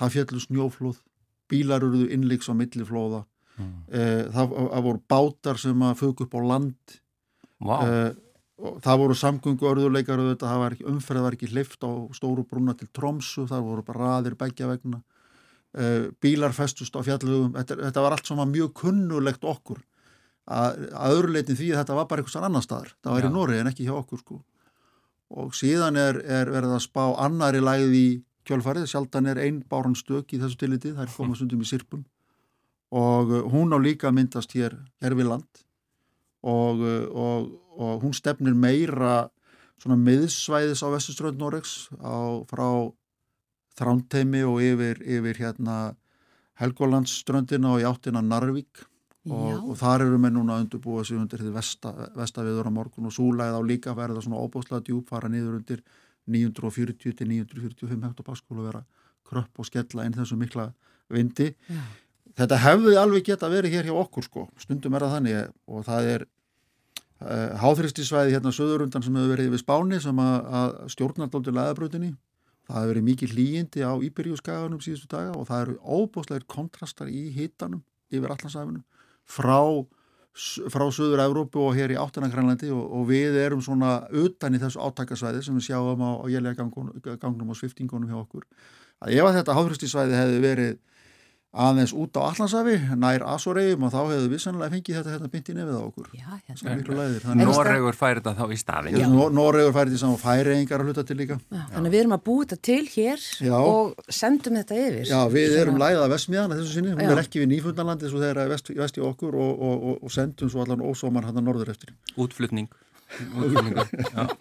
Það 0.00 0.14
fjallu 0.16 0.40
snjóflóð 0.46 0.98
bílar 1.50 1.82
eruðu 1.82 2.08
innleiks 2.14 2.48
á 2.50 2.54
milli 2.54 2.86
flóða. 2.86 3.24
Mm. 3.60 3.70
eh, 3.92 4.24
það, 4.32 4.52
það 4.56 4.84
voru 4.88 5.00
bátar 5.10 5.58
sem 5.60 5.82
að 5.84 5.98
fögu 6.00 6.24
upp 6.26 6.34
á 6.38 6.40
land. 6.54 6.98
Vá, 7.60 7.76
Eh, 7.84 8.10
og 8.60 8.76
það 8.84 8.98
voru 9.00 9.14
samgöngu 9.16 9.64
örðuleikar 9.70 10.20
auðvitað, 10.20 10.50
það 10.50 10.58
var 10.60 10.74
ekki, 10.76 10.84
umferð 10.90 11.22
var 11.24 11.32
ekki 11.36 11.46
hlift 11.48 11.80
á 11.80 11.90
stóru 12.12 12.42
brúna 12.44 12.74
til 12.76 12.88
Tromsu, 12.92 13.46
það 13.48 13.62
voru 13.64 13.84
bara 13.86 14.02
raðir 14.04 14.34
begja 14.36 14.68
vegna. 14.68 14.98
Uh, 15.70 16.10
bílar 16.20 16.50
festust 16.52 16.92
á 16.92 17.00
fjallugum 17.06 17.52
þetta, 17.54 17.76
þetta 17.78 18.02
var 18.02 18.16
allt 18.16 18.26
svona 18.26 18.44
mjög 18.50 18.72
kunnulegt 18.80 19.44
okkur. 19.46 19.78
Að, 20.50 20.80
að 20.98 21.14
öðruleitin 21.14 21.56
því 21.60 21.68
að 21.72 21.78
þetta 21.84 21.96
var 22.00 22.08
bara 22.10 22.20
einhversan 22.24 22.46
annar 22.48 22.64
staðar, 22.66 22.90
það 23.04 23.12
var 23.14 23.22
Já. 23.22 23.28
í 23.28 23.32
Nóri 23.36 23.58
en 23.62 23.70
ekki 23.70 23.86
hjá 23.86 23.92
okkur 23.94 24.18
sko 24.24 24.38
og 25.30 25.54
síðan 25.54 25.98
er, 26.00 26.20
er 26.26 26.50
verið 26.50 26.76
að 26.76 26.86
spá 26.86 27.04
annari 27.22 27.62
lægð 27.62 27.96
í 27.96 28.06
kjölfarið, 28.48 28.88
sjaldan 28.90 29.30
er 29.30 29.38
ein 29.42 29.60
báran 29.70 29.94
stök 29.98 30.34
í 30.34 30.40
þessu 30.40 30.58
tiliti, 30.58 30.94
það 30.96 31.06
er 31.06 31.14
komað 31.14 31.40
stundum 31.40 31.62
í 31.62 31.68
sirpum 31.70 32.06
og 32.90 33.30
uh, 33.30 33.42
hún 33.46 33.70
á 33.70 33.78
líka 33.78 34.10
myndast 34.10 34.54
hér, 34.58 34.74
hér 35.02 35.14
við 35.14 35.30
land. 35.30 35.62
Og, 36.42 36.80
uh, 36.82 37.06
og, 37.14 37.50
og 37.78 38.02
hún 38.04 38.14
stefnir 38.16 38.56
meira 38.56 39.30
svona 39.80 39.96
miðsvæðis 40.00 40.82
á 40.82 40.88
vestuströnd 40.92 41.38
Noregs 41.40 41.88
á, 42.02 42.42
frá 42.50 42.90
Þrándheimi 43.78 44.42
og 44.44 44.58
yfir, 44.60 44.98
yfir 45.06 45.38
hérna 45.38 45.76
Helgolandsströndina 46.60 47.76
og 47.76 47.84
í 47.84 47.86
áttina 47.88 48.20
Narvík 48.20 48.82
og, 49.28 49.70
og 49.70 49.74
þar 49.76 50.06
eru 50.06 50.18
menn 50.20 50.32
núna 50.38 50.56
að 50.56 50.64
undurbúa 50.64 51.02
sig 51.04 51.18
undir 51.20 51.42
því 51.42 51.52
vesta, 51.52 51.92
vestaviður 52.16 52.70
á 52.70 52.72
morgun 52.72 53.10
og 53.10 53.12
súlæð 53.12 53.58
á 53.58 53.60
líka 53.60 53.92
verða 53.96 54.22
svona 54.24 54.40
óbúslega 54.40 54.80
djúb 54.86 55.10
fara 55.10 55.28
niður 55.28 55.58
undir 55.58 55.82
940 56.30 57.16
til 57.18 57.28
945 57.28 58.06
hektopaskól 58.08 58.62
og 58.62 58.68
vera 58.70 58.82
kröpp 59.28 59.60
og 59.60 59.68
skella 59.68 60.06
inn 60.06 60.16
þessu 60.16 60.38
mikla 60.40 60.70
vindi. 61.12 61.50
Já. 61.68 61.82
þetta 62.38 62.60
hefði 62.64 62.96
alveg 62.96 63.26
geta 63.26 63.50
verið 63.50 63.76
hér 63.76 63.90
hjá 63.90 63.96
okkur 63.98 64.24
sko, 64.24 64.46
stundum 64.56 64.94
er 64.94 65.04
það 65.04 65.16
þannig 65.16 65.38
og 65.68 65.84
það 65.84 66.10
er 66.14 66.24
uh, 66.24 67.60
háþristisvæði 67.60 68.36
hérna 68.36 68.54
söðurundan 68.54 69.04
sem 69.04 69.16
hefur 69.18 69.34
verið 69.34 69.52
við 69.52 69.64
Spáni 69.64 70.00
sem 70.00 70.22
að, 70.22 70.36
að 70.60 70.76
stjórnardóldi 70.94 71.54
laðabrutinni 71.56 72.12
það 72.70 72.78
hefur 72.78 72.92
verið 72.94 73.06
mikið 73.10 73.34
hlýjindi 73.34 73.84
á 73.84 73.92
Íberíuskaganum 74.06 74.80
síðustu 74.84 75.10
daga 75.10 75.34
og 75.36 75.48
það 75.50 75.66
eru 75.66 75.76
óbúslegir 75.82 76.46
kontrastar 76.46 77.10
í 77.10 77.26
hitanum 77.34 77.82
yfir 78.14 78.30
allansæfinum 78.30 78.84
frá 79.30 79.62
frá 80.70 80.86
söður 80.94 81.20
Evrópu 81.24 81.60
og 81.66 81.74
hér 81.74 81.92
í 81.92 81.98
áttanarkrænlandi 81.98 82.70
og, 82.72 82.84
og 82.96 83.08
við 83.08 83.36
erum 83.42 83.62
svona 83.64 84.06
utan 84.14 84.54
í 84.54 84.60
þessu 84.62 84.80
átakasvæði 84.80 85.42
sem 85.44 85.56
við 85.58 85.66
sjáum 85.66 86.04
á, 86.06 86.10
á 86.22 86.24
jælega 86.30 86.66
gangnum 87.20 87.50
og 87.50 87.58
sviftingunum 87.58 88.08
hjá 88.08 88.20
okkur. 88.22 88.46
Að 89.02 89.16
ef 89.16 89.26
að 89.26 89.36
þetta 89.40 89.56
háþristisvæði 89.58 90.16
hefði 90.20 90.40
verið 90.44 90.78
aðeins 91.50 91.90
út 91.98 92.14
á 92.14 92.22
Allandsafi, 92.30 92.76
nær 92.94 93.24
Asoregjum 93.26 93.82
og 93.82 93.90
þá 93.90 93.96
hefðu 94.06 94.28
við 94.30 94.40
sannlega 94.44 94.70
fengið 94.76 94.96
þetta 95.00 95.10
hérna 95.16 95.30
byndi 95.32 95.54
nefið 95.56 95.74
á 95.74 95.82
okkur. 95.82 96.06
Já, 96.14 96.26
Það 96.30 96.42
hérna. 96.46 96.70
er 96.70 96.76
miklu 96.78 96.94
læðir. 97.00 97.24
Þannig 97.24 97.42
En- 97.42 97.48
að 97.50 97.56
Noregur 97.58 97.96
færi 97.98 98.20
þetta 98.20 98.34
þá 98.38 98.44
í 98.54 98.58
staðin. 98.60 98.98
Noregur 99.34 99.72
færið 99.74 99.90
til 99.90 99.98
saman 99.98 100.20
færiðingar 100.22 100.78
að 100.84 100.86
hluta 100.90 101.04
til 101.08 101.16
líka. 101.18 101.38
Já, 101.50 101.62
Þannig 101.74 101.90
að 101.90 101.94
við 101.96 102.00
erum 102.04 102.14
að 102.14 102.22
búa 102.28 102.44
þetta 102.44 102.58
til 102.70 102.84
hér 102.94 103.18
Já. 103.50 103.56
og 103.58 103.94
sendum 104.08 104.54
þetta 104.60 104.78
yfir. 104.78 105.06
Já, 105.10 105.20
við 105.34 105.56
erum 105.58 105.74
Svona- 105.74 105.90
læðað 105.90 106.14
vestmiðan 106.14 106.54
þessu 106.54 106.72
sinni, 106.76 106.90
hún 106.94 107.02
Já. 107.02 107.10
er 107.10 107.22
ekki 107.24 107.42
við 107.42 107.50
Nýfundalandi 107.50 108.10
svo 108.10 108.18
þeir 108.22 108.36
eru 108.38 108.48
vest, 108.54 108.70
vest 108.76 108.94
í 108.94 109.02
okkur 109.10 109.34
og, 109.34 109.52
og, 109.58 109.82
og, 109.90 109.98
og 110.06 110.10
sendum 110.14 110.48
svo 110.54 110.62
allan 110.62 110.78
ósómar 110.86 111.24
hann 111.26 111.34
að 111.34 111.48
norður 111.50 111.70
eftir. 111.74 111.90
Útflutning. 112.16 112.68
Já. 114.14 114.28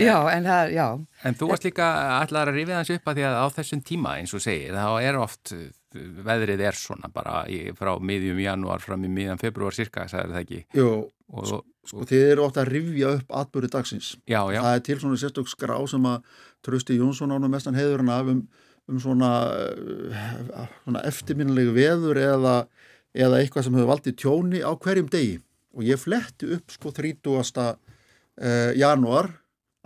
Já, 0.00 0.16
en 0.32 0.44
það, 0.46 0.70
já. 0.74 0.86
En 1.26 1.34
þú 1.38 1.48
varst 1.50 1.64
líka 1.66 1.86
allar 2.22 2.48
að 2.50 2.56
rifið 2.58 2.74
hans 2.78 2.90
upp 2.94 3.10
að 3.10 3.18
því 3.18 3.24
að 3.28 3.36
á 3.38 3.46
þessum 3.54 3.82
tíma 3.86 4.14
eins 4.18 4.32
og 4.34 4.42
segir, 4.42 4.72
þá 4.74 5.02
er 5.02 5.18
oft 5.20 5.52
uh, 5.94 6.08
veðrið 6.26 6.64
er 6.66 6.78
svona 6.78 7.10
bara 7.12 7.44
í, 7.50 7.70
frá 7.78 7.94
miðjum 8.02 8.40
janúar 8.42 8.82
fram 8.84 9.04
í 9.06 9.12
miðjan 9.12 9.40
februar 9.40 9.76
cirka, 9.76 10.08
sagði 10.10 10.34
það 10.34 10.42
ekki. 10.42 10.60
Jú, 10.80 10.90
Og, 11.26 11.64
sko 11.86 12.04
þið 12.06 12.24
eru 12.32 12.44
ótt 12.46 12.58
að 12.62 12.68
rifja 12.70 13.08
upp 13.16 13.32
atbyrði 13.34 13.70
dagsins. 13.72 14.12
já, 14.30 14.38
já, 14.54 14.60
Það 14.62 14.76
er 14.76 14.82
til 14.86 14.98
svona 15.00 15.16
sérstök 15.18 15.48
skrá 15.50 15.74
sem 15.90 16.04
að 16.06 16.22
Trösti 16.62 16.98
Jónsson 16.98 17.34
ánum 17.34 17.50
mestan 17.50 17.74
heiðurinn 17.74 18.12
af 18.14 18.30
um, 18.30 18.44
um 18.86 19.00
svona, 19.02 19.30
uh, 19.74 20.68
svona 20.84 21.02
eftirminnilegu 21.06 21.74
veður 21.74 22.20
eða, 22.22 22.54
eða 23.14 23.40
eitthvað 23.40 23.66
sem 23.66 23.74
hefur 23.74 23.90
valdið 23.90 24.18
tjóni 24.22 24.62
á 24.62 24.70
hverjum 24.74 25.10
degi. 25.10 25.40
Og 25.74 25.82
ég 25.84 25.98
fletti 25.98 26.52
upp 26.56 26.70
sko 26.72 26.94
30. 26.94 27.74
Uh, 28.36 28.70
janúar, 28.78 29.32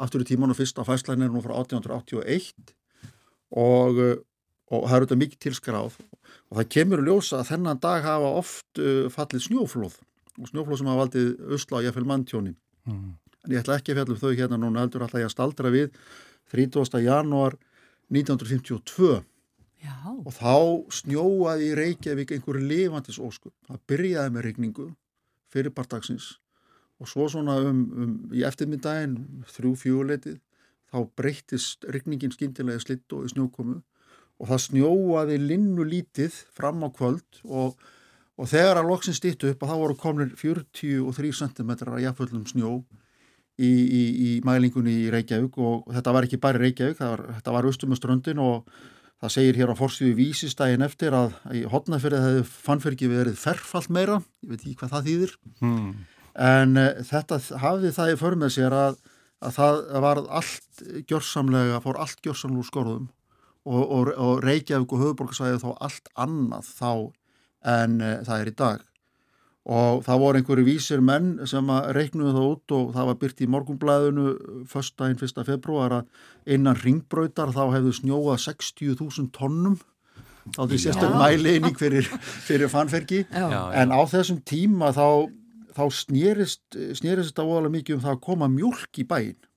aftur 0.01 0.25
í 0.25 0.29
tíman 0.29 0.53
og 0.53 0.59
fyrsta 0.59 0.85
fæslan 0.85 1.23
er 1.25 1.33
nú 1.33 1.41
frá 1.45 1.55
1881 1.57 2.75
og, 3.57 3.99
og 4.71 4.87
það 4.87 4.97
eru 4.97 5.09
þetta 5.09 5.21
mikið 5.23 5.43
til 5.45 5.55
skráð 5.57 5.97
og 6.01 6.59
það 6.59 6.69
kemur 6.77 7.03
ljósa 7.07 7.41
að 7.41 7.51
þennan 7.51 7.83
dag 7.83 8.07
hafa 8.07 8.31
oft 8.41 8.83
uh, 8.83 9.09
fallið 9.13 9.47
snjóflóð 9.49 9.97
og 10.41 10.51
snjóflóð 10.53 10.81
sem 10.81 10.91
hafa 10.91 11.05
valdið 11.05 11.57
usla 11.57 11.81
og 11.81 11.87
jafnvel 11.87 12.07
manntjóni. 12.09 12.55
Mm. 12.89 13.09
En 13.45 13.55
ég 13.55 13.63
ætla 13.63 13.81
ekki 13.81 13.95
að 13.95 14.01
fjalla 14.01 14.17
um 14.17 14.21
þau 14.21 14.31
hérna 14.37 14.61
núna 14.61 14.85
heldur 14.85 15.05
alltaf 15.05 15.23
ég 15.23 15.29
að 15.29 15.35
staldra 15.35 15.73
við 15.73 15.91
30. 16.53 17.03
janúar 17.05 17.57
1952 18.11 19.21
Já, 19.81 19.97
og 20.05 20.33
þá 20.37 20.55
snjóaði 20.93 21.71
í 21.71 21.77
Reykjavík 21.79 22.35
einhverju 22.37 22.67
lifandis 22.69 23.17
óskup. 23.23 23.55
Það 23.65 23.85
byrjaði 23.89 24.33
með 24.35 24.45
regningu 24.45 24.89
fyrir 25.51 25.73
partagsins 25.73 26.35
og 27.01 27.09
svo 27.09 27.31
svona 27.33 27.57
um, 27.65 27.81
um 27.97 28.11
í 28.37 28.45
eftirmyndaginn 28.45 29.17
þrjú 29.49 29.73
fjúleitið 29.81 30.37
þá 30.93 30.99
breyttist 31.17 31.87
regningin 31.89 32.35
skyndilega 32.35 32.77
í 32.77 32.85
slitt 32.85 33.17
og 33.17 33.31
snjókomu 33.33 33.79
og 34.41 34.49
það 34.49 34.63
snjóaði 34.65 35.37
linnu 35.43 35.85
lítið 35.85 36.37
fram 36.57 36.81
á 36.81 36.89
kvöld 36.89 37.43
og, 37.45 37.75
og 38.41 38.49
þegar 38.49 38.81
að 38.81 38.89
loksin 38.89 39.17
stýttu 39.17 39.51
upp 39.53 39.65
að 39.67 39.73
þá 39.75 39.77
voru 39.83 39.99
komnir 40.01 40.31
43 40.41 41.33
cm 41.43 41.75
að 41.77 42.01
jafnvöldum 42.07 42.47
snjó 42.49 42.79
í, 43.61 43.69
í, 43.69 44.03
í 44.25 44.31
mælingunni 44.47 44.95
í 45.03 45.11
Reykjavík 45.13 45.59
og 45.61 45.91
þetta 45.93 46.15
var 46.17 46.25
ekki 46.29 46.41
bara 46.41 46.63
Reykjavík, 46.63 46.97
það 47.03 47.13
var, 47.13 47.25
þetta 47.37 47.55
var 47.59 47.69
austum 47.69 47.93
með 47.93 48.01
ströndin 48.01 48.41
og 48.41 48.73
það 49.21 49.35
segir 49.37 49.61
hér 49.61 49.75
á 49.77 49.81
forstíðu 49.83 50.17
vísistægin 50.17 50.87
eftir 50.87 51.13
að 51.13 51.37
í 51.53 51.67
hotnafyrði 51.69 52.23
hefði 52.25 52.45
fannferki 52.49 53.11
verið 53.13 53.37
ferfalt 53.37 53.93
meira, 53.93 54.23
ég 54.41 54.55
veit 54.55 54.63
ekki 54.65 54.79
hvað 54.81 54.95
það 54.97 55.09
þýðir 55.11 55.37
Mm. 55.61 55.91
en 56.41 56.77
uh, 56.81 56.91
þetta 57.05 57.41
hafði 57.61 57.93
það 57.93 58.13
í 58.15 58.19
för 58.25 58.37
með 58.41 58.55
sér 58.57 58.73
að, 58.73 59.01
að 59.45 59.57
það 59.59 59.81
var 60.07 60.25
allt 60.41 60.85
gjörsamlega, 61.11 61.83
fór 61.85 62.01
allt 62.01 62.23
gjörsamlega 62.25 62.65
úr 62.65 62.71
skorðum 62.71 63.09
og, 63.69 63.83
og, 63.85 64.13
og 64.17 64.45
Reykjavík 64.45 64.93
og 64.93 65.03
höfuborgarsvæði 65.05 65.63
þá 65.65 65.71
allt 65.81 66.13
annað 66.17 66.71
þá 66.79 66.93
en 67.71 67.99
uh, 68.01 68.15
það 68.25 68.39
er 68.39 68.53
í 68.53 68.57
dag 68.63 68.87
og 69.71 70.01
það 70.07 70.21
voru 70.23 70.41
einhverju 70.41 70.65
vísir 70.65 71.03
menn 71.05 71.35
sem 71.49 71.69
að 71.71 71.91
reiknuðu 71.93 72.33
það 72.33 72.47
út 72.49 72.75
og 72.75 72.93
það 72.95 73.09
var 73.11 73.19
byrt 73.21 73.43
í 73.45 73.49
morgunblæðinu 73.55 74.27
föstdægin 74.71 75.21
1. 75.21 75.43
februar 75.47 75.95
að 75.99 76.55
innan 76.57 76.79
ringbrautar 76.81 77.53
þá 77.53 77.67
hefðu 77.77 77.93
snjóað 77.99 78.41
60.000 78.47 79.29
tonnum 79.37 79.77
þá 80.57 80.63
því 80.65 80.81
sérstök 80.87 81.19
mæliðning 81.21 81.77
fyrir, 81.79 82.09
fyrir 82.47 82.73
fannferki 82.73 83.27
já, 83.27 83.45
Já, 83.45 83.51
já. 83.53 83.63
en 83.83 83.93
á 83.93 84.01
þessum 84.09 84.41
tíma 84.49 84.91
þá, 84.97 85.29
þá 85.77 85.85
snýrist, 85.93 86.65
þetta 86.73 87.45
óalega 87.45 87.75
mikið 87.77 87.99
um 87.99 88.05
það 88.07 88.17
að 88.17 88.25
koma 88.25 88.49
mjölk 88.51 89.03
í 89.03 89.07
bæinn 89.13 89.37
já. 89.37 89.50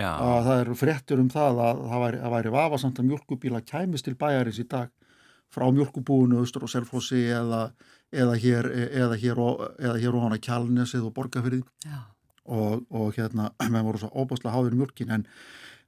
Að 0.00 0.46
það 0.46 0.60
eru 0.62 0.74
fréttur 0.78 1.20
um 1.20 1.30
það 1.32 1.58
að 1.60 1.80
það 1.90 2.02
væri, 2.04 2.20
að 2.24 2.34
væri 2.34 2.52
vafasamt 2.54 3.00
að 3.00 3.08
mjölkubíla 3.10 3.62
kæmist 3.68 4.06
til 4.08 4.16
bæjarins 4.16 4.60
í 4.62 4.66
dag 4.68 4.92
frá 5.52 5.66
mjölkubúinu 5.68 6.40
austur 6.40 6.64
og 6.64 6.72
selfossi 6.72 7.26
eða, 7.28 7.66
eða 8.12 8.36
hér 8.40 8.70
eða 8.88 9.18
hér 9.20 9.42
og, 9.42 9.66
eða 9.78 9.98
hér 10.00 10.16
og 10.16 10.24
hana 10.26 10.40
kjálnesið 10.40 11.08
og 11.08 11.14
borgarfyrði 11.18 11.60
já. 11.84 11.98
og, 12.48 12.86
og 12.88 13.12
hérna, 13.18 13.50
menn 13.72 13.84
voru 13.84 14.00
svo 14.00 14.12
óbáslega 14.16 14.54
háður 14.56 14.78
mjölkin 14.80 15.12
en, 15.18 15.26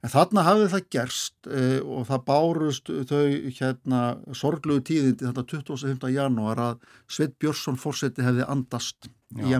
en 0.05 0.13
þarna 0.13 0.45
hafði 0.45 0.69
það 0.75 0.87
gerst 0.97 1.49
e, 1.49 1.65
og 1.81 2.05
það 2.11 2.25
bárust 2.29 2.93
þau 3.09 3.25
hérna 3.57 4.05
sorgluðu 4.37 4.85
tíðindi 4.91 5.31
þetta 5.31 5.47
25. 5.65 6.09
janúar 6.13 6.61
að 6.69 6.89
Sveit 7.09 7.37
Björnsson 7.41 7.81
fórseti 7.81 8.25
hefði 8.25 8.45
andast 8.45 9.09
í 9.09 9.49
Já. 9.49 9.55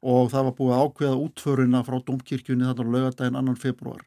Og 0.00 0.30
það 0.32 0.46
var 0.46 0.56
búið 0.58 0.76
að 0.76 0.84
ákveða 0.86 1.20
útförina 1.26 1.82
frá 1.84 1.98
domkirkjunni 2.06 2.68
þarna 2.68 2.94
lögadaginn 2.94 3.40
annan 3.40 3.60
februar 3.60 4.06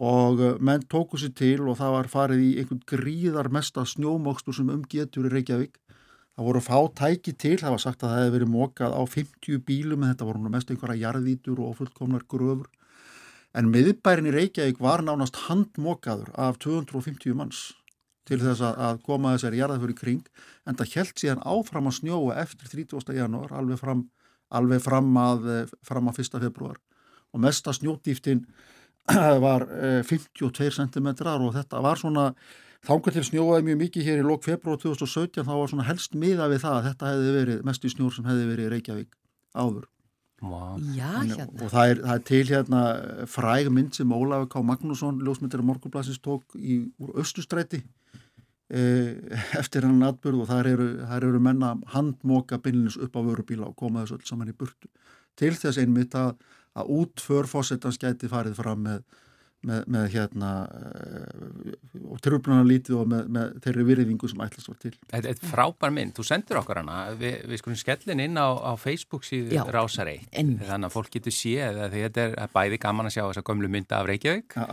og 0.00 0.40
eh, 0.40 0.56
menn 0.58 0.86
tóku 0.88 1.20
sér 1.20 1.34
til 1.36 1.60
og 1.68 1.78
það 1.78 1.94
var 1.96 2.10
farið 2.10 2.42
í 2.46 2.50
einhvern 2.62 2.82
gríðar 2.88 3.50
mesta 3.52 3.84
snjómokstur 3.86 4.56
sem 4.56 4.72
umgetur 4.72 5.28
í 5.28 5.32
Reykjavík 5.34 5.78
það 6.34 6.46
voru 6.46 6.62
fá 6.64 6.78
tæki 6.96 7.34
til, 7.36 7.58
það 7.60 7.74
var 7.76 7.82
sagt 7.84 8.02
að 8.02 8.12
það 8.12 8.22
hefði 8.22 8.36
verið 8.38 8.52
mokað 8.54 8.94
á 8.96 9.02
50 9.14 9.64
bílum 9.68 10.04
en 10.04 10.14
þetta 10.14 10.28
voru 10.28 10.42
nú 10.42 10.52
mest 10.54 10.70
einhverja 10.72 11.04
jarðvítur 11.04 11.60
og 11.60 11.76
fullkomnar 11.80 12.24
gröfur 12.30 12.70
en 13.54 13.68
miðbærin 13.70 14.30
í 14.30 14.34
Reykjavík 14.34 14.80
var 14.80 15.04
nánast 15.04 15.44
handmokaður 15.48 16.30
af 16.38 16.58
250 16.62 17.36
manns 17.36 17.70
til 18.28 18.38
þess 18.40 18.62
að, 18.62 18.78
að 18.86 19.02
koma 19.06 19.34
þessari 19.34 19.60
jarðafur 19.60 19.92
í 19.92 19.98
kring 19.98 20.32
en 20.68 20.78
það 20.78 20.96
held 20.96 21.14
síðan 21.18 21.44
áfram 21.50 21.90
að 21.90 21.98
snjóa 21.98 22.38
eftir 22.44 22.70
30. 22.70 23.16
janúar 23.18 23.54
alveg 23.58 23.80
fram, 23.82 24.06
alveg 24.50 24.82
fram 24.84 25.12
að, 25.20 25.46
eh, 25.54 25.76
fram 25.86 26.10
að 26.10 26.24
1. 26.24 26.40
februar 26.46 26.80
og 27.30 27.44
mesta 27.44 27.74
snjódýftin 27.76 28.44
var 29.46 29.66
eh, 29.70 30.02
52 30.06 30.70
cm 30.78 31.12
og 31.30 31.54
þetta 31.54 31.84
var 31.84 32.00
svona 32.00 32.32
þangar 32.86 33.16
til 33.16 33.24
snjóaði 33.28 33.68
mjög 33.68 33.80
mikið 33.84 34.08
hér 34.08 34.22
í 34.22 34.26
lók 34.26 34.44
februar 34.46 34.80
2017 34.80 35.44
þá 35.44 35.52
var 35.52 35.72
svona 35.72 35.88
helst 35.88 36.16
miða 36.16 36.48
við 36.50 36.64
það 36.64 36.76
að 36.76 36.86
þetta 36.90 37.14
hefði 37.14 37.32
verið 37.38 37.64
mest 37.68 37.84
í 37.84 37.92
snjór 37.92 38.14
sem 38.16 38.28
hefði 38.28 38.52
verið 38.52 38.68
í 38.68 38.74
Reykjavík 38.74 39.16
áður 39.54 39.88
Vá. 40.40 40.80
Já, 40.96 41.20
hérna. 41.20 41.46
og 41.60 41.68
það 41.68 41.90
er, 41.90 41.98
það 42.00 42.14
er 42.14 42.22
til 42.30 42.44
hérna 42.48 42.82
fræg 43.28 43.66
mynd 43.76 43.96
sem 43.98 44.12
Ólafur 44.16 44.48
K. 44.48 44.62
Magnússon 44.64 45.18
ljósmyndir 45.20 45.60
af 45.60 45.66
morgunblassins 45.68 46.22
tók 46.24 46.56
í, 46.56 46.78
úr 46.96 47.12
Östustræti 47.20 47.82
eh, 47.82 47.88
eftir 48.70 49.82
hann 49.82 50.02
atbyrð 50.06 50.44
og 50.44 50.50
þar 50.50 50.68
eru, 50.70 50.88
þar 51.10 51.26
eru 51.26 51.40
menna 51.42 51.72
handmoka 51.94 52.60
bynlins 52.62 52.98
upp 53.02 53.16
á 53.18 53.20
vörubíla 53.26 53.66
og 53.66 53.76
koma 53.76 54.04
þessu 54.04 54.20
öll 54.20 54.28
saman 54.28 54.52
í 54.52 54.56
burtu. 54.56 54.90
Til 55.38 55.54
þess 55.58 55.80
einmitt 55.80 56.14
að, 56.14 56.36
að 56.78 56.92
útför 57.00 57.48
fósettans 57.50 57.98
gæti 57.98 58.30
farið 58.30 58.60
fram 58.60 58.84
með, 58.86 59.02
með, 59.66 59.80
með 59.92 60.06
hérna 60.14 60.50
eh, 60.72 61.74
og 62.08 62.20
tröfluna 62.24 62.64
lítið 62.66 62.96
og 63.00 63.10
með, 63.10 63.26
með 63.36 63.52
þeirri 63.64 63.86
virðingu 63.90 64.30
sem 64.30 64.42
ætlast 64.44 64.70
var 64.70 64.78
til 64.80 64.92
Þetta 65.10 65.32
er 65.32 65.50
frábær 65.50 65.94
mynd, 65.94 66.14
þú 66.16 66.26
sendur 66.26 66.60
okkur 66.62 66.80
hana 66.80 66.98
við, 67.20 67.36
við 67.50 67.62
skulum 67.62 67.80
skellin 67.80 68.22
inn 68.24 68.40
á, 68.40 68.48
á 68.56 68.72
Facebook 68.80 69.26
síðu 69.28 69.54
Já, 69.58 69.62
Rásar 69.68 70.10
1 70.12 70.30
einmitt. 70.32 70.64
þannig 70.68 70.90
að 70.90 70.96
fólk 70.96 71.12
getur 71.16 71.36
séð 71.36 71.82
að 71.84 71.96
þetta 71.98 72.26
er 72.26 72.54
bæði 72.54 72.80
gaman 72.86 73.10
að 73.10 73.16
sjá 73.16 73.22
þessa 73.26 73.44
gömlu 73.50 73.72
mynda 73.72 74.00
af 74.00 74.08
Reykjavík 74.10 74.56
ja, 74.56 74.66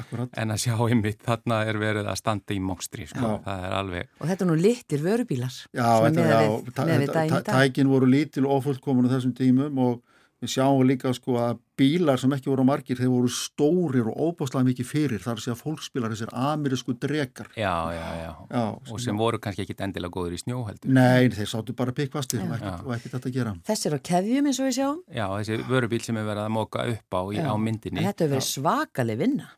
en 0.43 0.55
að 0.55 0.63
sjá 0.63 0.75
einmitt 0.87 1.23
þarna 1.27 1.61
er 1.67 1.81
verið 1.81 2.11
að 2.11 2.19
standa 2.21 2.55
í 2.55 2.61
mókstri 2.63 3.07
sko. 3.11 3.33
Já. 3.37 3.41
það 3.47 3.65
er 3.67 3.77
alveg 3.81 4.13
Og 4.17 4.29
þetta 4.31 4.45
er 4.45 4.51
nú 4.51 4.57
litir 4.59 5.03
vörubílar. 5.03 5.57
Já, 5.75 5.89
þetta, 6.07 6.85
miðað 6.87 7.31
já, 7.33 7.41
tækin 7.51 7.91
voru 7.91 8.09
lítil 8.09 8.45
og 8.47 8.61
ofullkominu 8.61 9.11
þessum 9.11 9.35
tímum 9.37 9.81
og 9.83 9.99
við 10.43 10.51
sjáum 10.53 10.83
líka 10.85 11.11
sko 11.17 11.37
að 11.41 11.59
bílar 11.77 12.19
sem 12.21 12.33
ekki 12.33 12.49
voru 12.49 12.65
margir, 12.65 12.97
þeir 12.97 13.09
voru 13.09 13.29
stórir 13.33 14.07
og 14.09 14.17
óbáslega 14.29 14.65
mikið 14.67 14.87
fyrir, 14.89 15.21
þar 15.21 15.41
sé 15.41 15.51
að 15.53 15.61
fólksbílar 15.63 16.13
þessir 16.13 16.31
amerísku 16.33 16.95
drekar. 17.01 17.49
Já, 17.57 17.73
já, 17.93 18.05
já. 18.21 18.31
Já, 18.51 18.63
og 18.93 19.01
sem 19.03 19.17
voru 19.17 19.41
kannski 19.41 19.65
ekki 19.65 19.77
endilega 19.85 20.13
góður 20.13 20.37
í 20.37 20.41
snjóheldur 20.41 20.93
Nei, 20.97 21.29
þeir 21.33 21.51
sáttu 21.53 21.77
bara 21.77 21.93
pikkvastir 21.97 22.41
og 22.45 22.55
ekkert, 22.57 22.85
og 22.85 22.95
ekkert 22.97 23.17
þetta 23.17 23.31
að 23.31 23.37
gera. 23.37 23.55
Þessi 23.69 23.89
er 23.89 23.97
á 23.97 23.99
keðjum 24.11 24.49
eins 24.49 24.61
og 24.61 24.69
við 24.69 24.77
sjáum. 24.79 24.99
Já, 25.13 25.25
þessi 25.37 25.61
vörubíl 25.69 26.03
sem 26.05 26.17
er 26.21 26.27
verið 26.31 26.47
að 26.47 26.55
móka 26.57 26.89
upp 26.95 27.17
á, 27.17 27.21
í, 27.33 27.41
á 27.41 27.53
myndinni. 27.57 28.01
En 28.01 28.09
Þetta 28.11 28.27
hefur 28.27 28.37
verið 28.37 28.49
svakaleg 28.51 29.21
vinna. 29.21 29.49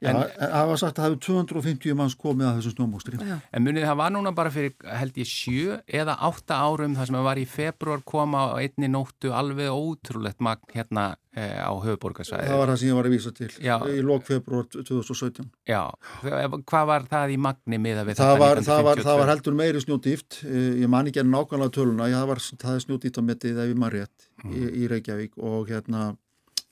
Já, 0.00 0.08
en, 0.14 0.20
það 0.40 0.68
var 0.70 0.78
sagt 0.80 0.98
að 0.98 1.02
það 1.02 1.10
hefur 1.10 1.22
250 1.60 1.96
manns 1.98 2.14
komið 2.16 2.46
að 2.48 2.58
þessum 2.58 2.72
snjómókstri. 2.76 3.18
En 3.52 3.64
munið 3.66 3.84
það 3.84 3.98
var 4.00 4.12
núna 4.14 4.30
bara 4.36 4.52
fyrir 4.54 4.72
held 4.96 5.18
ég 5.20 5.28
sjö 5.28 5.74
eða 6.00 6.14
átta 6.30 6.60
árum 6.64 6.94
þar 6.96 7.10
sem 7.10 7.18
það 7.18 7.26
var 7.26 7.40
í 7.40 7.44
februar 7.50 8.04
koma 8.08 8.44
á 8.48 8.56
einni 8.62 8.88
nóttu 8.88 9.34
alveg 9.36 9.68
ótrúlegt 9.68 10.40
magn 10.40 10.72
hérna 10.72 11.04
eh, 11.36 11.60
á 11.60 11.68
höfuborgarsvæði. 11.84 12.48
Það 12.48 12.62
var 12.62 12.72
það 12.72 12.80
sem 12.80 12.88
ég 12.88 12.96
var 12.96 13.10
að 13.10 13.16
vísa 13.16 13.34
til 13.36 13.50
Já. 13.60 13.76
í 13.92 14.00
lok 14.08 14.24
februar 14.30 14.70
2017. 14.72 15.52
Já, 15.68 15.82
hvað 16.24 16.88
var 16.94 17.06
það 17.12 17.36
í 17.36 17.38
magni 17.48 17.82
miða 17.82 18.06
við 18.08 18.22
Það 18.22 18.32
þetta 18.32 18.40
var, 18.40 18.62
það, 18.70 18.82
var, 18.88 19.04
1952? 19.04 19.08
það 19.10 19.20
var 19.20 19.34
heldur 19.34 19.60
meiri 19.60 19.84
snjódýft, 19.84 20.40
ég 20.80 20.90
man 20.96 21.12
ekki 21.12 21.20
enn 21.20 21.32
nákvæmlega 21.36 21.76
töluna, 21.76 22.08
það 22.16 22.26
var 22.32 22.42
það 22.48 22.72
er 22.72 22.84
snjódýft 22.88 23.20
á 23.20 23.22
metið 23.28 23.62
ef 23.66 23.70
ég 23.74 23.84
maður 23.84 24.00
rétt 24.00 24.28
í, 24.48 24.64
í 24.80 24.90
Reykjavík 24.90 25.36
og 25.36 25.68
hérna 25.68 26.08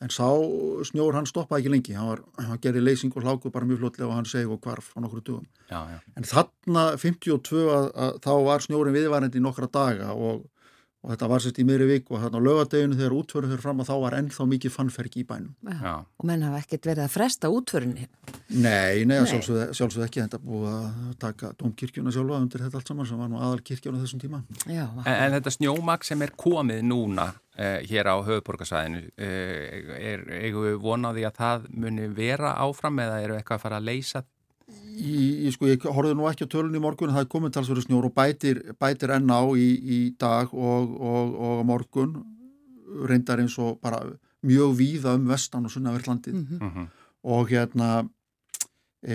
en 0.05 0.13
sá 0.15 0.29
snjór 0.87 1.17
hann 1.19 1.27
stoppaði 1.27 1.65
ekki 1.65 1.73
lengi 1.73 1.97
hann, 1.99 2.11
var, 2.13 2.21
hann 2.39 2.61
gerði 2.63 2.85
leysing 2.85 3.15
og 3.19 3.25
hláku 3.27 3.51
bara 3.55 3.67
mjög 3.67 3.83
flotlega 3.83 4.11
og 4.11 4.15
hann 4.19 4.29
segi 4.31 4.47
og 4.47 4.61
kvarf 4.63 4.93
á 4.95 4.99
nokkru 5.03 5.25
dugum 5.27 5.47
Já, 5.71 5.81
já. 5.91 5.99
en 6.17 6.29
þarna 6.29 6.85
52 7.03 7.65
að, 7.75 7.89
að, 8.07 8.21
þá 8.25 8.33
var 8.47 8.65
snjórin 8.65 8.95
viðvarandi 8.95 9.41
í 9.41 9.45
nokkra 9.45 9.71
daga 9.75 10.13
og, 10.15 10.47
og 11.09 11.15
þetta 11.15 11.29
var 11.33 11.41
sérst 11.41 11.59
í 11.59 11.65
meiri 11.65 11.87
vik 11.89 12.11
og 12.13 12.21
þarna 12.21 12.37
á 12.37 12.45
lögadeginu 12.45 12.97
þegar 12.99 13.15
útförðu 13.17 13.49
fyrir 13.55 13.63
fram 13.65 13.79
að 13.81 13.89
þá 13.89 13.95
var 14.03 14.17
ennþá 14.19 14.47
mikið 14.53 14.75
fannferki 14.75 15.23
í 15.23 15.27
bænum 15.29 15.55
Já. 15.73 15.95
Og 16.21 16.29
menn 16.29 16.45
hafa 16.45 16.61
ekkert 16.61 16.89
verið 16.91 17.05
að 17.07 17.15
fresta 17.15 17.49
útförinni. 17.49 18.05
Nei, 18.53 19.05
nei, 19.09 19.17
Nei. 19.17 19.25
sjálfsögðu, 19.33 19.67
sjálfsögðu 19.79 20.05
ekki 20.05 20.23
þetta 20.27 20.41
búið 20.45 20.69
að 20.75 21.17
taka 21.25 21.53
domkirkjuna 21.65 22.13
sjálfa 22.13 22.41
undir 22.45 22.65
þetta 22.67 22.81
allt 22.83 22.93
saman 22.93 23.09
sem 23.09 23.21
var 23.25 23.33
nú 23.33 23.41
aðal 23.41 23.65
kirkjuna 23.65 24.03
þessum 24.05 24.21
tíma 24.23 24.43
Já, 24.69 24.85
En, 25.05 25.13
en 25.17 25.37
þetta 25.39 25.55
snjómag 25.57 26.05
sem 26.05 26.23
er 26.29 26.33
komið 26.37 26.85
núna 26.89 27.31
eh, 27.57 27.81
hér 27.89 28.13
á 28.13 28.17
höfuborgarsvæðinu 28.29 29.03
eh, 29.17 29.93
er, 30.13 30.25
eigum 30.45 30.69
við 30.69 30.77
vonaði 30.85 31.25
að 31.29 31.41
það 31.41 31.69
muni 31.73 32.09
vera 32.17 32.53
áfram 32.61 33.01
eða 33.05 33.23
eru 33.25 33.39
eitthvað 33.41 33.61
að 33.61 33.65
fara 33.65 33.81
að 33.81 33.89
leysa 33.91 34.25
Í, 34.99 35.47
í, 35.47 35.51
sko, 35.55 35.69
ég 35.71 35.85
horfði 35.87 36.15
nú 36.19 36.27
ekki 36.31 36.47
á 36.49 36.53
tölunni 36.53 36.81
í 36.81 36.83
morgun 36.83 37.13
það 37.15 37.23
er 37.23 37.31
komið 37.31 37.53
talsverður 37.55 37.85
snjór 37.87 38.07
og 38.09 38.15
bætir, 38.17 38.59
bætir 38.83 39.13
enn 39.15 39.31
á 39.31 39.41
í, 39.55 39.69
í 39.79 39.99
dag 40.19 40.51
og, 40.55 40.95
og, 40.99 41.35
og 41.49 41.61
morgun 41.69 42.17
reyndar 43.07 43.39
eins 43.43 43.55
og 43.63 43.79
bara 43.85 44.01
mjög 44.43 44.75
víða 44.79 45.15
um 45.19 45.27
vestan 45.31 45.67
og 45.69 45.75
sunnaverðlandið 45.75 46.35
Mhm. 46.59 46.89
og 47.29 47.49
hérna 47.51 48.09
e, 49.03 49.15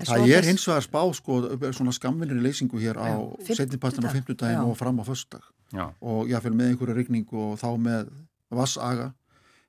En 0.00 0.06
svo 0.06 0.16
það 0.18 0.32
er 0.38 0.48
hins 0.48 0.64
vegar 0.66 0.82
spá 0.86 1.02
sko, 1.14 1.38
svona 1.76 1.92
skamvinri 1.94 2.40
leysingu 2.42 2.80
hér 2.82 2.98
á 2.98 3.06
Já, 3.14 3.54
setnipartin 3.54 4.02
á 4.06 4.10
fimmtudag, 4.10 4.14
fimmtudaginn 4.18 4.62
já. 4.62 4.66
og 4.66 4.76
fram 4.78 4.98
á 4.98 5.04
föstudag. 5.06 5.44
Já, 5.72 5.86
og 6.02 6.26
jáfnvel 6.30 6.54
með 6.58 6.70
einhverja 6.72 6.96
rigningu 6.98 7.38
og 7.52 7.58
þá 7.60 7.68
með 7.78 8.08
vassaga 8.50 9.12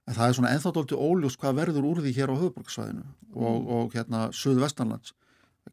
en 0.07 0.15
það 0.17 0.27
er 0.29 0.33
svona 0.33 0.53
ennþá 0.55 0.71
dólti 0.73 0.97
óljós 0.97 1.37
hvað 1.37 1.59
verður 1.61 1.85
úr 1.91 2.01
því 2.01 2.13
hér 2.17 2.33
á 2.33 2.35
höfuborgarsvæðinu 2.41 3.03
og, 3.35 3.67
og 3.69 3.91
hérna 3.93 4.29
söðu 4.33 4.63
vestanlands 4.65 5.13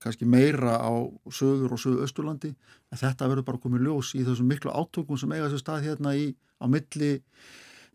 kannski 0.03 0.29
meira 0.29 0.77
á 0.79 0.93
söður 1.33 1.75
og 1.77 1.83
söðu 1.83 2.05
austurlandi 2.07 2.53
en 2.53 3.01
þetta 3.01 3.29
verður 3.31 3.49
bara 3.49 3.63
komið 3.63 3.87
ljós 3.89 4.13
í 4.19 4.25
þessum 4.27 4.51
miklu 4.53 4.75
átökum 4.75 5.19
sem 5.21 5.33
eiga 5.33 5.49
sér 5.53 5.63
stað 5.65 5.89
hérna 5.89 6.13
í, 6.17 6.29
á 6.61 6.65
milli 6.69 7.17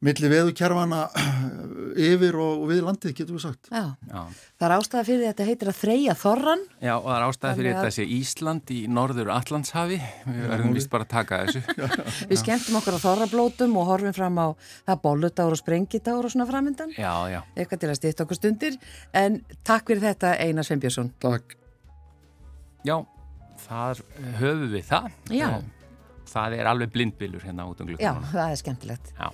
milli 0.03 0.27
veðukerfana 0.27 1.05
yfir 2.09 2.35
og, 2.35 2.63
og 2.65 2.67
við 2.73 2.81
landið 2.83 3.13
getum 3.15 3.37
við 3.37 3.45
sagt 3.45 3.69
já. 3.71 3.85
já. 4.09 4.19
Það 4.59 4.65
er 4.67 4.75
ástæða 4.75 5.03
fyrir 5.07 5.23
þetta 5.29 5.47
heitir 5.47 5.71
að 5.71 5.77
þreja 5.79 6.15
þorran. 6.19 6.65
Já, 6.83 6.91
og 6.97 7.07
það 7.07 7.15
er 7.15 7.25
ástæða 7.29 7.53
fyrir 7.53 7.69
Þannig 7.69 7.77
að- 7.77 7.87
þetta 7.87 7.95
sé 7.95 8.17
Ísland 8.17 8.73
í 8.75 8.79
norður 8.97 9.31
Allandshafi. 9.37 10.01
Við 10.27 10.43
verðum 10.51 10.75
vist 10.75 10.91
bara 10.91 11.07
að 11.07 11.13
taka 11.15 11.41
þessu. 11.45 11.63
Við 12.33 12.43
skemmtum 12.43 12.79
okkur 12.81 12.99
á 12.99 13.05
þorrablótum 13.05 13.79
og 13.79 13.89
horfum 13.93 14.17
fram 14.19 14.43
á 14.43 14.47
það 14.91 15.01
bolludagur 15.07 15.55
og 15.55 15.63
sprengidagur 15.63 16.27
og 16.27 16.35
svona 16.35 16.49
framöndan. 16.51 16.91
Já, 16.99 17.13
já. 17.31 17.39
Eitthvað 17.55 17.85
til 17.85 17.93
að 17.93 17.99
stýta 18.01 18.27
okkur 18.27 18.41
stundir. 18.41 18.79
En 19.15 19.39
takk 19.63 19.87
fyrir 19.87 20.09
þetta 20.11 20.35
Einar 20.43 20.67
Sveinbjörnsson. 20.67 21.15
Takk 21.23 21.55
Já, 22.85 22.97
þar 23.63 24.01
höfum 24.39 24.69
við 24.73 24.85
það. 24.89 25.11
Já. 25.31 25.47
Eh, 25.57 25.63
Það 26.33 26.53
er 26.57 26.65
alveg 26.71 26.89
blindbylur 26.93 27.43
hérna 27.45 27.65
út 27.69 27.81
um 27.83 27.87
glukkan. 27.91 28.05
Já, 28.23 28.31
það 28.31 28.51
er 28.53 28.55
skemmtilegt. 28.61 29.09
Já. 29.19 29.27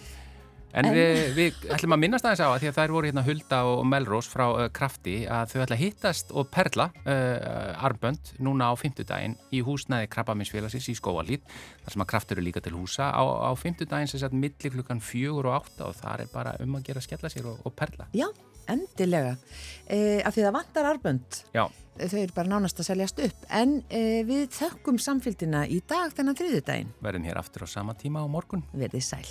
En, 0.72 0.86
En- 0.86 0.94
Við, 0.94 1.20
við 1.34 1.64
ætlum 1.74 1.96
að 1.96 2.02
minnast 2.04 2.26
aðeins 2.30 2.42
á 2.46 2.50
að 2.54 2.60
því 2.62 2.68
að 2.70 2.76
þær 2.78 2.92
voru 2.94 3.08
hérna 3.10 3.24
Hulda 3.26 3.60
og 3.66 3.80
Melrós 3.90 4.28
frá 4.30 4.44
uh, 4.52 4.68
Krafti 4.70 5.16
að 5.26 5.54
þau 5.56 5.62
ætla 5.64 5.78
að 5.78 5.82
hittast 5.82 6.34
og 6.38 6.52
perla 6.54 6.86
uh, 7.10 7.86
arbönd 7.88 8.34
núna 8.38 8.68
á 8.70 8.74
fymtudaginn 8.78 9.34
í 9.50 9.64
húsnæði 9.66 10.12
Krabbaminsfélagsins 10.14 10.92
í 10.94 10.96
Skóvalít 11.00 11.42
þar 11.82 11.96
sem 11.96 12.06
að 12.06 12.10
Kraft 12.14 12.36
eru 12.36 12.46
líka 12.46 12.62
til 12.62 12.76
húsa 12.78 13.10
á, 13.10 13.18
á 13.22 13.50
fymtudaginn 13.58 14.12
sem 14.14 14.22
sagt 14.22 14.38
milli 14.38 14.70
klukkan 14.76 15.02
fjögur 15.02 15.50
og 15.50 15.58
átta 15.64 15.90
og 15.90 15.98
það 15.98 16.26
er 16.28 16.32
bara 16.38 16.54
um 16.62 16.78
að 16.78 16.86
gera 16.92 17.02
skella 17.02 17.34
sér 17.34 17.50
og, 17.50 17.66
og 17.66 17.74
perla. 17.74 18.06
Já, 18.14 18.28
endilega. 18.70 19.34
E, 19.90 20.22
af 20.22 20.38
því 20.38 20.46
það 20.46 20.58
vantar 20.62 20.92
arbönd. 20.94 21.42
Já, 21.58 21.66
Þau 22.00 22.16
eru 22.22 22.32
bara 22.38 22.48
nánast 22.48 22.78
að 22.80 22.86
seljast 22.94 23.18
upp. 23.26 23.42
En 23.52 23.80
e, 23.92 24.22
við 24.24 24.46
þökkum 24.56 25.02
samfélgina 25.04 25.66
í 25.68 25.82
dag 25.90 26.14
þennan 26.16 26.38
þriðudaginn. 26.40 26.94
verðum 27.04 27.26
hér 27.28 27.42
aftur 27.42 27.66
á 27.66 27.68
sama 27.68 27.98
tíma 28.00 28.22
á 28.24 28.28
morgun. 28.32 28.62
Verðið 28.72 29.04
sæl. 29.10 29.26